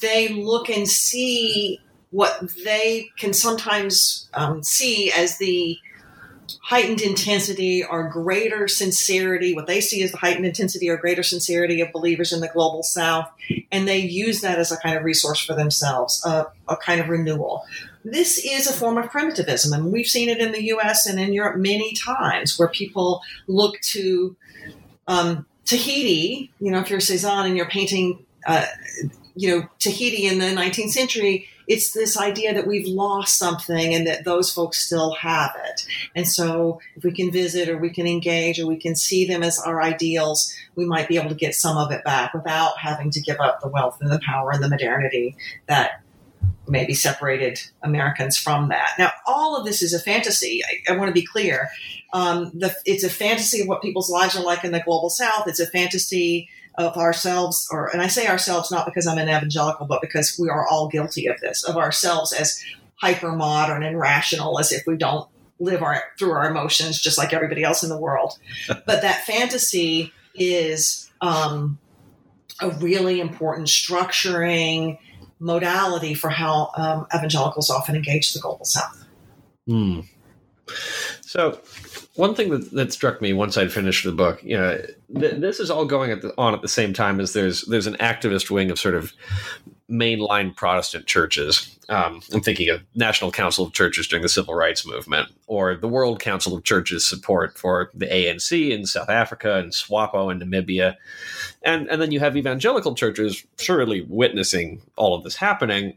they 0.00 0.28
look 0.28 0.68
and 0.68 0.88
see 0.88 1.80
what 2.10 2.40
they 2.64 3.10
can 3.18 3.32
sometimes 3.32 4.28
um, 4.34 4.62
see 4.62 5.10
as 5.10 5.38
the 5.38 5.78
heightened 6.62 7.00
intensity 7.00 7.84
or 7.84 8.08
greater 8.08 8.68
sincerity, 8.68 9.54
what 9.54 9.66
they 9.66 9.80
see 9.80 10.02
as 10.02 10.12
the 10.12 10.18
heightened 10.18 10.46
intensity 10.46 10.88
or 10.88 10.96
greater 10.96 11.22
sincerity 11.22 11.80
of 11.80 11.92
believers 11.92 12.32
in 12.32 12.40
the 12.40 12.48
global 12.48 12.82
south, 12.82 13.30
and 13.70 13.86
they 13.86 13.98
use 13.98 14.40
that 14.40 14.58
as 14.58 14.72
a 14.72 14.76
kind 14.78 14.96
of 14.96 15.04
resource 15.04 15.44
for 15.44 15.54
themselves, 15.54 16.24
a, 16.24 16.46
a 16.68 16.76
kind 16.76 17.00
of 17.00 17.08
renewal. 17.08 17.64
This 18.04 18.38
is 18.44 18.66
a 18.66 18.72
form 18.72 18.98
of 18.98 19.10
primitivism, 19.10 19.72
and 19.72 19.92
we've 19.92 20.06
seen 20.06 20.28
it 20.28 20.38
in 20.38 20.52
the 20.52 20.64
US 20.74 21.06
and 21.06 21.18
in 21.18 21.32
Europe 21.32 21.56
many 21.56 21.94
times 21.94 22.58
where 22.58 22.68
people 22.68 23.22
look 23.46 23.80
to 23.80 24.36
um, 25.06 25.46
Tahiti, 25.64 26.50
you 26.60 26.70
know, 26.70 26.80
if 26.80 26.90
you're 26.90 27.00
Cezanne 27.00 27.46
and 27.46 27.56
you're 27.56 27.68
painting 27.68 28.24
uh, 28.46 28.66
you 29.34 29.48
know, 29.48 29.68
Tahiti 29.78 30.26
in 30.26 30.38
the 30.38 30.46
19th 30.46 30.90
century, 30.90 31.48
it's 31.66 31.92
this 31.92 32.18
idea 32.18 32.54
that 32.54 32.66
we've 32.66 32.86
lost 32.86 33.38
something 33.38 33.94
and 33.94 34.06
that 34.06 34.24
those 34.24 34.52
folks 34.52 34.84
still 34.84 35.14
have 35.14 35.52
it. 35.64 35.86
And 36.14 36.28
so 36.28 36.80
if 36.96 37.04
we 37.04 37.12
can 37.12 37.30
visit 37.30 37.68
or 37.68 37.78
we 37.78 37.90
can 37.90 38.06
engage 38.06 38.60
or 38.60 38.66
we 38.66 38.76
can 38.76 38.96
see 38.96 39.26
them 39.26 39.42
as 39.42 39.58
our 39.58 39.82
ideals, 39.82 40.52
we 40.74 40.84
might 40.84 41.08
be 41.08 41.16
able 41.16 41.30
to 41.30 41.34
get 41.34 41.54
some 41.54 41.76
of 41.76 41.90
it 41.90 42.04
back 42.04 42.34
without 42.34 42.78
having 42.78 43.10
to 43.12 43.20
give 43.20 43.40
up 43.40 43.60
the 43.60 43.68
wealth 43.68 43.98
and 44.00 44.10
the 44.10 44.20
power 44.20 44.50
and 44.52 44.62
the 44.62 44.68
modernity 44.68 45.36
that 45.66 46.02
maybe 46.66 46.94
separated 46.94 47.60
Americans 47.82 48.38
from 48.38 48.68
that. 48.68 48.92
Now, 48.98 49.10
all 49.26 49.56
of 49.56 49.64
this 49.64 49.82
is 49.82 49.92
a 49.92 50.00
fantasy. 50.00 50.62
I, 50.64 50.92
I 50.92 50.96
want 50.96 51.08
to 51.08 51.12
be 51.12 51.26
clear. 51.26 51.68
Um, 52.12 52.50
the, 52.54 52.74
it's 52.84 53.04
a 53.04 53.10
fantasy 53.10 53.60
of 53.60 53.68
what 53.68 53.82
people's 53.82 54.10
lives 54.10 54.36
are 54.36 54.44
like 54.44 54.64
in 54.64 54.72
the 54.72 54.80
global 54.80 55.10
South. 55.10 55.46
It's 55.46 55.60
a 55.60 55.66
fantasy 55.66 56.48
of 56.76 56.96
ourselves, 56.96 57.68
or 57.70 57.88
and 57.88 58.02
I 58.02 58.08
say 58.08 58.26
ourselves 58.26 58.70
not 58.70 58.86
because 58.86 59.06
I'm 59.06 59.18
an 59.18 59.28
evangelical, 59.28 59.86
but 59.86 60.00
because 60.00 60.38
we 60.38 60.48
are 60.48 60.66
all 60.66 60.88
guilty 60.88 61.26
of 61.26 61.40
this, 61.40 61.64
of 61.64 61.76
ourselves 61.76 62.32
as 62.32 62.62
hyper 62.96 63.32
modern 63.32 63.82
and 63.82 63.98
rational, 63.98 64.58
as 64.58 64.72
if 64.72 64.86
we 64.86 64.96
don't 64.96 65.28
live 65.60 65.82
our 65.82 66.02
through 66.18 66.32
our 66.32 66.50
emotions 66.50 67.00
just 67.00 67.16
like 67.16 67.32
everybody 67.32 67.62
else 67.62 67.82
in 67.82 67.88
the 67.88 67.98
world. 67.98 68.38
but 68.68 69.02
that 69.02 69.24
fantasy 69.24 70.12
is 70.34 71.10
um, 71.20 71.78
a 72.60 72.70
really 72.70 73.20
important 73.20 73.68
structuring 73.68 74.98
modality 75.38 76.14
for 76.14 76.30
how 76.30 76.70
um, 76.76 77.06
evangelicals 77.14 77.70
often 77.70 77.94
engage 77.94 78.32
the 78.32 78.40
global 78.40 78.64
south. 78.64 79.04
Hmm. 79.66 80.00
So, 81.20 81.60
one 82.16 82.34
thing 82.34 82.50
that, 82.50 82.70
that 82.72 82.92
struck 82.92 83.20
me 83.20 83.32
once 83.32 83.56
I'd 83.56 83.72
finished 83.72 84.04
the 84.04 84.12
book, 84.12 84.42
you 84.42 84.56
know, 84.56 84.80
th- 85.18 85.40
this 85.40 85.58
is 85.58 85.70
all 85.70 85.84
going 85.84 86.12
at 86.12 86.22
the, 86.22 86.32
on 86.38 86.54
at 86.54 86.62
the 86.62 86.68
same 86.68 86.92
time 86.92 87.20
as 87.20 87.32
there's 87.32 87.62
there's 87.62 87.88
an 87.88 87.96
activist 87.96 88.50
wing 88.50 88.70
of 88.70 88.78
sort 88.78 88.94
of 88.94 89.12
mainline 89.90 90.54
Protestant 90.54 91.06
churches. 91.06 91.76
Um, 91.88 92.22
I'm 92.32 92.40
thinking 92.40 92.70
of 92.70 92.82
National 92.94 93.30
Council 93.30 93.66
of 93.66 93.72
Churches 93.72 94.06
during 94.06 94.22
the 94.22 94.28
Civil 94.28 94.54
Rights 94.54 94.86
Movement, 94.86 95.28
or 95.46 95.74
the 95.74 95.88
World 95.88 96.20
Council 96.20 96.56
of 96.56 96.64
Churches 96.64 97.04
support 97.04 97.58
for 97.58 97.90
the 97.94 98.06
ANC 98.06 98.70
in 98.70 98.86
South 98.86 99.10
Africa 99.10 99.56
and 99.56 99.72
SWAPO 99.72 100.30
in 100.30 100.38
Namibia, 100.38 100.94
and 101.62 101.88
and 101.88 102.00
then 102.00 102.12
you 102.12 102.20
have 102.20 102.36
evangelical 102.36 102.94
churches 102.94 103.44
surely 103.58 104.02
witnessing 104.02 104.80
all 104.96 105.14
of 105.14 105.24
this 105.24 105.36
happening. 105.36 105.96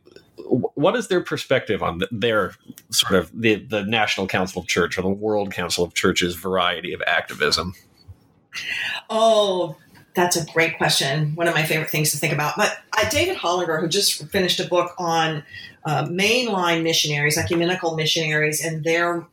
What 0.78 0.96
is 0.96 1.08
their 1.08 1.22
perspective 1.22 1.82
on 1.82 2.04
their 2.12 2.54
sort 2.92 3.20
of 3.20 3.32
the 3.34 3.56
the 3.56 3.84
National 3.84 4.28
Council 4.28 4.62
of 4.62 4.68
Church 4.68 4.96
or 4.96 5.02
the 5.02 5.10
World 5.10 5.52
Council 5.52 5.84
of 5.84 5.96
Churches 5.96 6.36
variety 6.36 6.94
of 6.94 7.02
activism? 7.08 7.74
Oh, 9.10 9.76
that's 10.14 10.36
a 10.36 10.46
great 10.46 10.78
question. 10.78 11.34
One 11.34 11.48
of 11.48 11.56
my 11.56 11.64
favorite 11.64 11.90
things 11.90 12.12
to 12.12 12.18
think 12.18 12.32
about. 12.32 12.54
But 12.58 12.78
uh, 12.96 13.10
David 13.10 13.38
Hollinger, 13.38 13.82
who 13.82 13.88
just 13.88 14.28
finished 14.30 14.60
a 14.60 14.68
book 14.68 14.94
on 15.00 15.44
uh, 15.84 16.06
mainline 16.06 16.84
missionaries, 16.84 17.40
ecumenical 17.40 17.96
missionaries, 17.96 18.64
and 18.64 18.84
their, 18.84 19.26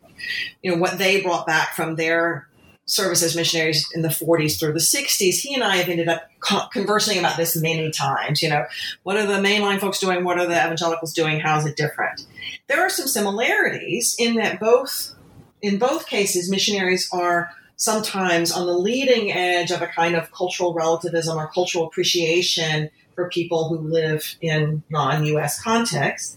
you 0.63 0.71
know, 0.71 0.79
what 0.79 0.97
they 0.97 1.21
brought 1.21 1.47
back 1.47 1.75
from 1.75 1.97
their 1.97 2.49
service 2.87 3.23
as 3.23 3.35
missionaries 3.35 3.89
in 3.95 4.03
the 4.03 4.09
40s 4.09 4.59
through 4.59 4.73
the 4.73 4.79
60s. 4.79 5.37
He 5.37 5.55
and 5.55 5.65
I 5.65 5.77
have 5.77 5.89
ended 5.89 6.09
up 6.09 6.31
conversing 6.73 7.19
about 7.19 7.37
this 7.37 7.57
many 7.57 7.91
times. 7.91 8.43
You 8.43 8.51
know, 8.51 8.67
what 9.03 9.17
are 9.17 9.27
the 9.27 9.35
mainline 9.35 9.81
folks 9.81 9.99
doing? 9.99 10.25
What 10.25 10.39
are 10.39 10.47
the 10.47 10.55
evangelicals 10.55 11.15
doing? 11.15 11.41
How 11.41 11.59
is 11.59 11.67
it 11.67 11.77
different? 11.77 12.27
There 12.69 12.81
are 12.81 12.91
some 12.91 13.07
similarities 13.07 14.15
in 14.19 14.35
that 14.37 14.61
both, 14.61 15.15
in 15.63 15.79
both 15.79 16.07
cases, 16.07 16.51
missionaries 16.51 17.09
are 17.13 17.51
sometimes 17.77 18.53
on 18.53 18.67
the 18.67 18.77
leading 18.77 19.33
edge 19.33 19.71
of 19.71 19.83
a 19.83 19.87
kind 19.87 20.15
of 20.15 20.31
cultural 20.33 20.75
relativism 20.75 21.37
or 21.39 21.49
cultural 21.49 21.87
appreciation 21.87 22.91
for 23.15 23.29
people 23.29 23.69
who 23.69 23.79
live 23.79 24.37
in 24.41 24.83
non 24.91 25.25
US 25.25 25.61
contexts. 25.63 26.37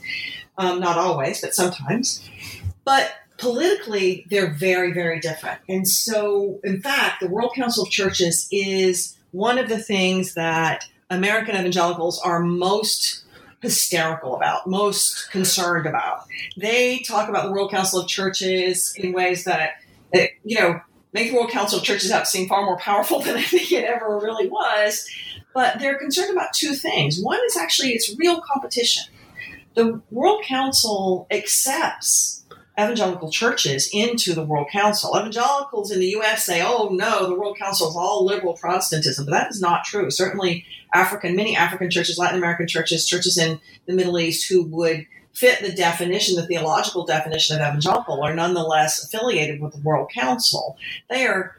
Um, 0.58 0.80
not 0.80 0.98
always, 0.98 1.42
but 1.42 1.54
sometimes. 1.54 2.28
But 2.84 3.12
politically, 3.38 4.26
they're 4.30 4.54
very, 4.54 4.94
very 4.94 5.20
different. 5.20 5.60
And 5.70 5.88
so, 5.88 6.60
in 6.64 6.82
fact, 6.82 7.22
the 7.22 7.28
World 7.28 7.52
Council 7.56 7.84
of 7.84 7.90
Churches 7.90 8.48
is 8.52 9.18
one 9.32 9.58
of 9.58 9.70
the 9.70 9.80
things 9.80 10.34
that 10.34 10.86
American 11.10 11.56
evangelicals 11.56 12.20
are 12.22 12.40
most 12.40 13.24
hysterical 13.62 14.36
about, 14.36 14.68
most 14.68 15.32
concerned 15.32 15.86
about. 15.86 16.26
They 16.58 17.00
talk 17.00 17.30
about 17.30 17.46
the 17.46 17.52
World 17.52 17.72
Council 17.72 18.00
of 18.00 18.08
Churches 18.08 18.94
in 18.98 19.14
ways 19.14 19.44
that, 19.46 19.76
you 20.44 20.60
know, 20.60 20.82
make 21.14 21.32
the 21.32 21.36
World 21.36 21.52
Council 21.52 21.80
of 21.80 21.86
Churches 21.86 22.12
out 22.12 22.28
seem 22.28 22.48
far 22.48 22.66
more 22.66 22.78
powerful 22.78 23.20
than 23.24 23.36
I 23.36 23.44
think 23.44 23.72
it 23.72 23.84
ever 23.84 24.20
really 24.20 24.48
was. 24.48 25.08
But 25.54 25.80
they're 25.80 25.98
concerned 25.98 26.32
about 26.32 26.54
two 26.54 26.74
things. 26.74 27.20
One 27.22 27.40
is 27.48 27.58
actually 27.58 27.90
it's 27.90 28.16
real 28.18 28.42
competition. 28.42 29.06
The 29.74 30.02
World 30.12 30.44
Council 30.44 31.28
accepts 31.32 32.46
evangelical 32.80 33.32
churches 33.32 33.90
into 33.92 34.34
the 34.34 34.44
World 34.44 34.68
Council. 34.72 35.18
Evangelicals 35.18 35.92
in 35.92 36.00
the 36.00 36.10
U.S. 36.10 36.46
say, 36.46 36.62
"Oh 36.64 36.90
no, 36.92 37.28
the 37.28 37.36
World 37.36 37.58
Council 37.58 37.90
is 37.90 37.96
all 37.96 38.26
liberal 38.26 38.54
Protestantism," 38.54 39.26
but 39.26 39.32
that 39.32 39.50
is 39.50 39.60
not 39.60 39.84
true. 39.84 40.12
Certainly, 40.12 40.66
African, 40.94 41.36
many 41.36 41.56
African 41.56 41.90
churches, 41.90 42.18
Latin 42.18 42.38
American 42.38 42.68
churches, 42.68 43.08
churches 43.08 43.38
in 43.38 43.60
the 43.88 43.94
Middle 43.94 44.20
East 44.20 44.48
who 44.50 44.64
would 44.64 45.06
fit 45.34 45.62
the 45.62 45.72
definition, 45.72 46.36
the 46.36 46.48
theological 46.48 47.06
definition 47.06 47.56
of 47.56 47.62
evangelical, 47.62 48.24
are 48.24 48.34
nonetheless 48.34 49.04
affiliated 49.04 49.62
with 49.62 49.74
the 49.74 49.82
World 49.82 50.10
Council. 50.12 50.78
They 51.10 51.28
are, 51.28 51.56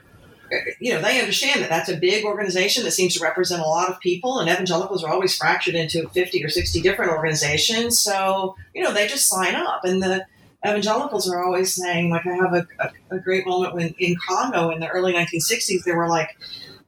you 0.80 0.92
know, 0.92 1.00
they 1.00 1.20
understand 1.20 1.62
that 1.62 1.70
that's 1.70 1.88
a 1.88 1.96
big 1.96 2.24
organization 2.24 2.82
that 2.84 2.90
seems 2.90 3.14
to 3.14 3.22
represent 3.22 3.62
a 3.62 3.66
lot 3.66 3.88
of 3.88 4.00
people, 4.00 4.40
and 4.40 4.50
evangelicals 4.50 5.04
are 5.04 5.12
always 5.12 5.36
fractured 5.36 5.76
into 5.76 6.08
50 6.08 6.44
or 6.44 6.48
60 6.48 6.80
different 6.80 7.12
organizations. 7.12 8.00
So, 8.00 8.56
you 8.74 8.82
know, 8.82 8.92
they 8.92 9.06
just 9.06 9.28
sign 9.28 9.54
up. 9.54 9.84
And 9.84 10.02
the 10.02 10.26
evangelicals 10.66 11.30
are 11.30 11.42
always 11.44 11.74
saying, 11.74 12.10
like, 12.10 12.26
I 12.26 12.34
have 12.34 12.54
a, 12.54 12.66
a, 12.80 13.16
a 13.16 13.18
great 13.18 13.46
moment 13.46 13.74
when 13.74 13.94
in 13.98 14.16
Congo 14.26 14.70
in 14.70 14.80
the 14.80 14.88
early 14.88 15.12
1960s, 15.12 15.84
they 15.84 15.92
were 15.92 16.08
like, 16.08 16.36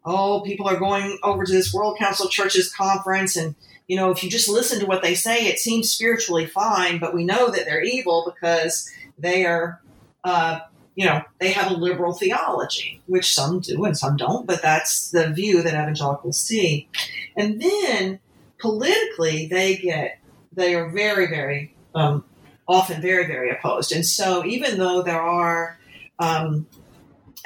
oh, 0.05 0.41
people 0.41 0.69
are 0.69 0.79
going 0.79 1.19
over 1.23 1.45
to 1.45 1.53
this 1.53 1.73
World 1.73 1.99
Council 1.99 2.29
Churches 2.29 2.73
conference 2.73 3.37
and 3.37 3.55
you 3.91 3.97
know, 3.97 4.13
if 4.13 4.23
you 4.23 4.31
just 4.31 4.49
listen 4.49 4.79
to 4.79 4.87
what 4.87 5.03
they 5.03 5.17
say, 5.17 5.49
it 5.49 5.59
seems 5.59 5.91
spiritually 5.91 6.47
fine, 6.47 7.01
but 7.01 7.13
we 7.13 7.25
know 7.25 7.51
that 7.51 7.65
they're 7.65 7.83
evil 7.83 8.33
because 8.33 8.89
they 9.19 9.45
are, 9.45 9.83
uh, 10.23 10.61
you 10.95 11.07
know, 11.07 11.23
they 11.41 11.51
have 11.51 11.73
a 11.73 11.75
liberal 11.75 12.13
theology, 12.13 13.03
which 13.07 13.35
some 13.35 13.59
do 13.59 13.85
and 13.85 13.99
some 13.99 14.17
don't, 14.17 14.47
but 14.47 14.63
that's 14.63 15.11
the 15.11 15.33
view 15.33 15.61
that 15.63 15.75
evangelicals 15.75 16.39
see. 16.39 16.89
And 17.37 17.61
then 17.61 18.21
politically, 18.61 19.49
they 19.49 19.75
get, 19.75 20.21
they 20.53 20.77
are 20.77 20.89
very, 20.89 21.27
very, 21.27 21.75
um, 21.93 22.23
often 22.71 23.03
very, 23.03 23.27
very 23.27 23.51
opposed. 23.51 23.93
And 23.93 24.07
so 24.07 24.45
even 24.45 24.79
though 24.79 25.03
there 25.03 25.21
are 25.21 25.79
um, 26.19 26.67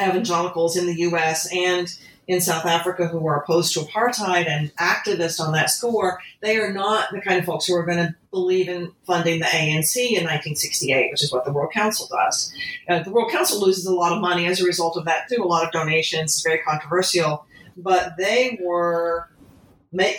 evangelicals 0.01 0.77
in 0.77 0.87
the 0.87 0.95
U.S. 1.01 1.51
and 1.53 1.89
in 2.27 2.41
South 2.41 2.64
Africa 2.64 3.07
who 3.07 3.27
are 3.27 3.43
opposed 3.43 3.75
to 3.75 3.81
apartheid 3.81 4.49
and 4.49 4.75
activists 4.77 5.41
on 5.41 5.53
that 5.53 5.70
score, 5.70 6.20
they 6.41 6.57
are 6.57 6.72
not 6.72 7.11
the 7.11 7.20
kind 7.20 7.39
of 7.39 7.45
folks 7.45 7.66
who 7.66 7.75
are 7.75 7.85
going 7.85 7.99
to 7.99 8.14
believe 8.31 8.68
in 8.68 8.93
funding 9.07 9.41
the 9.41 9.47
ANC 9.47 9.97
in 9.97 10.25
1968, 10.25 11.11
which 11.11 11.22
is 11.22 11.33
what 11.33 11.45
the 11.45 11.53
World 11.53 11.72
Council 11.72 12.07
does. 12.11 12.53
Uh, 12.89 13.03
the 13.03 13.11
World 13.11 13.31
Council 13.31 13.61
loses 13.61 13.87
a 13.87 13.95
lot 13.95 14.12
of 14.12 14.20
money 14.20 14.47
as 14.47 14.61
a 14.61 14.64
result 14.64 14.97
of 14.97 15.05
that, 15.05 15.29
too, 15.29 15.43
a 15.43 15.45
lot 15.45 15.64
of 15.64 15.72
donations. 15.72 16.35
It's 16.35 16.43
very 16.43 16.59
controversial. 16.59 17.47
But 17.77 18.16
they 18.16 18.59
were 18.62 19.29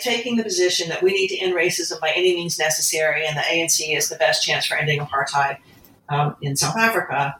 taking 0.00 0.36
the 0.36 0.42
position 0.42 0.88
that 0.88 1.02
we 1.02 1.12
need 1.12 1.28
to 1.28 1.38
end 1.38 1.54
racism 1.54 2.00
by 2.00 2.12
any 2.14 2.34
means 2.34 2.58
necessary, 2.58 3.26
and 3.26 3.36
the 3.36 3.42
ANC 3.42 3.96
is 3.96 4.08
the 4.08 4.16
best 4.16 4.44
chance 4.44 4.66
for 4.66 4.76
ending 4.76 5.00
apartheid 5.00 5.58
um, 6.08 6.36
in 6.40 6.56
South 6.56 6.76
Africa 6.76 7.36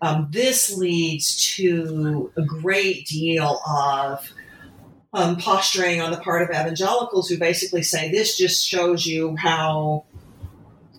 um, 0.00 0.28
this 0.30 0.76
leads 0.76 1.54
to 1.56 2.32
a 2.36 2.42
great 2.42 3.06
deal 3.06 3.60
of 3.68 4.32
um, 5.12 5.36
posturing 5.36 6.00
on 6.00 6.10
the 6.10 6.18
part 6.18 6.42
of 6.42 6.50
evangelicals 6.50 7.28
who 7.28 7.38
basically 7.38 7.82
say 7.82 8.10
this 8.10 8.36
just 8.36 8.66
shows 8.66 9.06
you 9.06 9.36
how 9.36 10.04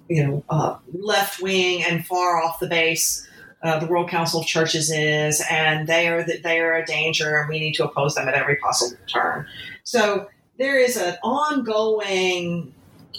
you 0.09 0.25
know 0.25 0.43
uh, 0.49 0.77
left 0.91 1.41
wing 1.41 1.83
and 1.83 2.05
far 2.05 2.41
off 2.43 2.59
the 2.59 2.67
base 2.67 3.25
uh, 3.61 3.77
the 3.77 3.85
World 3.87 4.09
Council 4.09 4.39
of 4.39 4.45
Churches 4.45 4.89
is, 4.89 5.43
and 5.49 5.85
they 5.85 6.07
are 6.07 6.23
they 6.23 6.59
are 6.59 6.75
a 6.75 6.85
danger, 6.85 7.37
and 7.37 7.49
we 7.49 7.59
need 7.59 7.73
to 7.75 7.85
oppose 7.85 8.15
them 8.15 8.27
at 8.27 8.33
every 8.33 8.55
possible 8.55 8.97
turn. 9.07 9.45
So 9.83 10.29
there 10.59 10.77
is 10.77 10.97
an 10.97 11.17
ongoing 11.23 12.73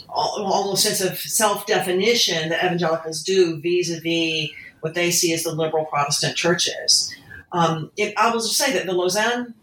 almost 0.09 0.85
sense 0.85 1.01
of 1.01 1.19
self 1.19 1.67
definition 1.67 2.51
that 2.51 2.65
evangelicals 2.65 3.23
do 3.23 3.61
vis 3.61 3.91
a 3.91 3.99
vis 3.99 4.51
what 4.81 4.95
they 4.95 5.11
see 5.11 5.33
as 5.33 5.43
the 5.43 5.53
liberal 5.53 5.87
Protestant 5.87 6.37
churches. 6.37 7.15
Um, 7.53 7.91
it, 7.97 8.15
I 8.17 8.31
will 8.31 8.41
just 8.41 8.57
say 8.57 8.73
that 8.75 8.87
the 8.87 8.93
Lausanne 8.93 9.55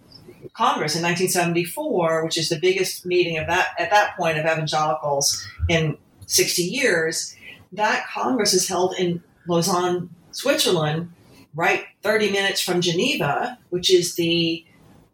Congress 0.54 0.96
in 0.96 1.04
1974, 1.04 2.24
which 2.26 2.38
is 2.38 2.50
the 2.50 2.60
biggest 2.60 3.06
meeting 3.06 3.38
of 3.38 3.48
that 3.48 3.70
at 3.80 3.90
that 3.92 4.18
point 4.18 4.38
of 4.38 4.46
evangelicals 4.46 5.48
in 5.70 5.98
60 6.26 6.64
years, 6.64 7.36
that 7.72 8.08
Congress 8.08 8.54
is 8.54 8.68
held 8.68 8.96
in 8.98 9.24
Lausanne, 9.48 10.10
Switzerland, 10.32 11.12
right 11.56 11.86
30 12.04 12.32
minutes 12.32 12.62
from 12.62 12.82
Geneva, 12.82 13.58
which 13.70 13.92
is 13.92 14.16
the 14.16 14.66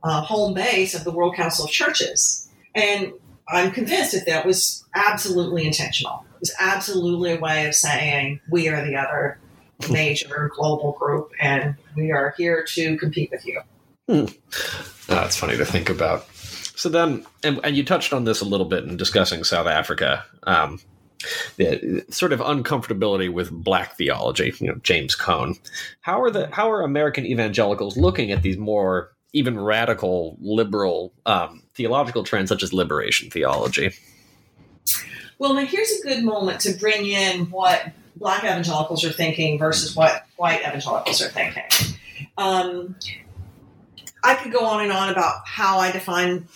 uh, 0.03 0.21
home 0.21 0.53
base 0.53 0.93
of 0.93 1.03
the 1.03 1.11
World 1.11 1.35
Council 1.35 1.65
of 1.65 1.71
Churches. 1.71 2.42
And 2.75 3.13
I'm 3.47 3.71
convinced 3.71 4.13
that 4.13 4.25
that 4.25 4.45
was 4.45 4.85
absolutely 4.95 5.65
intentional. 5.65 6.25
It 6.35 6.39
was 6.39 6.55
absolutely 6.59 7.33
a 7.33 7.39
way 7.39 7.67
of 7.67 7.75
saying 7.75 8.39
we 8.49 8.67
are 8.69 8.85
the 8.85 8.95
other 8.95 9.39
major 9.89 10.51
global 10.55 10.93
group, 10.93 11.31
and 11.39 11.75
we 11.95 12.11
are 12.11 12.33
here 12.37 12.65
to 12.69 12.97
compete 12.97 13.31
with 13.31 13.45
you. 13.45 13.61
Hmm. 14.07 14.25
That's 15.07 15.37
funny 15.37 15.57
to 15.57 15.65
think 15.65 15.89
about. 15.89 16.27
So 16.75 16.89
then, 16.89 17.25
and, 17.43 17.59
and, 17.63 17.75
you 17.75 17.83
touched 17.83 18.13
on 18.13 18.23
this 18.23 18.41
a 18.41 18.45
little 18.45 18.65
bit 18.65 18.83
in 18.83 18.97
discussing 18.97 19.43
South 19.43 19.67
Africa. 19.67 20.25
Um, 20.43 20.79
the 21.57 22.03
sort 22.09 22.33
of 22.33 22.39
uncomfortability 22.39 23.31
with 23.31 23.51
black 23.51 23.95
theology, 23.95 24.53
you 24.59 24.67
know, 24.67 24.75
James 24.83 25.15
Cone. 25.15 25.55
How 26.01 26.21
are 26.21 26.31
the 26.31 26.49
how 26.51 26.69
are 26.69 26.81
American 26.81 27.25
evangelicals 27.25 27.95
looking 27.95 28.31
at 28.31 28.41
these 28.41 28.57
more 28.57 29.12
even 29.33 29.59
radical 29.59 30.37
liberal 30.39 31.11
um, 31.25 31.63
theological 31.73 32.23
trends 32.23 32.49
such 32.49 32.63
as 32.63 32.71
liberation 32.71 33.29
theology? 33.29 33.93
Well, 35.39 35.55
now 35.55 35.65
here's 35.65 35.91
a 35.91 36.03
good 36.03 36.23
moment 36.23 36.61
to 36.61 36.73
bring 36.73 37.05
in 37.05 37.49
what 37.49 37.91
black 38.15 38.43
evangelicals 38.43 39.03
are 39.03 39.11
thinking 39.11 39.57
versus 39.57 39.95
what 39.95 40.25
white 40.37 40.61
evangelicals 40.61 41.21
are 41.21 41.29
thinking. 41.29 41.63
Um, 42.37 42.95
I 44.23 44.35
could 44.35 44.53
go 44.53 44.65
on 44.65 44.81
and 44.81 44.91
on 44.91 45.09
about 45.09 45.45
how 45.45 45.79
I 45.79 45.91
define 45.91 46.47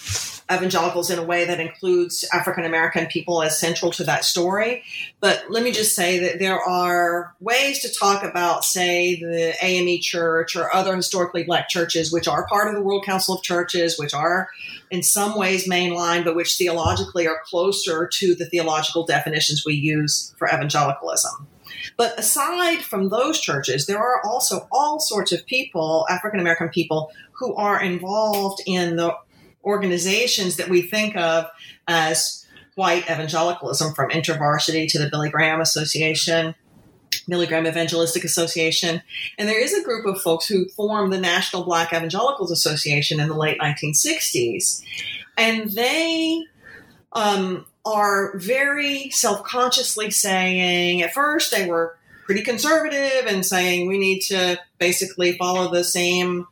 evangelicals 0.52 1.10
in 1.10 1.20
a 1.20 1.24
way 1.24 1.45
that 1.45 1.60
includes 1.60 2.26
African 2.34 2.64
American 2.64 3.08
people 3.08 3.43
as 3.43 3.60
central 3.60 3.91
to 3.91 4.04
that 4.06 4.24
story. 4.24 4.84
But 5.20 5.45
let 5.50 5.64
me 5.64 5.72
just 5.72 5.95
say 5.95 6.20
that 6.20 6.39
there 6.39 6.60
are 6.60 7.36
ways 7.39 7.82
to 7.82 7.93
talk 7.93 8.24
about, 8.24 8.64
say, 8.64 9.20
the 9.20 9.54
AME 9.62 10.00
Church 10.02 10.56
or 10.56 10.74
other 10.74 10.95
historically 10.95 11.43
black 11.43 11.68
churches, 11.68 12.14
which 12.14 12.28
are 12.28 12.48
part 12.48 12.70
of 12.70 12.76
the 12.76 12.82
World 12.82 13.06
Council 13.06 13.36
of 13.36 13.43
Churches, 13.43 14.00
which 14.00 14.14
are 14.14 14.48
in 14.89 15.04
some 15.04 15.38
ways 15.38 15.68
mainline, 15.68 16.24
but 16.24 16.36
which 16.36 16.56
theologically 16.56 17.28
are 17.28 17.41
closer 17.45 18.10
to 18.14 18.36
the 18.36 18.45
theological 18.45 19.06
definitions 19.06 19.66
we 19.66 19.74
use 19.74 20.34
for 20.38 20.48
evangelicalism. 20.48 21.48
But 21.98 22.18
aside 22.18 22.82
from 22.82 23.10
those 23.10 23.39
churches, 23.39 23.86
there 23.86 24.00
are 24.00 24.22
also 24.26 24.68
all 24.72 25.00
sorts 25.00 25.32
of 25.32 25.45
people, 25.45 26.06
African 26.10 26.39
American 26.39 26.70
people, 26.70 27.12
who 27.34 27.56
are 27.56 27.82
involved 27.82 28.62
in 28.66 28.95
the 28.95 29.16
organizations 29.68 30.55
that 30.55 30.70
we 30.70 30.82
think 30.82 31.15
of 31.18 31.45
as 31.88 32.45
white 32.76 33.03
evangelicalism, 33.09 33.93
from 33.93 34.09
InterVarsity 34.11 34.88
to 34.89 34.99
the 34.99 35.09
Billy 35.09 35.30
Graham 35.30 35.59
Association, 35.59 36.55
Billy 37.28 37.47
Graham 37.47 37.68
Evangelistic 37.68 38.24
Association. 38.24 39.01
And 39.38 39.49
there 39.49 39.61
is 39.61 39.74
a 39.74 39.84
group 39.84 40.05
of 40.05 40.22
folks 40.22 40.47
who 40.47 40.68
formed 40.70 41.11
the 41.11 41.20
National 41.20 41.63
Black 41.63 41.91
Evangelicals 41.91 42.51
Association 42.51 43.20
in 43.20 43.28
the 43.28 43.36
late 43.36 43.59
1960s. 43.59 44.82
And 45.38 45.72
they 45.72 46.43
um, 47.13 47.65
are 47.86 48.38
very 48.38 49.09
self 49.09 49.43
consciously 49.43 50.11
saying, 50.11 51.01
at 51.01 51.13
first, 51.13 51.51
they 51.51 51.68
were 51.68 51.97
pretty 52.26 52.43
conservative 52.43 53.26
and 53.26 53.45
saying 53.45 53.88
we 53.88 53.97
need 53.97 54.20
to 54.20 54.59
basically 54.78 55.38
follow 55.38 55.72
the 55.72 55.84
same 55.84 56.45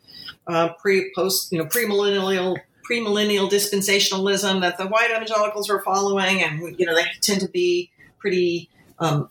uh, 0.47 0.69
pre 0.79 1.11
post, 1.15 1.51
you 1.51 1.57
know, 1.57 1.65
premillennial 1.65 2.57
premillennial 2.89 3.49
dispensationalism 3.49 4.61
that 4.61 4.77
the 4.77 4.87
white 4.87 5.11
evangelicals 5.11 5.69
were 5.69 5.81
following, 5.81 6.41
and 6.41 6.79
you 6.79 6.85
know 6.85 6.95
they 6.95 7.05
tend 7.21 7.41
to 7.41 7.49
be 7.49 7.91
pretty 8.19 8.69
um, 8.99 9.29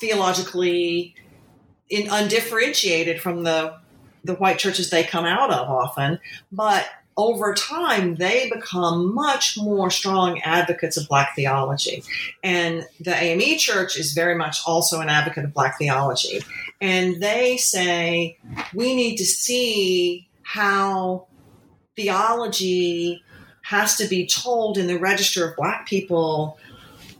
theologically 0.00 1.14
in, 1.88 2.08
undifferentiated 2.10 3.20
from 3.20 3.44
the 3.44 3.76
the 4.24 4.34
white 4.34 4.58
churches 4.58 4.90
they 4.90 5.04
come 5.04 5.26
out 5.26 5.50
of 5.50 5.68
often, 5.68 6.18
but 6.50 6.88
over 7.16 7.54
time, 7.54 8.16
they 8.16 8.50
become 8.50 9.14
much 9.14 9.56
more 9.56 9.90
strong 9.90 10.40
advocates 10.40 10.96
of 10.96 11.06
Black 11.08 11.34
theology. 11.36 12.02
And 12.42 12.86
the 13.00 13.14
AME 13.14 13.58
Church 13.58 13.96
is 13.96 14.14
very 14.14 14.34
much 14.34 14.58
also 14.66 15.00
an 15.00 15.08
advocate 15.08 15.44
of 15.44 15.54
Black 15.54 15.78
theology. 15.78 16.40
And 16.80 17.22
they 17.22 17.56
say 17.56 18.36
we 18.74 18.96
need 18.96 19.16
to 19.16 19.24
see 19.24 20.28
how 20.42 21.26
theology 21.96 23.22
has 23.62 23.96
to 23.96 24.06
be 24.06 24.26
told 24.26 24.76
in 24.76 24.86
the 24.86 24.98
register 24.98 25.48
of 25.48 25.56
Black 25.56 25.86
people 25.86 26.58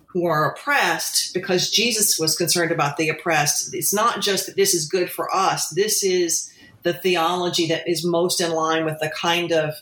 who 0.07 0.27
are 0.27 0.53
oppressed 0.53 1.35
because 1.35 1.71
Jesus 1.71 2.19
was 2.19 2.37
concerned 2.37 2.71
about 2.71 2.97
the 2.97 3.09
oppressed. 3.09 3.75
It's 3.75 3.93
not 3.93 4.21
just 4.21 4.47
that 4.47 4.57
this 4.57 4.75
is 4.75 4.87
good 4.87 5.11
for 5.11 5.35
us, 5.35 5.71
this 5.71 6.05
is 6.05 6.53
the 6.83 6.93
theology 6.93 7.67
that 7.69 7.89
is 7.89 8.05
most 8.05 8.41
in 8.41 8.53
line 8.53 8.85
with 8.85 8.99
the 9.01 9.11
kind 9.11 9.53
of 9.53 9.75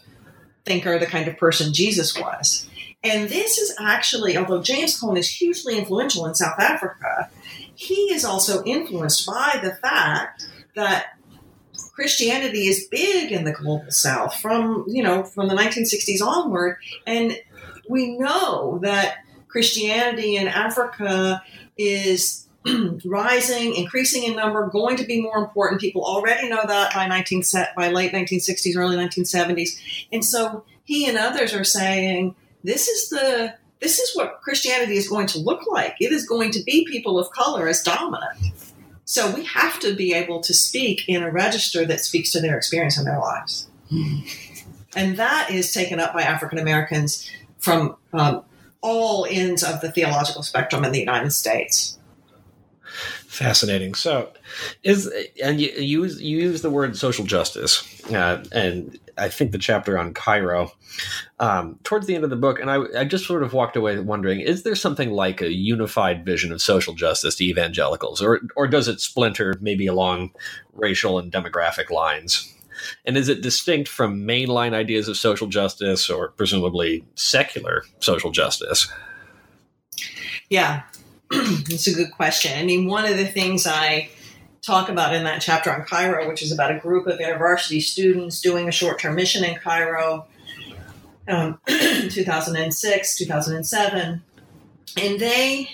thinker, 0.64 0.98
the 0.98 1.06
kind 1.06 1.28
of 1.28 1.36
person 1.36 1.74
Jesus 1.74 2.16
was. 2.16 2.68
And 3.04 3.28
this 3.28 3.58
is 3.58 3.74
actually, 3.80 4.36
although 4.36 4.62
James 4.62 4.98
Cone 4.98 5.16
is 5.16 5.28
hugely 5.28 5.76
influential 5.76 6.24
in 6.24 6.36
South 6.36 6.58
Africa, 6.58 7.28
he 7.74 8.14
is 8.14 8.24
also 8.24 8.62
influenced 8.64 9.26
by 9.26 9.58
the 9.62 9.74
fact 9.74 10.46
that 10.76 11.18
Christianity 12.02 12.66
is 12.66 12.88
big 12.90 13.30
in 13.30 13.44
the 13.44 13.52
global 13.52 13.88
South 13.92 14.34
from, 14.40 14.84
you 14.88 15.04
know, 15.04 15.22
from 15.22 15.46
the 15.46 15.54
1960s 15.54 16.20
onward. 16.20 16.78
And 17.06 17.40
we 17.88 18.18
know 18.18 18.80
that 18.82 19.18
Christianity 19.46 20.34
in 20.34 20.48
Africa 20.48 21.40
is 21.78 22.48
rising, 23.04 23.76
increasing 23.76 24.24
in 24.24 24.34
number, 24.34 24.68
going 24.68 24.96
to 24.96 25.04
be 25.04 25.22
more 25.22 25.38
important. 25.38 25.80
People 25.80 26.04
already 26.04 26.48
know 26.48 26.66
that 26.66 26.92
by 26.92 27.06
19 27.06 27.44
by 27.76 27.86
late 27.90 28.10
1960s, 28.10 28.76
early 28.76 28.96
1970s, 28.96 29.78
and 30.12 30.24
so 30.24 30.64
he 30.82 31.08
and 31.08 31.16
others 31.16 31.54
are 31.54 31.62
saying 31.62 32.34
this 32.64 32.88
is 32.88 33.10
the 33.10 33.54
this 33.78 34.00
is 34.00 34.16
what 34.16 34.40
Christianity 34.42 34.96
is 34.96 35.08
going 35.08 35.28
to 35.28 35.38
look 35.38 35.68
like. 35.68 35.94
It 36.00 36.10
is 36.10 36.26
going 36.26 36.50
to 36.50 36.62
be 36.64 36.84
people 36.84 37.16
of 37.16 37.30
color 37.30 37.68
as 37.68 37.80
dominant. 37.80 38.71
So 39.12 39.30
we 39.30 39.44
have 39.44 39.78
to 39.80 39.94
be 39.94 40.14
able 40.14 40.40
to 40.40 40.54
speak 40.54 41.06
in 41.06 41.22
a 41.22 41.30
register 41.30 41.84
that 41.84 42.00
speaks 42.00 42.32
to 42.32 42.40
their 42.40 42.56
experience 42.56 42.98
in 42.98 43.04
their 43.04 43.18
lives, 43.18 43.68
and 44.96 45.18
that 45.18 45.50
is 45.50 45.70
taken 45.70 46.00
up 46.00 46.14
by 46.14 46.22
African 46.22 46.56
Americans 46.56 47.30
from 47.58 47.94
um, 48.14 48.42
all 48.80 49.26
ends 49.28 49.62
of 49.62 49.82
the 49.82 49.92
theological 49.92 50.42
spectrum 50.42 50.82
in 50.82 50.92
the 50.92 50.98
United 50.98 51.32
States. 51.32 51.98
Fascinating. 53.32 53.94
So, 53.94 54.30
is 54.82 55.10
and 55.42 55.58
you, 55.58 55.70
you 55.70 56.02
use 56.02 56.20
you 56.20 56.36
use 56.36 56.60
the 56.60 56.68
word 56.68 56.98
social 56.98 57.24
justice, 57.24 57.82
uh, 58.12 58.44
and 58.52 58.98
I 59.16 59.30
think 59.30 59.52
the 59.52 59.58
chapter 59.58 59.96
on 59.96 60.12
Cairo 60.12 60.70
um, 61.40 61.78
towards 61.82 62.06
the 62.06 62.14
end 62.14 62.24
of 62.24 62.30
the 62.30 62.36
book, 62.36 62.60
and 62.60 62.70
I, 62.70 62.82
I 62.94 63.04
just 63.06 63.24
sort 63.24 63.42
of 63.42 63.54
walked 63.54 63.74
away 63.74 63.98
wondering: 64.00 64.40
is 64.40 64.64
there 64.64 64.74
something 64.74 65.12
like 65.12 65.40
a 65.40 65.50
unified 65.50 66.26
vision 66.26 66.52
of 66.52 66.60
social 66.60 66.92
justice 66.92 67.36
to 67.36 67.44
evangelicals, 67.44 68.20
or 68.20 68.42
or 68.54 68.66
does 68.66 68.86
it 68.86 69.00
splinter 69.00 69.54
maybe 69.62 69.86
along 69.86 70.32
racial 70.74 71.18
and 71.18 71.32
demographic 71.32 71.88
lines? 71.88 72.54
And 73.06 73.16
is 73.16 73.30
it 73.30 73.40
distinct 73.40 73.88
from 73.88 74.26
mainline 74.26 74.74
ideas 74.74 75.08
of 75.08 75.16
social 75.16 75.46
justice, 75.46 76.10
or 76.10 76.28
presumably 76.32 77.02
secular 77.14 77.84
social 77.98 78.30
justice? 78.30 78.92
Yeah, 80.50 80.82
it's 81.70 81.86
a 81.86 81.94
good 81.94 82.10
question. 82.12 82.58
I 82.58 82.62
mean, 82.62 82.86
one 82.86 83.06
of 83.06 83.16
the 83.16 83.24
things 83.24 83.66
I 83.66 84.10
talk 84.60 84.90
about 84.90 85.14
in 85.14 85.24
that 85.24 85.40
chapter 85.40 85.72
on 85.72 85.82
Cairo, 85.84 86.28
which 86.28 86.42
is 86.42 86.52
about 86.52 86.70
a 86.70 86.78
group 86.78 87.06
of 87.06 87.18
university 87.18 87.80
students 87.80 88.42
doing 88.42 88.68
a 88.68 88.72
short 88.72 89.00
term 89.00 89.14
mission 89.14 89.42
in 89.42 89.54
Cairo, 89.54 90.26
um, 91.28 91.58
2006, 91.66 93.16
2007. 93.16 94.22
And 95.00 95.18
they, 95.18 95.70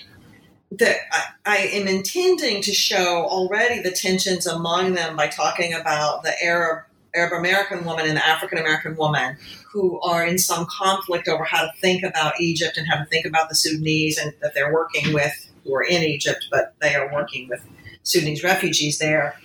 the, 0.71 0.95
I, 1.11 1.23
I 1.45 1.57
am 1.57 1.89
intending 1.89 2.61
to 2.61 2.73
show 2.73 3.25
already 3.25 3.81
the 3.81 3.91
tensions 3.91 4.47
among 4.47 4.93
them 4.93 5.17
by 5.17 5.27
talking 5.27 5.73
about 5.73 6.23
the 6.23 6.33
Arab 6.41 6.85
Arab 7.15 7.33
American 7.33 7.83
woman 7.85 8.05
and 8.07 8.15
the 8.15 8.25
African 8.25 8.59
American 8.59 8.95
woman 8.95 9.35
who 9.71 9.99
are 10.01 10.25
in 10.25 10.37
some 10.37 10.67
conflict 10.69 11.27
over 11.27 11.43
how 11.43 11.63
to 11.63 11.71
think 11.81 12.03
about 12.03 12.39
Egypt 12.39 12.77
and 12.77 12.87
how 12.87 12.97
to 12.97 13.05
think 13.05 13.25
about 13.25 13.49
the 13.49 13.55
Sudanese 13.55 14.17
and 14.17 14.31
that 14.41 14.53
they're 14.53 14.71
working 14.71 15.11
with 15.11 15.48
who 15.63 15.73
are 15.75 15.83
in 15.83 16.03
Egypt, 16.03 16.47
but 16.51 16.73
they 16.81 16.95
are 16.95 17.11
working 17.13 17.47
with 17.49 17.65
Sudanese 18.03 18.43
refugees 18.43 18.99
there. 18.99 19.35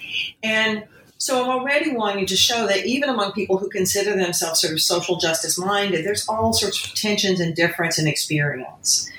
And 0.43 0.85
so 1.19 1.43
I'm 1.43 1.49
already 1.49 1.93
wanting 1.93 2.27
to 2.27 2.37
show 2.37 2.67
that 2.67 2.87
even 2.87 3.09
among 3.09 3.33
people 3.33 3.59
who 3.59 3.69
consider 3.69 4.17
themselves 4.17 4.61
sort 4.61 4.73
of 4.73 4.81
social 4.81 5.17
justice 5.17 5.59
minded, 5.59 6.05
there's 6.05 6.29
all 6.29 6.53
sorts 6.53 6.85
of 6.85 6.95
tensions 6.95 7.41
and 7.41 7.55
difference 7.55 7.99
in 7.99 8.07
experience. 8.07 9.11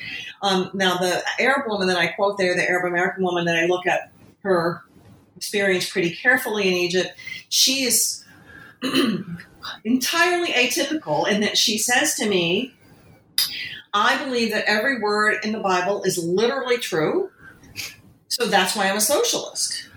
Um, 0.42 0.70
now, 0.74 0.98
the 0.98 1.24
Arab 1.40 1.68
woman 1.68 1.88
that 1.88 1.98
I 1.98 2.08
quote 2.08 2.38
there, 2.38 2.56
the 2.56 2.68
Arab 2.70 2.86
American 2.86 3.24
woman 3.24 3.46
that 3.46 3.56
I 3.56 3.66
look 3.66 3.88
at 3.88 4.12
her 4.44 4.84
experience 5.36 5.90
pretty 5.90 6.12
carefully 6.12 6.68
in 6.68 6.74
Egypt, 6.74 7.14
she 7.50 7.84
is 7.84 8.24
entirely 9.84 10.50
atypical 10.50 11.28
in 11.28 11.42
that 11.42 11.58
she 11.58 11.78
says 11.78 12.16
to 12.16 12.30
me, 12.30 12.74
I 13.96 14.22
believe 14.26 14.52
that 14.52 14.66
every 14.68 15.00
word 15.00 15.38
in 15.46 15.54
the 15.54 15.60
Bible 15.60 16.04
is 16.04 16.18
literally 16.18 16.78
true. 16.78 17.32
So 18.28 18.46
that's 18.46 18.76
why 18.76 18.90
I'm 18.90 18.98
a 18.98 19.02
socialist. 19.02 19.88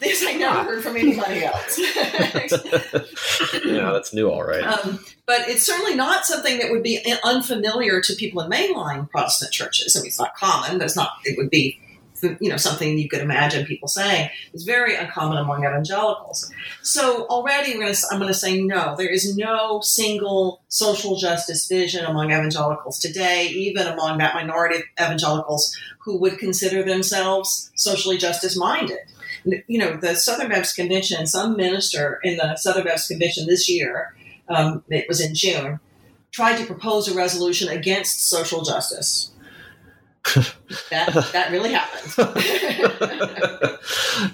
This 0.00 0.26
I 0.26 0.32
never 0.32 0.64
heard 0.64 0.82
from 0.82 0.96
anybody 0.96 1.44
else. 1.44 1.78
yeah, 3.64 3.92
that's 3.92 4.12
new, 4.12 4.28
all 4.28 4.42
right. 4.42 4.64
Um, 4.64 4.98
but 5.24 5.48
it's 5.48 5.64
certainly 5.64 5.94
not 5.94 6.26
something 6.26 6.58
that 6.58 6.72
would 6.72 6.82
be 6.82 7.00
unfamiliar 7.22 8.00
to 8.00 8.14
people 8.14 8.42
in 8.42 8.50
mainline 8.50 9.08
Protestant 9.08 9.52
churches. 9.52 9.94
I 9.96 10.00
mean, 10.00 10.08
it's 10.08 10.18
not 10.18 10.34
common, 10.34 10.78
but 10.78 10.86
it's 10.86 10.96
not. 10.96 11.12
It 11.24 11.38
would 11.38 11.50
be 11.50 11.78
you 12.22 12.48
know 12.48 12.56
something 12.56 12.98
you 12.98 13.08
could 13.08 13.20
imagine 13.20 13.66
people 13.66 13.88
saying 13.88 14.30
is 14.52 14.64
very 14.64 14.94
uncommon 14.94 15.38
among 15.38 15.64
evangelicals. 15.64 16.50
So 16.82 17.26
already 17.26 17.74
gonna, 17.74 17.94
I'm 18.10 18.18
going 18.18 18.28
to 18.28 18.34
say 18.34 18.62
no. 18.62 18.94
There 18.96 19.08
is 19.08 19.36
no 19.36 19.80
single 19.80 20.62
social 20.68 21.16
justice 21.16 21.66
vision 21.66 22.04
among 22.04 22.30
evangelicals 22.30 22.98
today, 22.98 23.48
even 23.48 23.86
among 23.86 24.18
that 24.18 24.34
minority 24.34 24.76
of 24.76 24.82
evangelicals 25.00 25.76
who 25.98 26.18
would 26.20 26.38
consider 26.38 26.82
themselves 26.82 27.70
socially 27.74 28.18
justice 28.18 28.56
minded. 28.56 28.98
You 29.66 29.78
know, 29.78 29.96
the 29.96 30.14
Southern 30.14 30.48
Baptist 30.48 30.76
Convention, 30.76 31.26
some 31.26 31.56
minister 31.56 32.18
in 32.22 32.38
the 32.38 32.56
Southern 32.56 32.84
Baptist 32.84 33.08
Convention 33.08 33.46
this 33.46 33.68
year, 33.68 34.16
um, 34.48 34.82
it 34.88 35.06
was 35.06 35.20
in 35.20 35.34
June, 35.34 35.80
tried 36.30 36.56
to 36.56 36.66
propose 36.66 37.08
a 37.08 37.14
resolution 37.14 37.68
against 37.68 38.28
social 38.28 38.62
justice 38.62 39.33
that 40.90 41.30
that 41.32 41.50
really 41.50 41.72
happened. 41.72 42.10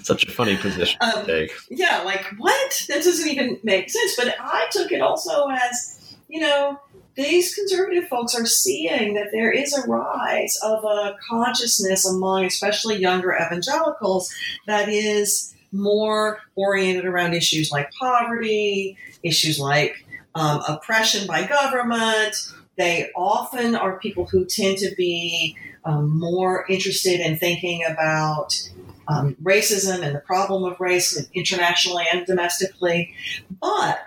Such 0.03 0.25
a 0.25 0.31
funny 0.31 0.57
position 0.57 0.97
um, 1.01 1.11
to 1.11 1.25
take. 1.25 1.51
Yeah, 1.69 2.01
like 2.03 2.25
what? 2.37 2.85
That 2.87 3.03
doesn't 3.03 3.27
even 3.27 3.59
make 3.63 3.89
sense. 3.89 4.15
But 4.15 4.35
I 4.39 4.67
took 4.71 4.91
it 4.91 5.01
also 5.01 5.47
as 5.47 6.01
you 6.31 6.39
know, 6.39 6.79
these 7.15 7.53
conservative 7.53 8.07
folks 8.07 8.33
are 8.35 8.45
seeing 8.45 9.15
that 9.15 9.27
there 9.33 9.51
is 9.51 9.77
a 9.77 9.87
rise 9.87 10.57
of 10.63 10.83
a 10.85 11.17
consciousness 11.29 12.07
among 12.07 12.45
especially 12.45 12.97
younger 12.97 13.35
evangelicals 13.35 14.33
that 14.65 14.87
is 14.87 15.53
more 15.73 16.39
oriented 16.55 17.05
around 17.05 17.33
issues 17.33 17.71
like 17.71 17.91
poverty, 17.99 18.97
issues 19.23 19.59
like 19.59 20.05
um, 20.35 20.61
oppression 20.67 21.27
by 21.27 21.45
government. 21.45 22.35
They 22.81 23.11
often 23.15 23.75
are 23.75 23.99
people 23.99 24.25
who 24.25 24.43
tend 24.43 24.79
to 24.79 24.91
be 24.95 25.55
um, 25.85 26.17
more 26.17 26.65
interested 26.67 27.19
in 27.19 27.37
thinking 27.37 27.85
about 27.85 28.59
um, 29.07 29.35
racism 29.43 30.01
and 30.01 30.15
the 30.15 30.19
problem 30.19 30.63
of 30.63 30.79
race 30.79 31.29
internationally 31.35 32.05
and 32.11 32.25
domestically. 32.25 33.13
But 33.59 33.99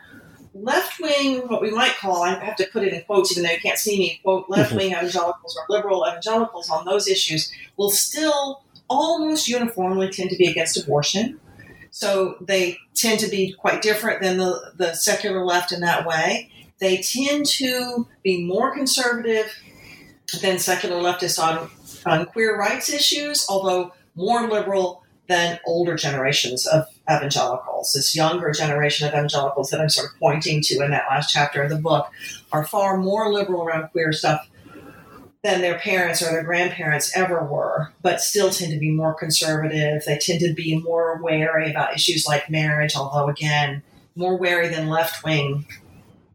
left 0.55 0.99
wing, 1.01 1.43
what 1.47 1.63
we 1.63 1.71
might 1.71 1.95
call, 1.99 2.25
I 2.25 2.35
have 2.45 2.57
to 2.57 2.67
put 2.73 2.83
it 2.83 2.93
in 2.93 3.03
quotes 3.03 3.31
even 3.31 3.45
though 3.45 3.53
you 3.53 3.61
can't 3.61 3.79
see 3.79 3.97
me, 3.97 4.19
quote, 4.25 4.47
left 4.51 4.73
wing 4.73 4.91
evangelicals 4.91 5.57
or 5.57 5.73
liberal 5.73 6.05
evangelicals 6.09 6.69
on 6.69 6.85
those 6.85 7.07
issues 7.07 7.53
will 7.77 7.91
still 7.91 8.65
almost 8.91 9.47
uniformly 9.47 10.11
tend 10.11 10.31
to 10.31 10.37
be 10.37 10.49
against 10.49 10.77
abortion. 10.83 11.39
So 11.93 12.39
they 12.41 12.79
tend 12.97 13.21
to 13.21 13.29
be 13.29 13.53
quite 13.53 13.83
different 13.83 14.21
than 14.21 14.39
the, 14.39 14.73
the 14.75 14.95
secular 14.95 15.45
left 15.45 15.71
in 15.71 15.81
that 15.83 16.05
way. 16.05 16.51
They 16.85 16.99
tend 16.99 17.47
to 17.47 18.07
be 18.23 18.45
more 18.45 18.75
conservative 18.75 19.51
than 20.43 20.59
secular 20.59 20.97
leftists 20.97 21.43
on, 21.43 21.71
on 22.05 22.27
queer 22.27 22.59
rights 22.59 22.93
issues, 22.93 23.47
although 23.49 23.95
more 24.15 24.51
liberal 24.51 25.03
than 25.27 25.59
older 25.65 25.97
generations 25.97 26.67
of 26.67 26.85
evangelicals. 27.11 27.95
This 27.95 28.15
younger 28.15 28.53
generation 28.53 29.09
of 29.09 29.15
evangelicals 29.15 29.71
that 29.71 29.81
I'm 29.81 29.89
sort 29.89 30.11
of 30.11 30.19
pointing 30.21 30.61
to 30.61 30.85
in 30.85 30.91
that 30.91 31.07
last 31.09 31.33
chapter 31.33 31.63
of 31.63 31.71
the 31.71 31.79
book 31.79 32.11
are 32.53 32.67
far 32.67 32.99
more 32.99 33.33
liberal 33.33 33.63
around 33.63 33.89
queer 33.89 34.13
stuff 34.13 34.47
than 35.43 35.63
their 35.63 35.79
parents 35.79 36.21
or 36.21 36.27
their 36.27 36.45
grandparents 36.45 37.17
ever 37.17 37.43
were, 37.47 37.95
but 38.03 38.21
still 38.21 38.51
tend 38.51 38.73
to 38.73 38.79
be 38.79 38.91
more 38.91 39.15
conservative. 39.15 40.05
They 40.05 40.19
tend 40.19 40.41
to 40.41 40.53
be 40.53 40.79
more 40.81 41.19
wary 41.23 41.71
about 41.71 41.95
issues 41.95 42.27
like 42.27 42.51
marriage, 42.51 42.95
although, 42.95 43.31
again, 43.31 43.83
more 44.17 44.37
wary 44.37 44.69
than 44.69 44.91
left 44.91 45.25
wing 45.25 45.65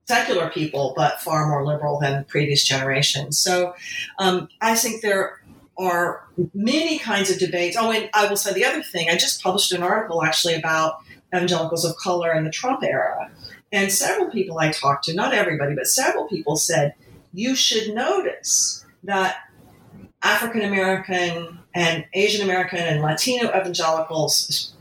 secular 0.10 0.49
people, 0.49 0.93
but 0.97 1.22
far 1.22 1.47
more 1.47 1.64
liberal 1.64 1.99
than 1.99 2.26
previous 2.26 2.66
generations. 2.66 3.39
So 3.39 3.76
um, 4.18 4.49
I 4.60 4.74
think 4.74 5.03
there 5.03 5.39
are 5.78 6.26
many 6.55 6.97
kinds 6.97 7.30
of 7.30 7.38
debates. 7.38 7.78
Oh, 7.80 7.91
and 7.91 8.10
I 8.16 8.28
will 8.28 8.36
say 8.36 8.51
the 8.51 8.66
other 8.66 8.82
thing 8.82 9.07
I 9.07 9.14
just 9.14 9.43
published 9.43 9.72
an 9.72 9.84
article 9.84 10.24
actually 10.24 10.55
about 10.55 11.03
evangelicals 11.32 11.86
of 11.86 11.95
color 11.97 12.34
in 12.34 12.43
the 12.43 12.49
Trump 12.49 12.84
era. 12.84 13.30
And 13.72 13.91
several 13.91 14.32
people 14.32 14.57
I 14.57 14.72
talked 14.72 15.03
to, 15.05 15.14
not 15.14 15.32
everybody, 15.32 15.76
but 15.76 15.86
several 15.86 16.28
people 16.28 16.55
said, 16.55 16.95
you 17.32 17.53
should 17.53 17.93
notice 17.93 18.84
that 19.03 19.38
African 20.24 20.64
American 20.64 21.60
and 21.76 22.03
Asian 22.14 22.41
American 22.41 22.80
and 22.80 23.03
Latino 23.03 23.49
evangelicals 23.49 24.74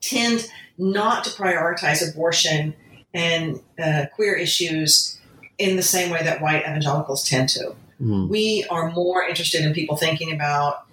tend 0.00 0.50
not 0.78 1.24
to 1.24 1.30
prioritize 1.30 2.00
abortion 2.10 2.74
and 3.16 3.60
uh, 3.82 4.04
queer 4.14 4.34
issues 4.34 5.18
in 5.56 5.76
the 5.76 5.82
same 5.82 6.10
way 6.10 6.22
that 6.22 6.42
white 6.42 6.62
evangelicals 6.62 7.26
tend 7.26 7.48
to. 7.48 7.74
Mm. 8.00 8.28
We 8.28 8.66
are 8.68 8.92
more 8.92 9.22
interested 9.22 9.64
in 9.64 9.72
people 9.72 9.96
thinking 9.96 10.32
about 10.32 10.84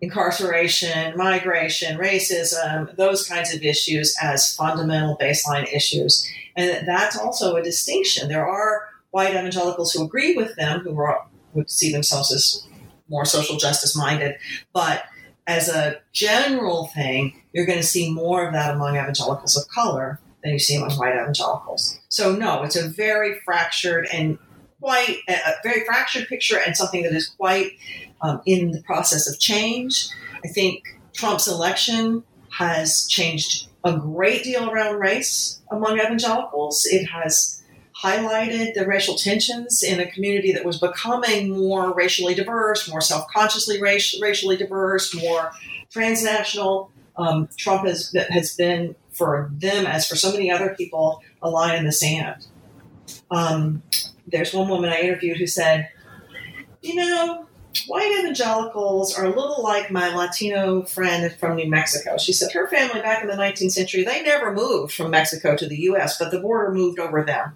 incarceration, 0.00 1.14
migration, 1.14 1.98
racism, 1.98 2.96
those 2.96 3.28
kinds 3.28 3.54
of 3.54 3.62
issues 3.62 4.16
as 4.22 4.54
fundamental 4.56 5.18
baseline 5.20 5.70
issues. 5.70 6.26
And 6.56 6.88
that's 6.88 7.18
also 7.18 7.56
a 7.56 7.62
distinction. 7.62 8.28
There 8.28 8.48
are 8.48 8.88
white 9.10 9.34
evangelicals 9.34 9.92
who 9.92 10.04
agree 10.04 10.34
with 10.36 10.56
them, 10.56 10.80
who 10.80 10.98
are 10.98 11.26
would 11.52 11.70
see 11.70 11.92
themselves 11.92 12.32
as 12.32 12.66
more 13.10 13.26
social 13.26 13.56
justice 13.56 13.96
minded. 13.96 14.36
But 14.72 15.04
as 15.46 15.68
a 15.68 16.00
general 16.12 16.86
thing, 16.94 17.42
you're 17.52 17.66
going 17.66 17.78
to 17.78 17.84
see 17.84 18.12
more 18.12 18.46
of 18.46 18.52
that 18.54 18.74
among 18.74 18.96
evangelicals 18.96 19.56
of 19.56 19.68
color 19.68 20.18
than 20.42 20.52
you 20.52 20.58
see 20.58 20.76
among 20.76 20.92
white 20.92 21.14
evangelicals. 21.14 21.98
So, 22.08 22.34
no, 22.34 22.62
it's 22.62 22.76
a 22.76 22.88
very 22.88 23.38
fractured 23.44 24.06
and 24.12 24.38
quite 24.80 25.18
a 25.28 25.54
very 25.62 25.84
fractured 25.84 26.28
picture 26.28 26.58
and 26.64 26.76
something 26.76 27.02
that 27.02 27.12
is 27.12 27.28
quite 27.28 27.72
um, 28.20 28.40
in 28.46 28.70
the 28.70 28.82
process 28.82 29.28
of 29.28 29.38
change. 29.40 30.08
I 30.44 30.48
think 30.48 30.84
Trump's 31.12 31.48
election 31.48 32.22
has 32.50 33.06
changed 33.06 33.68
a 33.84 33.96
great 33.96 34.44
deal 34.44 34.70
around 34.70 34.98
race 34.98 35.60
among 35.70 35.98
evangelicals. 35.98 36.86
It 36.86 37.06
has 37.06 37.62
highlighted 38.02 38.74
the 38.74 38.86
racial 38.86 39.16
tensions 39.16 39.82
in 39.82 39.98
a 39.98 40.10
community 40.10 40.52
that 40.52 40.64
was 40.64 40.78
becoming 40.78 41.50
more 41.50 41.92
racially 41.92 42.34
diverse, 42.34 42.88
more 42.88 43.00
self 43.00 43.26
consciously 43.28 43.80
racially 43.80 44.56
diverse, 44.56 45.14
more 45.14 45.52
transnational. 45.90 46.92
Um, 47.16 47.48
Trump 47.56 47.86
has, 47.86 48.14
has 48.30 48.54
been, 48.54 48.94
for 49.18 49.50
them, 49.52 49.84
as 49.84 50.08
for 50.08 50.16
so 50.16 50.32
many 50.32 50.50
other 50.50 50.74
people, 50.74 51.20
a 51.42 51.50
line 51.50 51.76
in 51.76 51.84
the 51.84 51.92
sand. 51.92 52.46
Um, 53.30 53.82
there's 54.26 54.54
one 54.54 54.68
woman 54.68 54.90
I 54.90 55.00
interviewed 55.00 55.36
who 55.36 55.46
said, 55.46 55.88
You 56.80 56.94
know, 56.94 57.48
white 57.86 58.16
evangelicals 58.20 59.14
are 59.16 59.26
a 59.26 59.28
little 59.28 59.62
like 59.62 59.90
my 59.90 60.14
Latino 60.14 60.82
friend 60.82 61.34
from 61.38 61.56
New 61.56 61.68
Mexico. 61.68 62.16
She 62.16 62.32
said 62.32 62.52
her 62.52 62.68
family 62.68 63.00
back 63.00 63.22
in 63.22 63.28
the 63.28 63.34
19th 63.34 63.72
century, 63.72 64.04
they 64.04 64.22
never 64.22 64.54
moved 64.54 64.94
from 64.94 65.10
Mexico 65.10 65.56
to 65.56 65.68
the 65.68 65.80
U.S., 65.82 66.18
but 66.18 66.30
the 66.30 66.40
border 66.40 66.72
moved 66.72 66.98
over 66.98 67.24
them. 67.24 67.54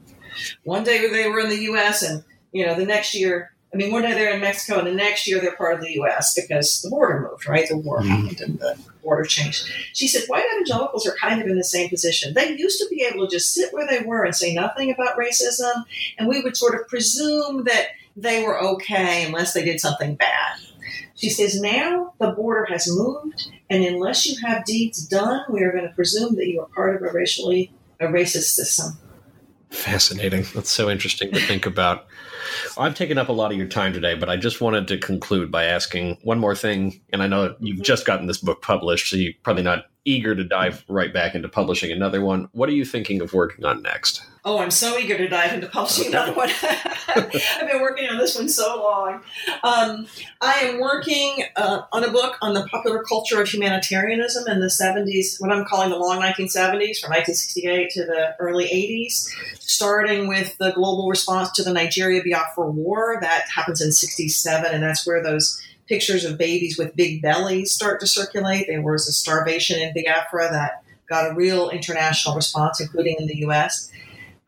One 0.64 0.84
day 0.84 1.08
they 1.08 1.28
were 1.28 1.40
in 1.40 1.50
the 1.50 1.62
U.S. 1.62 2.02
and 2.02 2.24
you 2.52 2.66
know 2.66 2.74
the 2.74 2.86
next 2.86 3.14
year. 3.14 3.51
I 3.72 3.78
mean, 3.78 3.90
one 3.90 4.02
day 4.02 4.12
they're 4.12 4.34
in 4.34 4.40
Mexico, 4.40 4.78
and 4.78 4.86
the 4.86 4.92
next 4.92 5.26
year 5.26 5.40
they're 5.40 5.56
part 5.56 5.74
of 5.74 5.80
the 5.80 5.94
U.S. 5.94 6.34
because 6.34 6.82
the 6.82 6.90
border 6.90 7.20
moved, 7.20 7.48
right? 7.48 7.66
The 7.66 7.78
war 7.78 8.00
mm-hmm. 8.00 8.10
happened, 8.10 8.40
and 8.42 8.58
the 8.58 8.78
border 9.02 9.24
changed. 9.24 9.66
She 9.94 10.08
said, 10.08 10.24
white 10.26 10.44
evangelicals 10.54 11.06
are 11.06 11.16
kind 11.16 11.40
of 11.40 11.46
in 11.48 11.56
the 11.56 11.64
same 11.64 11.88
position. 11.88 12.34
They 12.34 12.54
used 12.54 12.78
to 12.80 12.88
be 12.90 13.02
able 13.02 13.26
to 13.26 13.34
just 13.34 13.54
sit 13.54 13.72
where 13.72 13.86
they 13.86 14.04
were 14.04 14.24
and 14.24 14.34
say 14.34 14.52
nothing 14.52 14.90
about 14.90 15.16
racism, 15.16 15.84
and 16.18 16.28
we 16.28 16.42
would 16.42 16.56
sort 16.56 16.78
of 16.78 16.86
presume 16.86 17.64
that 17.64 17.88
they 18.14 18.44
were 18.44 18.60
okay 18.60 19.24
unless 19.24 19.54
they 19.54 19.64
did 19.64 19.80
something 19.80 20.16
bad. 20.16 20.58
She 21.14 21.30
says, 21.30 21.58
now 21.58 22.12
the 22.18 22.32
border 22.32 22.66
has 22.66 22.86
moved, 22.90 23.50
and 23.70 23.84
unless 23.84 24.26
you 24.26 24.36
have 24.46 24.66
deeds 24.66 25.06
done, 25.06 25.44
we 25.48 25.62
are 25.62 25.72
going 25.72 25.88
to 25.88 25.94
presume 25.94 26.34
that 26.36 26.46
you 26.46 26.60
are 26.60 26.68
part 26.74 26.94
of 26.94 27.02
a 27.02 27.12
racially 27.12 27.72
a 28.02 28.06
racist 28.06 28.54
system. 28.54 28.98
Fascinating. 29.70 30.44
That's 30.54 30.70
so 30.70 30.90
interesting 30.90 31.32
to 31.32 31.40
think 31.40 31.66
about. 31.66 32.06
I've 32.78 32.94
taken 32.94 33.18
up 33.18 33.28
a 33.28 33.32
lot 33.32 33.52
of 33.52 33.58
your 33.58 33.66
time 33.66 33.92
today, 33.92 34.14
but 34.14 34.28
I 34.28 34.36
just 34.36 34.60
wanted 34.60 34.88
to 34.88 34.98
conclude 34.98 35.50
by 35.50 35.64
asking 35.64 36.18
one 36.22 36.38
more 36.38 36.54
thing. 36.54 37.00
And 37.12 37.22
I 37.22 37.26
know 37.26 37.54
you've 37.60 37.76
mm-hmm. 37.76 37.82
just 37.82 38.06
gotten 38.06 38.26
this 38.26 38.38
book 38.38 38.62
published, 38.62 39.10
so 39.10 39.16
you're 39.16 39.32
probably 39.42 39.62
not 39.62 39.86
eager 40.04 40.34
to 40.34 40.44
dive 40.44 40.84
right 40.88 41.12
back 41.12 41.34
into 41.34 41.48
publishing 41.48 41.92
another 41.92 42.20
one. 42.20 42.48
What 42.52 42.68
are 42.68 42.72
you 42.72 42.84
thinking 42.84 43.20
of 43.20 43.32
working 43.32 43.64
on 43.64 43.82
next? 43.82 44.22
Oh, 44.44 44.58
I'm 44.58 44.72
so 44.72 44.98
eager 44.98 45.16
to 45.16 45.28
dive 45.28 45.52
into 45.52 45.68
publishing 45.68 46.08
another 46.08 46.32
one. 46.32 46.50
I've 46.62 47.30
been 47.70 47.80
working 47.80 48.08
on 48.08 48.18
this 48.18 48.36
one 48.36 48.48
so 48.48 48.82
long. 48.82 49.20
Um, 49.62 50.06
I 50.40 50.54
am 50.62 50.80
working 50.80 51.44
uh, 51.54 51.82
on 51.92 52.02
a 52.02 52.10
book 52.10 52.38
on 52.42 52.52
the 52.52 52.66
popular 52.66 53.04
culture 53.04 53.40
of 53.40 53.48
humanitarianism 53.48 54.48
in 54.48 54.58
the 54.58 54.66
70s, 54.66 55.40
what 55.40 55.52
I'm 55.52 55.64
calling 55.64 55.90
the 55.90 55.96
long 55.96 56.18
1970s, 56.18 56.98
from 56.98 57.10
1968 57.10 57.90
to 57.90 58.04
the 58.04 58.34
early 58.40 58.64
80s, 58.64 59.28
starting 59.60 60.26
with 60.26 60.58
the 60.58 60.72
global 60.72 61.08
response 61.08 61.52
to 61.52 61.62
the 61.62 61.72
Nigeria 61.72 62.20
Biafra 62.24 62.68
War. 62.68 63.18
That 63.20 63.44
happens 63.54 63.80
in 63.80 63.92
67, 63.92 64.72
and 64.72 64.82
that's 64.82 65.06
where 65.06 65.22
those 65.22 65.62
pictures 65.92 66.24
of 66.24 66.38
babies 66.38 66.78
with 66.78 66.96
big 66.96 67.20
bellies 67.20 67.72
start 67.72 68.00
to 68.00 68.06
circulate. 68.06 68.66
There 68.66 68.82
was 68.82 69.06
a 69.08 69.12
starvation 69.12 69.80
in 69.80 69.92
Biafra 69.94 70.48
that 70.50 70.82
got 71.08 71.30
a 71.30 71.34
real 71.34 71.68
international 71.68 72.34
response, 72.34 72.80
including 72.80 73.16
in 73.18 73.26
the 73.26 73.36
U.S 73.38 73.90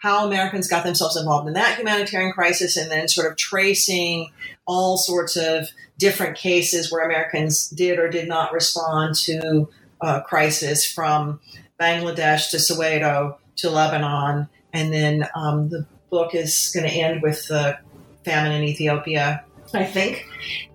how 0.04 0.26
Americans 0.26 0.68
got 0.68 0.84
themselves 0.84 1.16
involved 1.16 1.48
in 1.48 1.54
that 1.54 1.78
humanitarian 1.78 2.30
crisis, 2.30 2.76
and 2.76 2.90
then 2.90 3.08
sort 3.08 3.26
of 3.26 3.38
tracing 3.38 4.30
all 4.66 4.98
sorts 4.98 5.34
of 5.34 5.66
different 5.98 6.36
cases 6.36 6.92
where 6.92 7.06
Americans 7.06 7.70
did 7.70 7.98
or 7.98 8.10
did 8.10 8.28
not 8.28 8.52
respond 8.52 9.14
to 9.14 9.66
a 10.02 10.20
crisis 10.20 10.84
from 10.84 11.40
Bangladesh 11.80 12.50
to 12.50 12.58
Soweto 12.58 13.38
to 13.56 13.70
Lebanon. 13.70 14.46
And 14.74 14.92
then 14.92 15.26
um, 15.34 15.70
the 15.70 15.86
book 16.10 16.34
is 16.34 16.70
going 16.74 16.86
to 16.86 16.94
end 16.94 17.22
with 17.22 17.48
the 17.48 17.78
famine 18.26 18.52
in 18.52 18.64
Ethiopia, 18.64 19.42
I 19.74 19.84
think. 19.84 20.26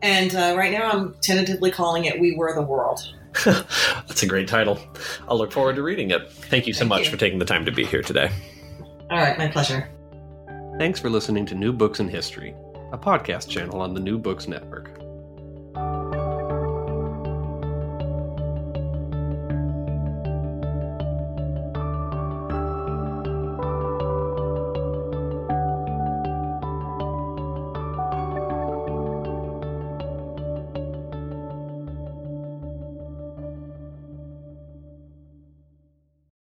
And 0.02 0.34
uh, 0.36 0.56
right 0.58 0.72
now 0.72 0.90
I'm 0.90 1.16
tentatively 1.22 1.72
calling 1.72 2.06
it 2.06 2.20
We 2.20 2.36
Were 2.36 2.54
the 2.54 2.62
World. 2.62 3.14
That's 3.46 4.24
a 4.24 4.28
great 4.28 4.48
title. 4.48 4.80
I'll 5.28 5.38
look 5.38 5.52
forward 5.52 5.76
to 5.76 5.84
reading 5.84 6.12
it. 6.12 6.32
Thank 6.32 6.68
you 6.68 6.74
so 6.74 6.80
Thank 6.80 6.90
much 6.90 7.06
you. 7.06 7.12
for 7.12 7.18
taking 7.18 7.40
the 7.40 7.46
time 7.46 7.66
to 7.66 7.72
be 7.72 7.86
here 7.86 8.02
today. 8.02 8.30
All 9.10 9.18
right, 9.18 9.38
my 9.38 9.48
pleasure. 9.48 9.90
Thanks 10.78 11.00
for 11.00 11.10
listening 11.10 11.46
to 11.48 11.56
New 11.56 11.74
Books 11.74 12.00
in 12.00 12.08
History, 12.08 12.56
a 12.92 12.98
podcast 12.98 13.50
channel 13.50 13.82
on 13.82 13.94
the 13.94 14.00
New 14.00 14.18
Books 14.18 14.48
Network. 14.48 14.99